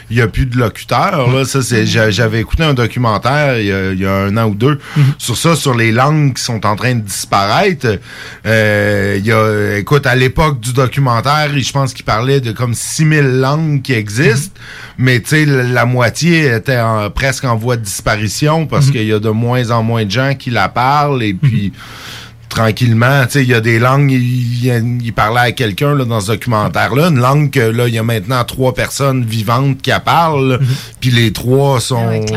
[0.10, 1.44] il y a plus de locuteurs, là.
[1.46, 4.46] Ça, c'est, j'a- j'avais écouté un documentaire il y a, il y a un an
[4.46, 5.04] ou deux Mhm.
[5.18, 8.00] sur ça, sur les langues qui sont en train de disparaître.
[8.46, 12.52] Euh, il y a, écoute, à l'époque du documentaire, je pense pense qu'il parlait de
[12.52, 14.60] comme 6000 langues qui existent,
[14.98, 18.92] mais tu sais, la, la moitié était en- presque en voie de disparition parce Mhm.
[18.92, 21.74] qu'il y a de moins en moins de gens qui la parlent et puis
[22.50, 26.32] tranquillement, tu sais, il y a des langues, il, parlait à quelqu'un là, dans ce
[26.32, 30.58] documentaire-là, une langue que là, il y a maintenant trois personnes vivantes qui la parlent,
[30.60, 30.68] Mhm.
[31.00, 32.22] puis les trois sont...
[32.26, 32.28] tu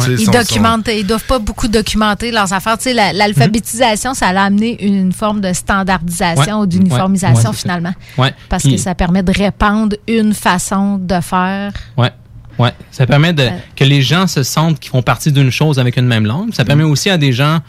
[0.00, 2.76] sais, Ils sont- documentent, ils doivent pas beaucoup documenter leurs affaires.
[2.78, 6.62] Tu sais, la- l'alphabétisation, ça a amené une forme de standardisation Ouais.
[6.62, 7.94] ou d'uniformisation Ouais, finalement.
[8.18, 8.34] Ouais.
[8.48, 11.72] Parce Puis- que ça permet de répandre une façon de faire.
[11.96, 12.10] Ouais.
[12.58, 12.72] Ouais.
[12.90, 16.06] Ça permet de, que les gens se sentent qu'ils font partie d'une chose avec une
[16.06, 16.52] même langue.
[16.52, 17.60] Ça permet aussi à des gens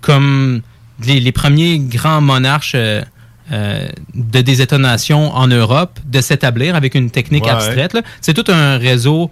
[0.00, 0.62] comme
[1.04, 3.02] les, les premiers grands monarches euh,
[3.52, 7.50] euh, de des États-nations en Europe de s'établir avec une technique Ouais.
[7.50, 7.96] abstraite.
[8.20, 9.30] C'est tout un réseau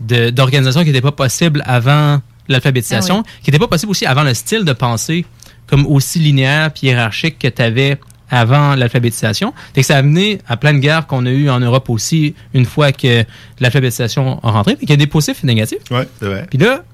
[0.00, 4.34] d'organisations qui n'était pas possible avant l'alphabétisation, Ah qui n'était pas possible aussi avant le
[4.34, 5.24] style de pensée
[5.66, 7.98] comme aussi linéaire puis hiérarchique que tu avais
[8.28, 9.52] avant l'alphabétisation.
[9.74, 12.34] Fait que ça a amené à plein de guerres qu'on a eues en Europe aussi
[12.54, 13.24] une fois que
[13.60, 14.74] l'alphabétisation a rentré.
[14.76, 15.78] Puis qu'il y a des positifs et négatifs.
[15.90, 16.46] Ouais, c'est vrai.
[16.48, 16.84] Puis là,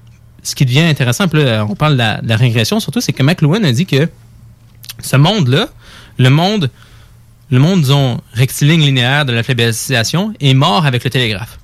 [0.47, 3.13] ce qui devient intéressant, puis là, on parle de la, de la régression surtout, c'est
[3.13, 4.07] que McLuhan a dit que
[5.01, 5.67] ce monde-là,
[6.17, 6.71] le monde,
[7.49, 11.59] le monde, disons, rectiligne linéaire de l'alphabétisation est mort avec le télégraphe.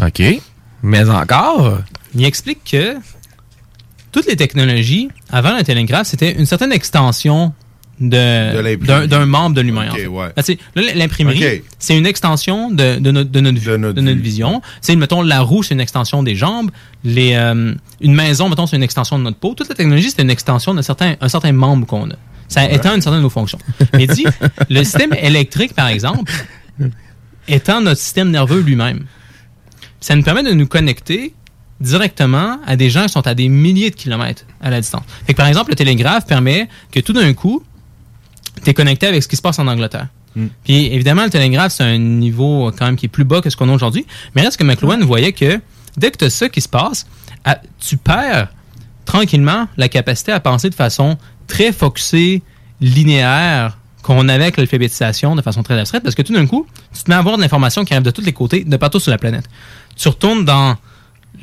[0.00, 0.22] OK.
[0.82, 1.78] Mais encore?
[2.14, 2.96] Il explique que
[4.12, 7.52] toutes les technologies, avant le télégraphe, c'était une certaine extension
[8.00, 9.88] De d'un membre de l'humain.
[9.88, 10.06] en Ok, fait.
[10.06, 10.28] ouais.
[10.74, 13.60] Ben, L'imprimerie, c'est une extension de, de notre, de notre,
[13.92, 14.62] de notre vision.
[14.80, 16.70] C'est, mettons, la roue, c'est une extension des jambes.
[17.02, 19.54] Les, euh, une maison, mettons, c'est une extension de notre peau.
[19.54, 22.14] Toute la technologie, c'est une extension d'un certain, un certain membre qu'on a.
[22.46, 23.58] Ça étend une certaine de nos fonctions.
[23.94, 24.24] Mais dit,
[24.70, 26.30] le système électrique, par exemple,
[27.48, 29.04] étant notre système nerveux lui-même.
[30.00, 31.34] Ça nous permet de nous connecter
[31.80, 35.02] directement à des gens qui sont à des milliers de kilomètres à la distance.
[35.26, 37.62] Fait que, par exemple, le télégraphe permet que tout d'un coup,
[38.64, 40.08] tu es connecté avec ce qui se passe en Angleterre.
[40.62, 43.56] Puis évidemment, le télégraphe, c'est un niveau quand même qui est plus bas que ce
[43.56, 44.06] qu'on a aujourd'hui.
[44.34, 45.60] Mais reste que McLuhan voyait que
[45.96, 47.06] dès que tu as ça qui se passe,
[47.44, 48.48] à- tu perds
[49.04, 51.16] tranquillement la capacité à penser de façon
[51.48, 52.42] très focusée,
[52.80, 56.66] linéaire, qu'on avait avec l'alphabétisation de façon très abstraite, parce que tout d'un coup,
[56.96, 59.00] tu te mets à voir de l'information qui arrive de tous les côtés, de partout
[59.00, 59.44] sur la planète.
[59.96, 60.76] Tu retournes dans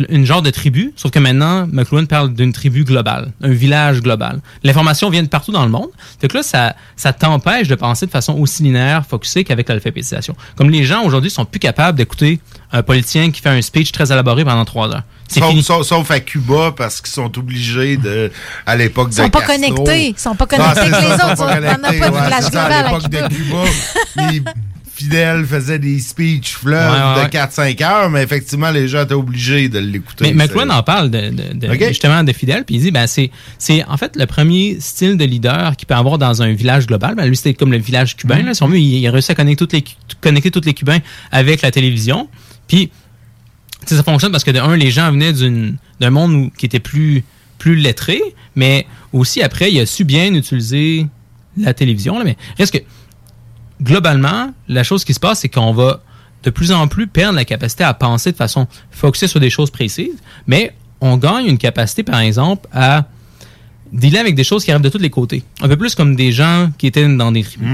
[0.09, 4.41] une genre de tribu, sauf que maintenant, McLuhan parle d'une tribu globale, un village global.
[4.63, 5.89] L'information vient de partout dans le monde.
[6.21, 10.35] Donc là, ça, ça t'empêche de penser de façon aussi linéaire, focusée qu'avec l'alphabétisation.
[10.55, 12.39] Comme les gens aujourd'hui sont plus capables d'écouter
[12.71, 15.03] un politicien qui fait un speech très élaboré pendant trois heures.
[15.27, 15.63] Sauf, fini.
[15.63, 18.31] sauf- sauf à Cuba parce qu'ils sont obligés de
[18.65, 20.09] à l'époque de Ils sont pas connectés.
[20.09, 21.37] Ils sont pas connectés Ah, c'est avec les autres.
[21.37, 23.57] sont On n'a pas connectés, de village global À à l'époque de Cuba.
[24.31, 24.51] Cuba,
[24.99, 27.25] les fidèles faisaient des speeches fleuves Ouais, ouais, ouais.
[27.25, 30.33] de 4-5 heures, mais effectivement, les gens étaient obligés de l'écouter.
[30.33, 31.87] Mais McLuhan en parle de, de- de- Ok.
[31.89, 35.25] justement de fidèle, puis il dit ben c'est c'est en fait le premier style de
[35.25, 37.15] leader qu'il peut avoir dans un village global.
[37.15, 38.45] Ben lui c'était comme le village cubain Mhm.
[38.47, 39.83] là, si on veut, il, il a réussi à connecter tous les
[40.21, 40.99] connecter tous les Cubains
[41.31, 42.27] avec la télévision.
[42.67, 42.89] Puis
[43.85, 46.79] ça fonctionne parce que de un les gens venaient d'une d'un monde où- qui était
[46.79, 47.23] plus
[47.57, 48.21] plus lettré,
[48.55, 51.07] mais aussi après il a su bien utiliser
[51.57, 52.83] la télévision là, mais reste que
[53.81, 56.01] globalement, la chose qui se passe, c'est qu'on va
[56.43, 59.71] de plus en plus perdre la capacité à penser de façon focusée sur des choses
[59.71, 63.05] précises, mais on gagne une capacité, par exemple, à
[63.91, 65.43] dealer avec des choses qui arrivent de tous les côtés.
[65.61, 67.67] Un peu plus comme des gens qui étaient dans des tribus.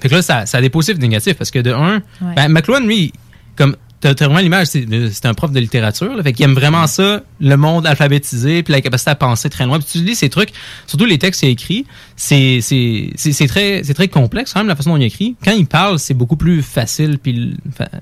[0.00, 1.96] Fait que là, ça, ça a des positifs et des négatifs, parce que de un,
[2.20, 2.34] Ouais.
[2.36, 3.12] ben, McLuhan, lui,
[3.56, 7.22] comme T'as vraiment l'image, c'est un prof de littérature, là, fait qu'il aime vraiment ça,
[7.40, 9.80] le monde alphabétisé, puis la capacité à penser très loin.
[9.80, 10.50] Puis tu lis ces trucs,
[10.86, 11.84] surtout les textes qu'il a écrits,
[12.14, 15.34] c'est c'est- très, c'est très complexe quand même la façon dont il écrit.
[15.44, 17.56] Quand il parle, c'est beaucoup plus facile, puis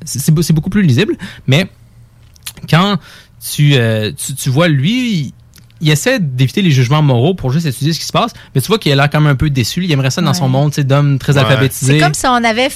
[0.05, 1.17] c'est beaucoup plus lisible,
[1.47, 1.67] mais
[2.69, 2.99] quand
[3.53, 5.33] tu, euh, tu, tu vois lui,
[5.81, 8.69] il, essaie d'éviter les jugements moraux pour juste étudier ce qui se passe, mais tu
[8.69, 9.85] vois qu'il a l'air quand même un peu déçu.
[9.85, 11.41] Il aimerait ça dans son monde tu sais, d'homme très Ouais.
[11.41, 11.95] alphabétisé.
[11.95, 12.69] C'est comme si on avait,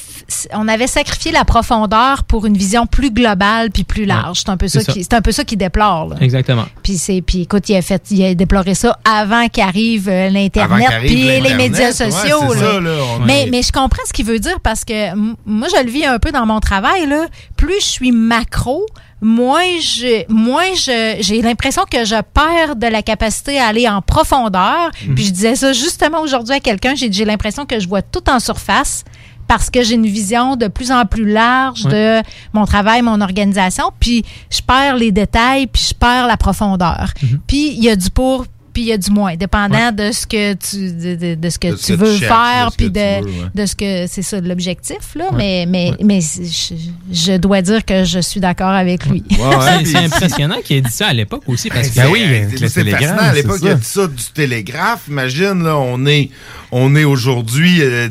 [0.53, 4.41] on avait sacrifié la profondeur pour une vision plus globale puis plus large.
[4.41, 4.93] C'est un peu ça, C'est ça.
[4.93, 6.09] qui, c'est un peu ça qui déplore.
[6.11, 6.17] là.
[6.21, 6.65] Exactement.
[6.83, 10.89] Puis c'est, puis écoute, il a fait, il a déploré ça avant qu'arrive euh, l'internet
[11.01, 12.39] puis les médias sociaux.
[12.55, 12.73] c'est là.
[12.73, 15.15] ça, là, on mais, est- mais je comprends ce qu'il veut dire parce que
[15.47, 17.27] moi je le vis un peu dans mon travail là.
[17.57, 18.85] Plus je suis macro,
[19.21, 24.03] moins je, moins je, j'ai l'impression que je perds de la capacité à aller en
[24.03, 24.91] profondeur.
[25.07, 25.15] Mhm.
[25.15, 26.95] Puis je disais ça justement aujourd'hui à quelqu'un.
[26.95, 29.05] J'ai, j'ai l'impression que je vois tout en surface
[29.51, 32.23] parce que j'ai une vision de plus en plus large de
[32.53, 37.13] mon travail, mon organisation, puis je perds les détails, puis je perds la profondeur.
[37.21, 37.41] Mhm.
[37.49, 38.47] Puis il y a du pour,
[38.81, 41.59] puis il y a du moins, dépendant de ce que tu de, de- de ce
[41.59, 43.49] que De tu que veux tu faire, puis de, tu veux, ouais.
[43.55, 45.29] de ce que c'est ça l'objectif là.
[45.37, 46.75] Mais mais mais je,
[47.13, 49.23] je dois dire que je suis d'accord avec lui.
[49.29, 52.25] C'est- c'est impressionnant qu'il ait dit ça à l'époque aussi parce que Ben oui,
[52.57, 53.19] c'est fascinant.
[53.19, 55.03] À l'époque, il a dit ça du télégraphe.
[55.09, 56.31] Imagine, là, on est,
[56.73, 58.09] on est aujourd'hui euh,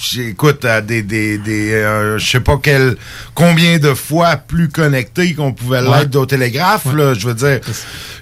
[0.00, 2.96] j'écoute à des, des, des euh, je sais pas quel,
[3.34, 6.00] combien de fois plus connecté qu'on pouvait Ouais.
[6.00, 7.14] l'être au télégraphe, là.
[7.14, 7.60] Je veux dire,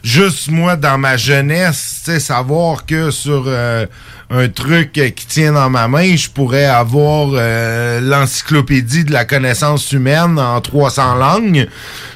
[0.03, 3.87] juste moi, dans ma jeunesse, tu sais, savoir que sur euh,
[4.31, 9.25] un truc euh, qui tient dans ma main, je pourrais avoir euh, l'encyclopédie de la
[9.25, 11.69] connaissance humaine en 300 langues.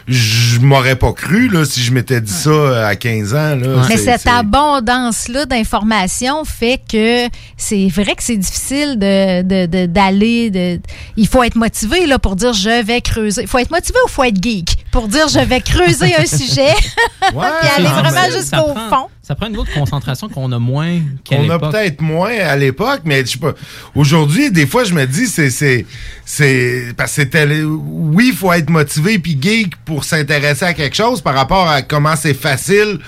[0.09, 3.87] Je m'aurais pas cru, là, si je m'étais dit ça euh, à 15 ans, là.
[3.89, 9.43] Mais cette c'est- abondance-là d'informations fait que c'est vrai que c'est difficile de-
[9.87, 10.51] d'aller.
[10.51, 10.81] De,
[11.17, 13.43] il faut être motivé là, pour dire je vais creuser.
[13.43, 14.87] Il faut être motivé ou il faut être geek?
[14.91, 16.75] Pour dire je vais creuser un sujet
[17.21, 17.39] puis
[17.77, 19.09] aller vraiment jusqu'au fond.
[19.23, 22.57] Ça prend un niveau de concentration qu'on a moins qu'à On a peut-être moins à
[22.57, 23.53] l'époque, mais je sais pas.
[23.95, 25.87] Aujourd'hui, des fois, je me dis, c'est, c'est,
[26.25, 30.97] c'est, parce que c'était, oui, il faut être motivé puis geek pour s'intéresser à quelque
[30.97, 32.99] chose par rapport à comment c'est facile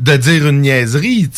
[0.00, 1.28] de dire une niaiserie,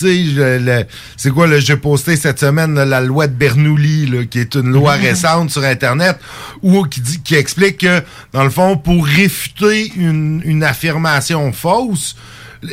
[1.16, 4.54] c'est quoi le j'ai posté cette semaine là, la loi de Bernoulli là, qui est
[4.54, 6.18] une loi récente sur internet
[6.62, 8.02] où qui dit qui explique que
[8.32, 12.14] dans le fond pour réfuter une, une affirmation fausse,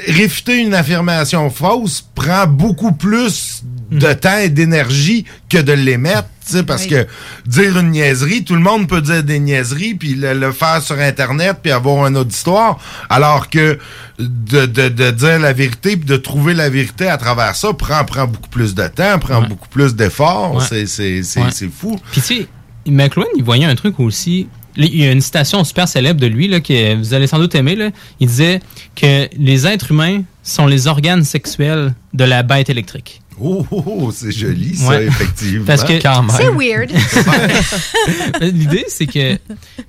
[0.07, 6.53] réfuter une affirmation fausse prend beaucoup plus de temps et d'énergie que de l'émettre, tu
[6.57, 7.07] sais, parce que
[7.45, 10.97] dire une niaiserie, tout le monde peut dire des niaiseries, puis le, le faire sur
[10.99, 12.79] Internet, puis avoir un auditoire,
[13.09, 13.77] alors que
[14.19, 18.03] de, de, de dire la vérité, puis de trouver la vérité à travers ça, prend,
[18.05, 20.63] prend beaucoup plus de temps, prend beaucoup plus d'efforts, Ouais.
[20.67, 21.47] c'est c'est- c'est- Ouais.
[21.51, 21.99] c'est fou.
[22.11, 22.47] Puis tu sais,
[22.87, 24.47] McLuhan, il voyait un truc aussi.
[24.77, 27.53] Il y a une citation super célèbre de lui là, que vous allez sans doute
[27.55, 27.75] aimer.
[27.75, 27.89] Là.
[28.19, 28.61] Il disait
[28.95, 33.21] que les êtres humains sont les organes sexuels de la bête électrique.
[33.41, 35.05] Oh, oh, oh, c'est joli, ça, Ouais.
[35.05, 35.65] effectivement.
[35.65, 36.91] Parce que C'est weird.
[38.41, 39.37] L'idée, c'est que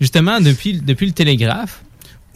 [0.00, 1.82] justement, depuis, depuis le télégraphe,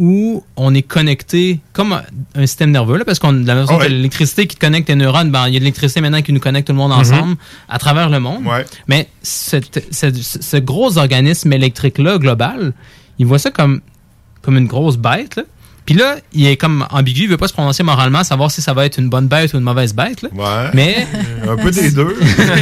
[0.01, 1.93] où on est connecté comme
[2.35, 3.89] un, système nerveux, là, parce qu'on de la même façon Ouais.
[3.89, 6.41] l'électricité qui te connecte tes neurones, ben, il y a de l'électricité maintenant qui nous
[6.41, 6.99] connecte tout le monde Mhm.
[6.99, 7.37] ensemble
[7.69, 8.43] à travers le monde.
[8.89, 12.73] Mais cette- cette- ce gros organisme électrique-là, global,
[13.21, 13.81] il voit ça comme,
[14.43, 15.37] comme une grosse bête.
[15.37, 15.45] Là.
[15.87, 18.73] Puis là, il est comme ambigu, il veut pas se prononcer moralement, savoir si ça
[18.73, 20.23] va être une bonne bête ou une mauvaise bête.
[20.23, 20.29] Là.
[20.33, 20.71] Ouais.
[20.73, 21.07] Mais
[21.49, 22.17] Un peu des deux.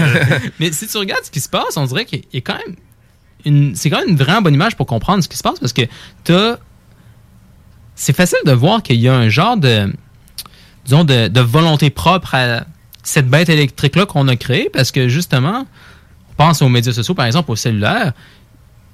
[0.60, 2.76] Mais si tu regardes ce qui se passe, on dirait qu'il a quand même
[3.44, 3.76] une.
[3.76, 5.82] C'est quand même une vraiment bonne image pour comprendre ce qui se passe parce que
[6.24, 6.56] t'as.
[7.94, 9.92] C'est facile de voir qu'il y a un genre de.
[10.84, 12.64] Disons, de, de volonté propre à
[13.04, 15.66] cette bête électrique-là qu'on a créée parce que justement,
[16.30, 18.12] on pense aux médias sociaux, par exemple, au cellulaire.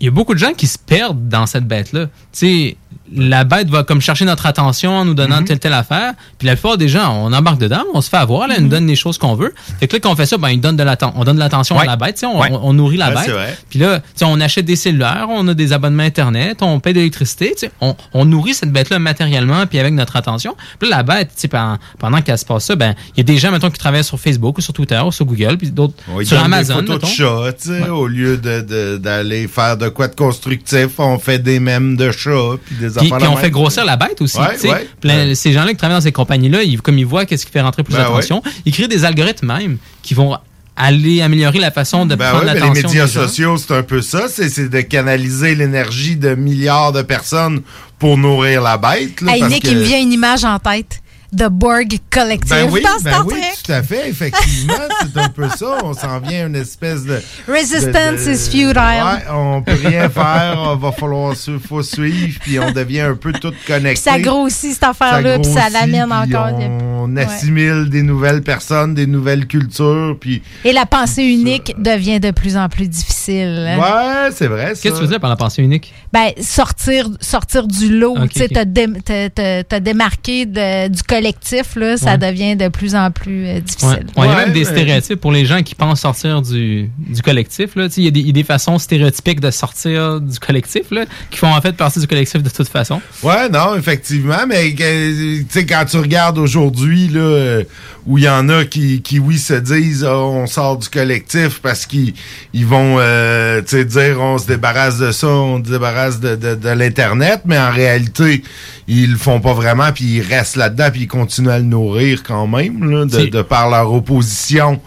[0.01, 2.07] Il y a beaucoup de gens qui se perdent dans cette bête-là.
[2.07, 2.77] Tu sais,
[3.15, 6.15] la bête va comme chercher notre attention en nous donnant telle telle affaire.
[6.39, 8.69] Puis la plupart des gens, on embarque dedans, on se fait avoir, là, elle nous
[8.69, 9.55] donne les choses qu'on veut.
[9.81, 10.69] Fait que là, quand on fait ça, ben, de
[11.17, 12.49] on donne de l'attention à la bête, on, Ouais.
[12.53, 13.65] on- on nourrit la Ouais, bête.
[13.71, 17.55] Puis là, on achète des cellulaires, on a des abonnements Internet, on paye de l'électricité,
[17.81, 20.57] on, on nourrit cette bête-là matériellement puis avec notre attention.
[20.79, 23.39] Puis là, la bête, pendant, pendant qu'elle se passe ça, ben, il y a des
[23.39, 25.95] gens, mettons, qui travaillent sur Facebook ou sur Twitter ou sur Google, puis d'autres
[26.25, 30.15] sur Amazon, des photos de chats, au lieu de- de- d'aller faire de quoi de
[30.15, 33.45] constructif, on fait des mèmes de chats, puis des Puis, affaires puis de on même.
[33.45, 34.39] fait grossir la bête aussi.
[34.39, 34.71] Ouais, tu sais.
[34.71, 34.89] ouais.
[35.01, 37.61] Plein- Ces gens-là qui travaillent dans ces compagnies-là, ils- comme ils voient qu'est-ce qui fait
[37.61, 40.37] rentrer plus Ben d'attention, ils créent des algorithmes même qui vont
[40.77, 44.01] aller améliorer la façon de Ben prendre l'attention les médias des sociaux, c'est un peu
[44.01, 44.27] ça.
[44.29, 47.63] C'est c'est de canaliser l'énergie de milliards de personnes
[47.99, 49.21] pour nourrir la bête.
[49.21, 51.01] Là, Hey, parce Nick, que- il me vient une image en tête.
[51.37, 54.73] The Borg Collective Ben oui, dans ben oui, tout à fait, effectivement.
[55.15, 55.79] c'est un peu ça.
[55.85, 57.21] On s'en vient à une espèce de...
[57.47, 57.93] Resistance
[58.25, 58.69] de- de- is futile.
[58.79, 60.73] Ouais, on peut rien faire.
[60.75, 63.89] Il va falloir su- faut suivre, puis on devient un peu tout connecté.
[64.11, 66.49] Puis ça grossit cette affaire-là, puis ça grossit, l'amène encore.
[66.81, 67.25] On Ouais.
[67.25, 70.43] assimile des nouvelles personnes, des nouvelles cultures, puis...
[70.65, 73.77] Et la pensée unique devient de plus en plus difficile.
[73.79, 74.69] Ouais, c'est vrai.
[74.71, 75.93] Qu'est-ce que tu veux dire par la pensée unique?
[76.13, 78.53] Ben, sortir, sortir du lot, tu sais, ok.
[78.53, 82.19] te, dé- te- te- te démarquer de- du collectif, là, ça Ouais.
[82.19, 83.61] devient de plus en plus euh, Ouais.
[83.61, 84.07] difficile.
[84.17, 87.23] Ouais, il y a même des stéréotypes pour les gens qui pensent sortir du, du
[87.23, 87.75] collectif.
[87.77, 87.89] là.
[87.97, 91.05] Il y, a des- il y a des façons stéréotypiques de sortir du collectif là,
[91.31, 93.01] qui font en fait partie du collectif de toute façon.
[93.23, 97.65] Ouais, non, effectivement, mais euh, tu sais, quand tu regardes aujourd'hui, là, euh,
[98.07, 101.61] où il y en a qui, qui oui, se disent, Ah, on sort du collectif
[101.63, 102.15] parce qu'ils
[102.55, 106.37] ils vont, euh, tu sais, dire, on se débarrasse de ça, on se débarrasse de,
[106.37, 108.43] de, de l'Internet, mais en réalité,
[108.87, 112.23] ils le font pas vraiment, puis ils restent là-dedans, puis ils continuent à le nourrir
[112.23, 114.79] quand même, là, de, par leur opposition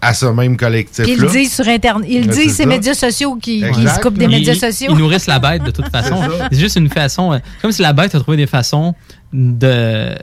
[0.00, 1.12] à ce même collectif-là.
[1.12, 2.08] Ils le disent sur Internet.
[2.10, 4.90] Ils disent, c'est ces médias sociaux qui, qui se coupent des médias sociaux.
[4.92, 6.20] Ils nourrissent la bête de toute façon.
[6.50, 8.94] C'est juste une façon, euh, comme si la bête a trouvé des façons
[9.32, 10.14] de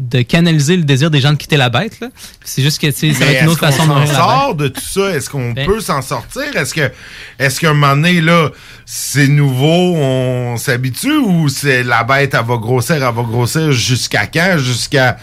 [0.00, 2.00] de canaliser le désir des gens de quitter la bête.
[2.00, 2.08] là.
[2.44, 5.10] C'est juste que ça va être une autre façon de la sort de tout ça?
[5.10, 6.56] Est-ce qu'on Ben- peut s'en sortir?
[6.56, 6.90] Est-ce que,
[7.38, 8.50] est-ce qu'à un moment donné, là,
[8.86, 14.26] c'est nouveau, on s'habitue ou c'est la bête, elle va grossir, elle va grossir jusqu'à
[14.26, 14.56] quand?
[14.58, 15.18] Jusqu'à,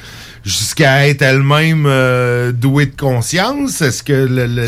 [0.46, 3.82] jusqu'à être elle-même euh, douée de conscience?
[3.82, 4.68] Est-ce que le- le-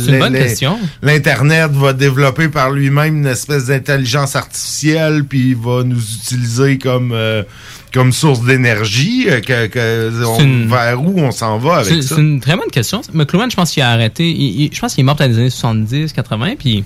[1.01, 7.11] l'Internet va développer par lui-même une espèce d'intelligence artificielle, puis il va nous utiliser comme,
[7.13, 7.43] euh,
[7.93, 9.25] comme source d'énergie?
[9.29, 12.15] euh, Que, que- on- C'est une- Vers où on s'en va avec ça?
[12.15, 13.01] c'est une très bonne question.
[13.13, 14.29] McLuhan, je pense qu'il a arrêté.
[14.29, 16.83] il- il- je pense qu'il est mort dans les années 70, 80, puis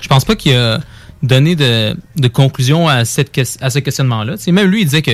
[0.00, 0.80] je pense pas qu'il a
[1.22, 4.34] donné de, de conclusion à, cette, à ce questionnement-là.
[4.48, 5.12] Même lui, il disait que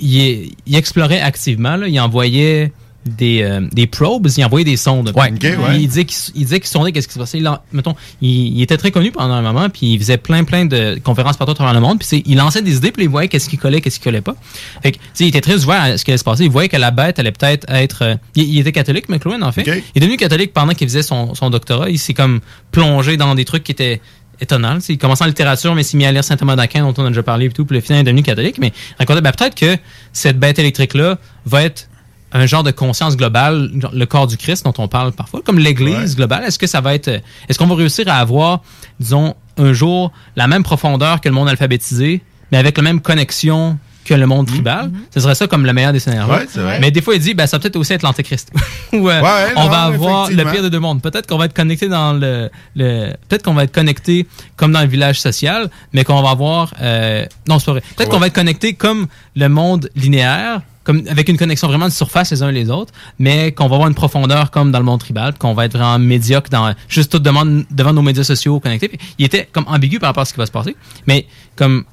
[0.00, 1.76] il, explorait activement.
[1.76, 1.88] là.
[1.88, 2.72] il envoyait
[3.04, 5.12] des, euh, des probes, il envoyait des sondes.
[5.16, 5.32] Ouais.
[5.74, 7.38] Il disait qu'il sondait qu'est-ce qui se passait.
[7.38, 10.66] Il, mettons, il, il était très connu pendant un moment, puis il faisait plein, plein
[10.66, 11.98] de conférences partout à travers le monde.
[11.98, 14.36] Puis il lançait des idées, puis il voyait qu'est-ce qui collait, qu'est-ce qui collait pas.
[14.82, 16.44] Fait que, il était très ouvert à ce qui allait se passer.
[16.44, 18.02] Il voyait que la bête allait peut-être être.
[18.02, 19.62] euh, il, il était catholique, McLuhan, en fait.
[19.66, 21.90] Il est devenu catholique pendant qu'il faisait son, son doctorat.
[21.90, 22.40] Il s'est comme
[22.70, 24.00] plongé dans des trucs qui étaient
[24.48, 27.06] sais, Il commençait en littérature, mais s'est mis à lire Saint Thomas d'Aquin, dont on
[27.06, 28.58] a déjà parlé et tout, puis le final est devenu catholique.
[28.58, 29.76] Mais racontait, ben, peut-être que
[30.12, 31.88] cette bête électrique-là va être
[32.32, 36.16] un genre de conscience globale, le corps du Christ dont on parle parfois, comme l'Église
[36.16, 36.44] globale.
[36.44, 38.62] Est-ce que ça va être, euh, est-ce qu'on va réussir à avoir,
[39.00, 43.78] disons, un jour la même profondeur que le monde alphabétisé, mais avec la même connexion
[44.04, 44.90] que le monde tribal?
[45.12, 46.32] Ce serait ça comme le meilleur des scénarios.
[46.32, 46.38] Mhm.
[46.38, 46.78] Ouais, c'est vrai.
[46.80, 48.50] mais des fois, il dit, ben, ça va peut-être aussi être l'antéchrist.
[48.92, 51.00] Ou, euh, Ouais, on non, va avoir le pire des deux mondes.
[51.00, 54.26] Peut-être qu'on va être connecté dans le, le peut-être qu'on va être connecté
[54.56, 57.82] comme dans le village social, mais qu'on va avoir, euh, non, c'est pas vrai.
[57.96, 59.06] Peut-être qu'on va être connecté comme
[59.36, 62.92] le monde linéaire, comme avec une connexion vraiment de surface les uns et les autres,
[63.18, 65.98] mais qu'on va avoir une profondeur comme dans le monde tribal, qu'on va être vraiment
[65.98, 68.88] médiocre dans juste tout devant, devant nos médias sociaux connectés.
[68.88, 70.76] Puis il était comme ambigu par rapport à ce qui va se passer,
[71.06, 71.26] mais
[71.56, 71.84] comme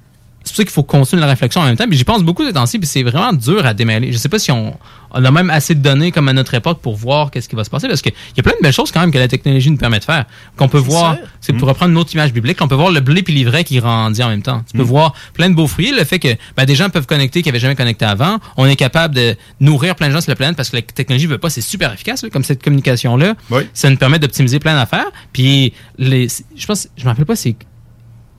[0.43, 1.87] c'est pour ça qu'il faut continuer la réflexion en même temps.
[1.87, 4.11] Puis j'y pense beaucoup ces temps-ci, puis c'est vraiment dur à démêler.
[4.11, 4.73] Je sais pas si on,
[5.11, 7.63] on a même assez de données comme à notre époque pour voir qu'est-ce qui va
[7.63, 9.69] se passer, parce qu'il y a plein de belles choses quand même que la technologie
[9.69, 10.25] nous permet de faire.
[10.55, 13.21] Qu'on peut voir, c'est pour reprendre une autre image biblique, on peut voir le blé
[13.21, 14.63] puis l'ivraie qui grandit en même temps.
[14.69, 15.91] Tu peux voir plein de beaux fruits.
[15.91, 18.39] Le fait que ben, des gens peuvent connecter qui n'avaient jamais connecté avant.
[18.57, 21.25] On est capable de nourrir plein de gens sur la planète parce que la technologie
[21.25, 23.35] veut pas, c'est super efficace, là, comme cette communication-là.
[23.73, 25.11] Ça nous permet d'optimiser plein d'affaires.
[25.33, 27.55] Puis les, je pense, je me rappelle pas, c'est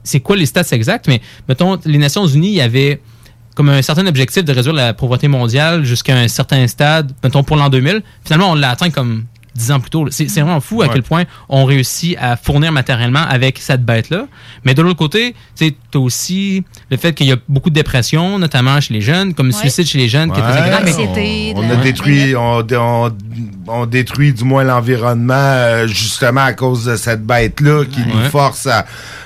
[0.03, 3.01] c'est quoi les stats exacts, mais mettons, les Nations Unies, il y avait
[3.55, 7.57] comme un certain objectif de réduire la pauvreté mondiale jusqu'à un certain stade, mettons pour
[7.57, 8.01] l'an 2000.
[8.25, 10.05] Finalement, on l'a atteint comme dix ans plus tôt.
[10.09, 10.93] C'est c'est vraiment fou à Ouais.
[10.93, 14.27] quel point on réussit à fournir matériellement avec cette bête-là.
[14.63, 18.39] Mais de l'autre côté, tu as aussi le fait qu'il y a beaucoup de dépression,
[18.39, 20.31] notamment chez les jeunes, comme le suicide chez les jeunes.
[20.31, 21.53] qui est très économique.
[21.57, 23.11] on, on a détruit, on, on-
[23.67, 28.67] on détruit du moins l'environnement euh, justement à cause de cette bête-là qui nous force
[28.67, 28.85] à,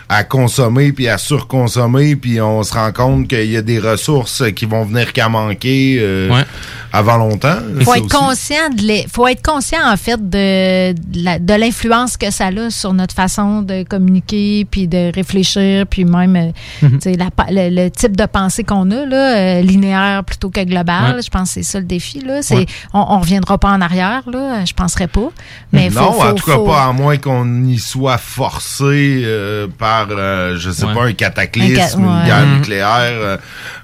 [0.09, 4.43] à consommer puis à surconsommer puis on se rend compte qu'il y a des ressources
[4.55, 6.43] qui vont venir qu'à manquer euh, Ouais.
[6.91, 7.57] avant longtemps.
[7.81, 8.15] faut être aussi.
[8.15, 13.13] conscient de faut être conscient en fait de, de l'influence que ça a sur notre
[13.15, 18.25] façon de communiquer puis de réfléchir puis même tu sais, la le, le type de
[18.25, 21.21] pensée qu'on a là euh, linéaire plutôt que global Ouais.
[21.21, 22.65] je pense que c'est ça le défi là c'est Ouais.
[22.93, 24.34] on, on reviendra pas en arrière là
[24.65, 25.29] je penserais pas
[25.71, 29.21] mais non, faut, en faut- tout cas faut- pas à moins qu'on y soit forcé
[29.25, 30.93] euh, par, euh, je sais Ouais.
[30.93, 32.55] pas, un cataclysme, Un ca- une guerre Mhm.
[32.55, 33.37] nucléaire, euh,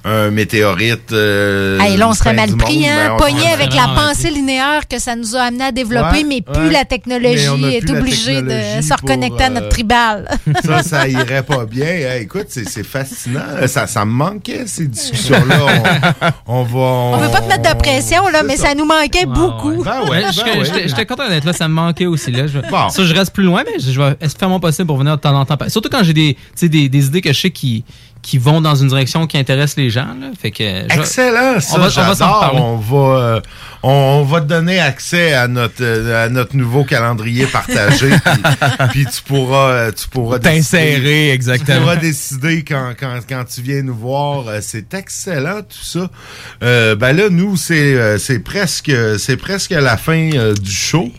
[0.06, 1.12] un météorite.
[1.12, 3.08] euh, Hey, là, on serait mal pris, monde, hein?
[3.10, 6.24] ben, Pogné avec la vraiment pensée linéaire que ça nous a amené à développer, Ouais,
[6.24, 6.72] mais plus ouais.
[6.72, 10.28] la technologie est obligée de se reconnecter à notre tribal.
[10.66, 11.86] Ça, ça irait pas bien.
[11.86, 13.42] Hey, écoute, c'est fascinant.
[13.68, 16.32] Ça, ça me manquait, ces discussions-là.
[16.48, 16.80] On, on va...
[16.80, 18.74] On veut pas te mettre de pression, là, mais ça.
[18.76, 19.84] nous manquait beaucoup.
[19.84, 22.32] Ben Ouais, ouais, j'étais- ben j'étais content d'être là, ça me manquait aussi.
[22.32, 22.48] Là.
[22.48, 22.90] Je, Bon.
[22.90, 25.38] Ça, je reste plus loin, mais je, vais faire mon possible pour venir de temps
[25.40, 25.58] en temps.
[25.68, 27.84] Surtout quand j'ai des, tu sais, des, des idées que je sais qui,
[28.22, 30.16] qui vont dans une direction qui intéresse les gens.
[30.20, 30.28] Là.
[30.40, 32.54] Fait que, je- Excellent, ça, on va, on va.
[32.54, 33.42] On va, euh,
[33.84, 38.10] on, va te donner accès à notre, euh, à notre nouveau calendrier partagé.
[38.24, 38.44] puis,
[38.92, 41.76] puis tu pourras, euh, tu pourras T'insérer, décider- exactement.
[41.78, 44.46] Tu pourras décider quand, quand, quand tu viens nous voir.
[44.62, 46.10] C'est excellent tout ça.
[46.64, 51.10] Euh, ben là, nous, c'est, c'est presque, c'est presque la fin euh, du show.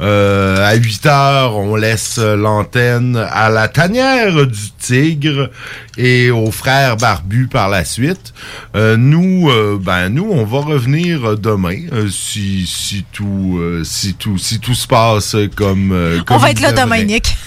[0.00, 5.50] Euh, à 8 heures, on laisse l'antenne à la tanière du tigre
[5.96, 8.34] et aux frères barbus par la suite.
[8.74, 14.12] Euh, nous, euh, ben nous, on va revenir demain euh, si si tout euh, si
[14.14, 15.92] tout si tout se passe comme.
[15.92, 17.34] euh, On comme va être là demain, Nick.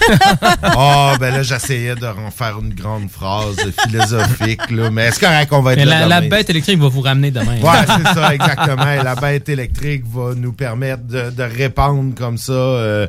[0.62, 3.56] Ah, ben là, j'essayais de en faire une grande phrase
[3.86, 4.90] philosophique, là.
[4.90, 6.36] Mais est-ce correct qu'on va être Mais là la, la demain?
[6.36, 7.58] bête électrique va vous ramener demain.
[7.60, 8.90] Ouais, c'est ça, exactement.
[8.92, 13.06] Et la bête électrique va nous permettre de, de répandre comme ça euh,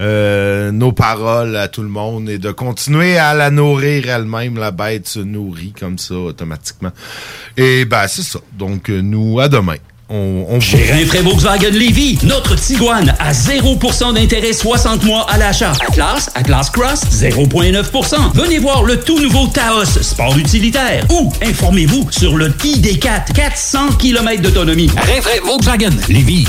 [0.00, 4.58] euh, nos paroles à tout le monde et de continuer à la nourrir elle-même.
[4.58, 6.90] La bête se nourrit comme ça automatiquement.
[7.56, 8.40] Et ben, c'est ça.
[8.58, 9.76] Donc, euh, nous, à demain.
[10.08, 15.72] on, on Chez Rinfraie Volkswagen Lévy, notre Tiguan à 0% d'intérêt 60 mois à l'achat.
[15.88, 18.32] Atlas, Atlas Cross, 0,9%.
[18.34, 21.06] Venez voir le tout nouveau Taos, sport utilitaire.
[21.10, 24.90] Ou informez-vous sur le ID4, 400 km d'autonomie.
[24.96, 26.48] Rinfraie Volkswagen Lévy.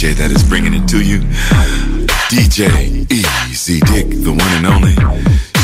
[0.00, 1.20] DJ that is bringing it to you.
[2.30, 4.94] DJ Easy Dick, the one and only.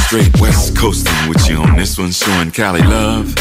[0.04, 3.34] Straight West Coasting with you on this one, showing Cali love.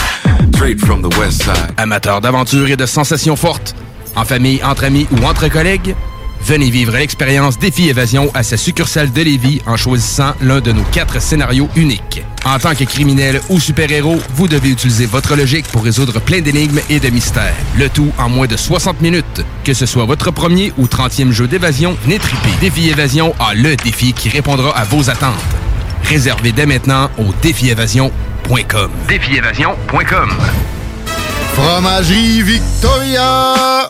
[0.53, 1.73] Straight from the West Side.
[1.76, 3.76] Amateurs d'aventure et de sensations fortes,
[4.15, 5.97] en famille, entre amis ou entre collègues,
[6.41, 10.85] venez vivre l'expérience Défi Évasion à sa succursale de Lévis en choisissant l'un de nos
[10.93, 12.23] quatre scénarios uniques.
[12.45, 16.80] En tant que criminel ou super-héros, vous devez utiliser votre logique pour résoudre plein d'énigmes
[16.91, 17.55] et de mystères.
[17.76, 19.43] Le tout en moins de 60 minutes.
[19.63, 22.51] Que ce soit votre premier ou 30e jeu d'évasion, triper.
[22.61, 25.34] Défi Évasion a le défi qui répondra à vos attentes.
[26.03, 28.91] Réservez dès maintenant au défiévasion.com.
[29.07, 30.30] Défiévasion.com.
[31.55, 33.89] Fromagerie Victoria!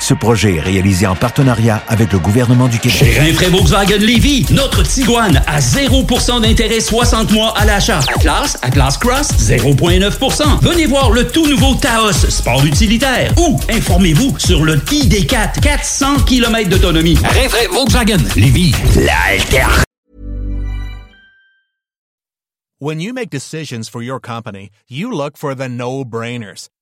[0.00, 2.98] Ce projet est réalisé en partenariat avec le gouvernement du Québec.
[2.98, 8.00] Chez Rinfraie Volkswagen Lévy, notre Tiguan à 0% d'intérêt 60 mois à l'achat.
[8.14, 10.60] Atlas, Atlas Cross, 0,9%.
[10.62, 13.32] Venez voir le tout nouveau Taos, sport utilitaire.
[13.38, 17.18] Ou informez-vous sur le ID4, 400 km d'autonomie.
[17.24, 19.66] Rinfraie Volkswagen Lévy, l'alter.
[22.78, 26.68] When you make decisions for your company, you look for the no-brainers.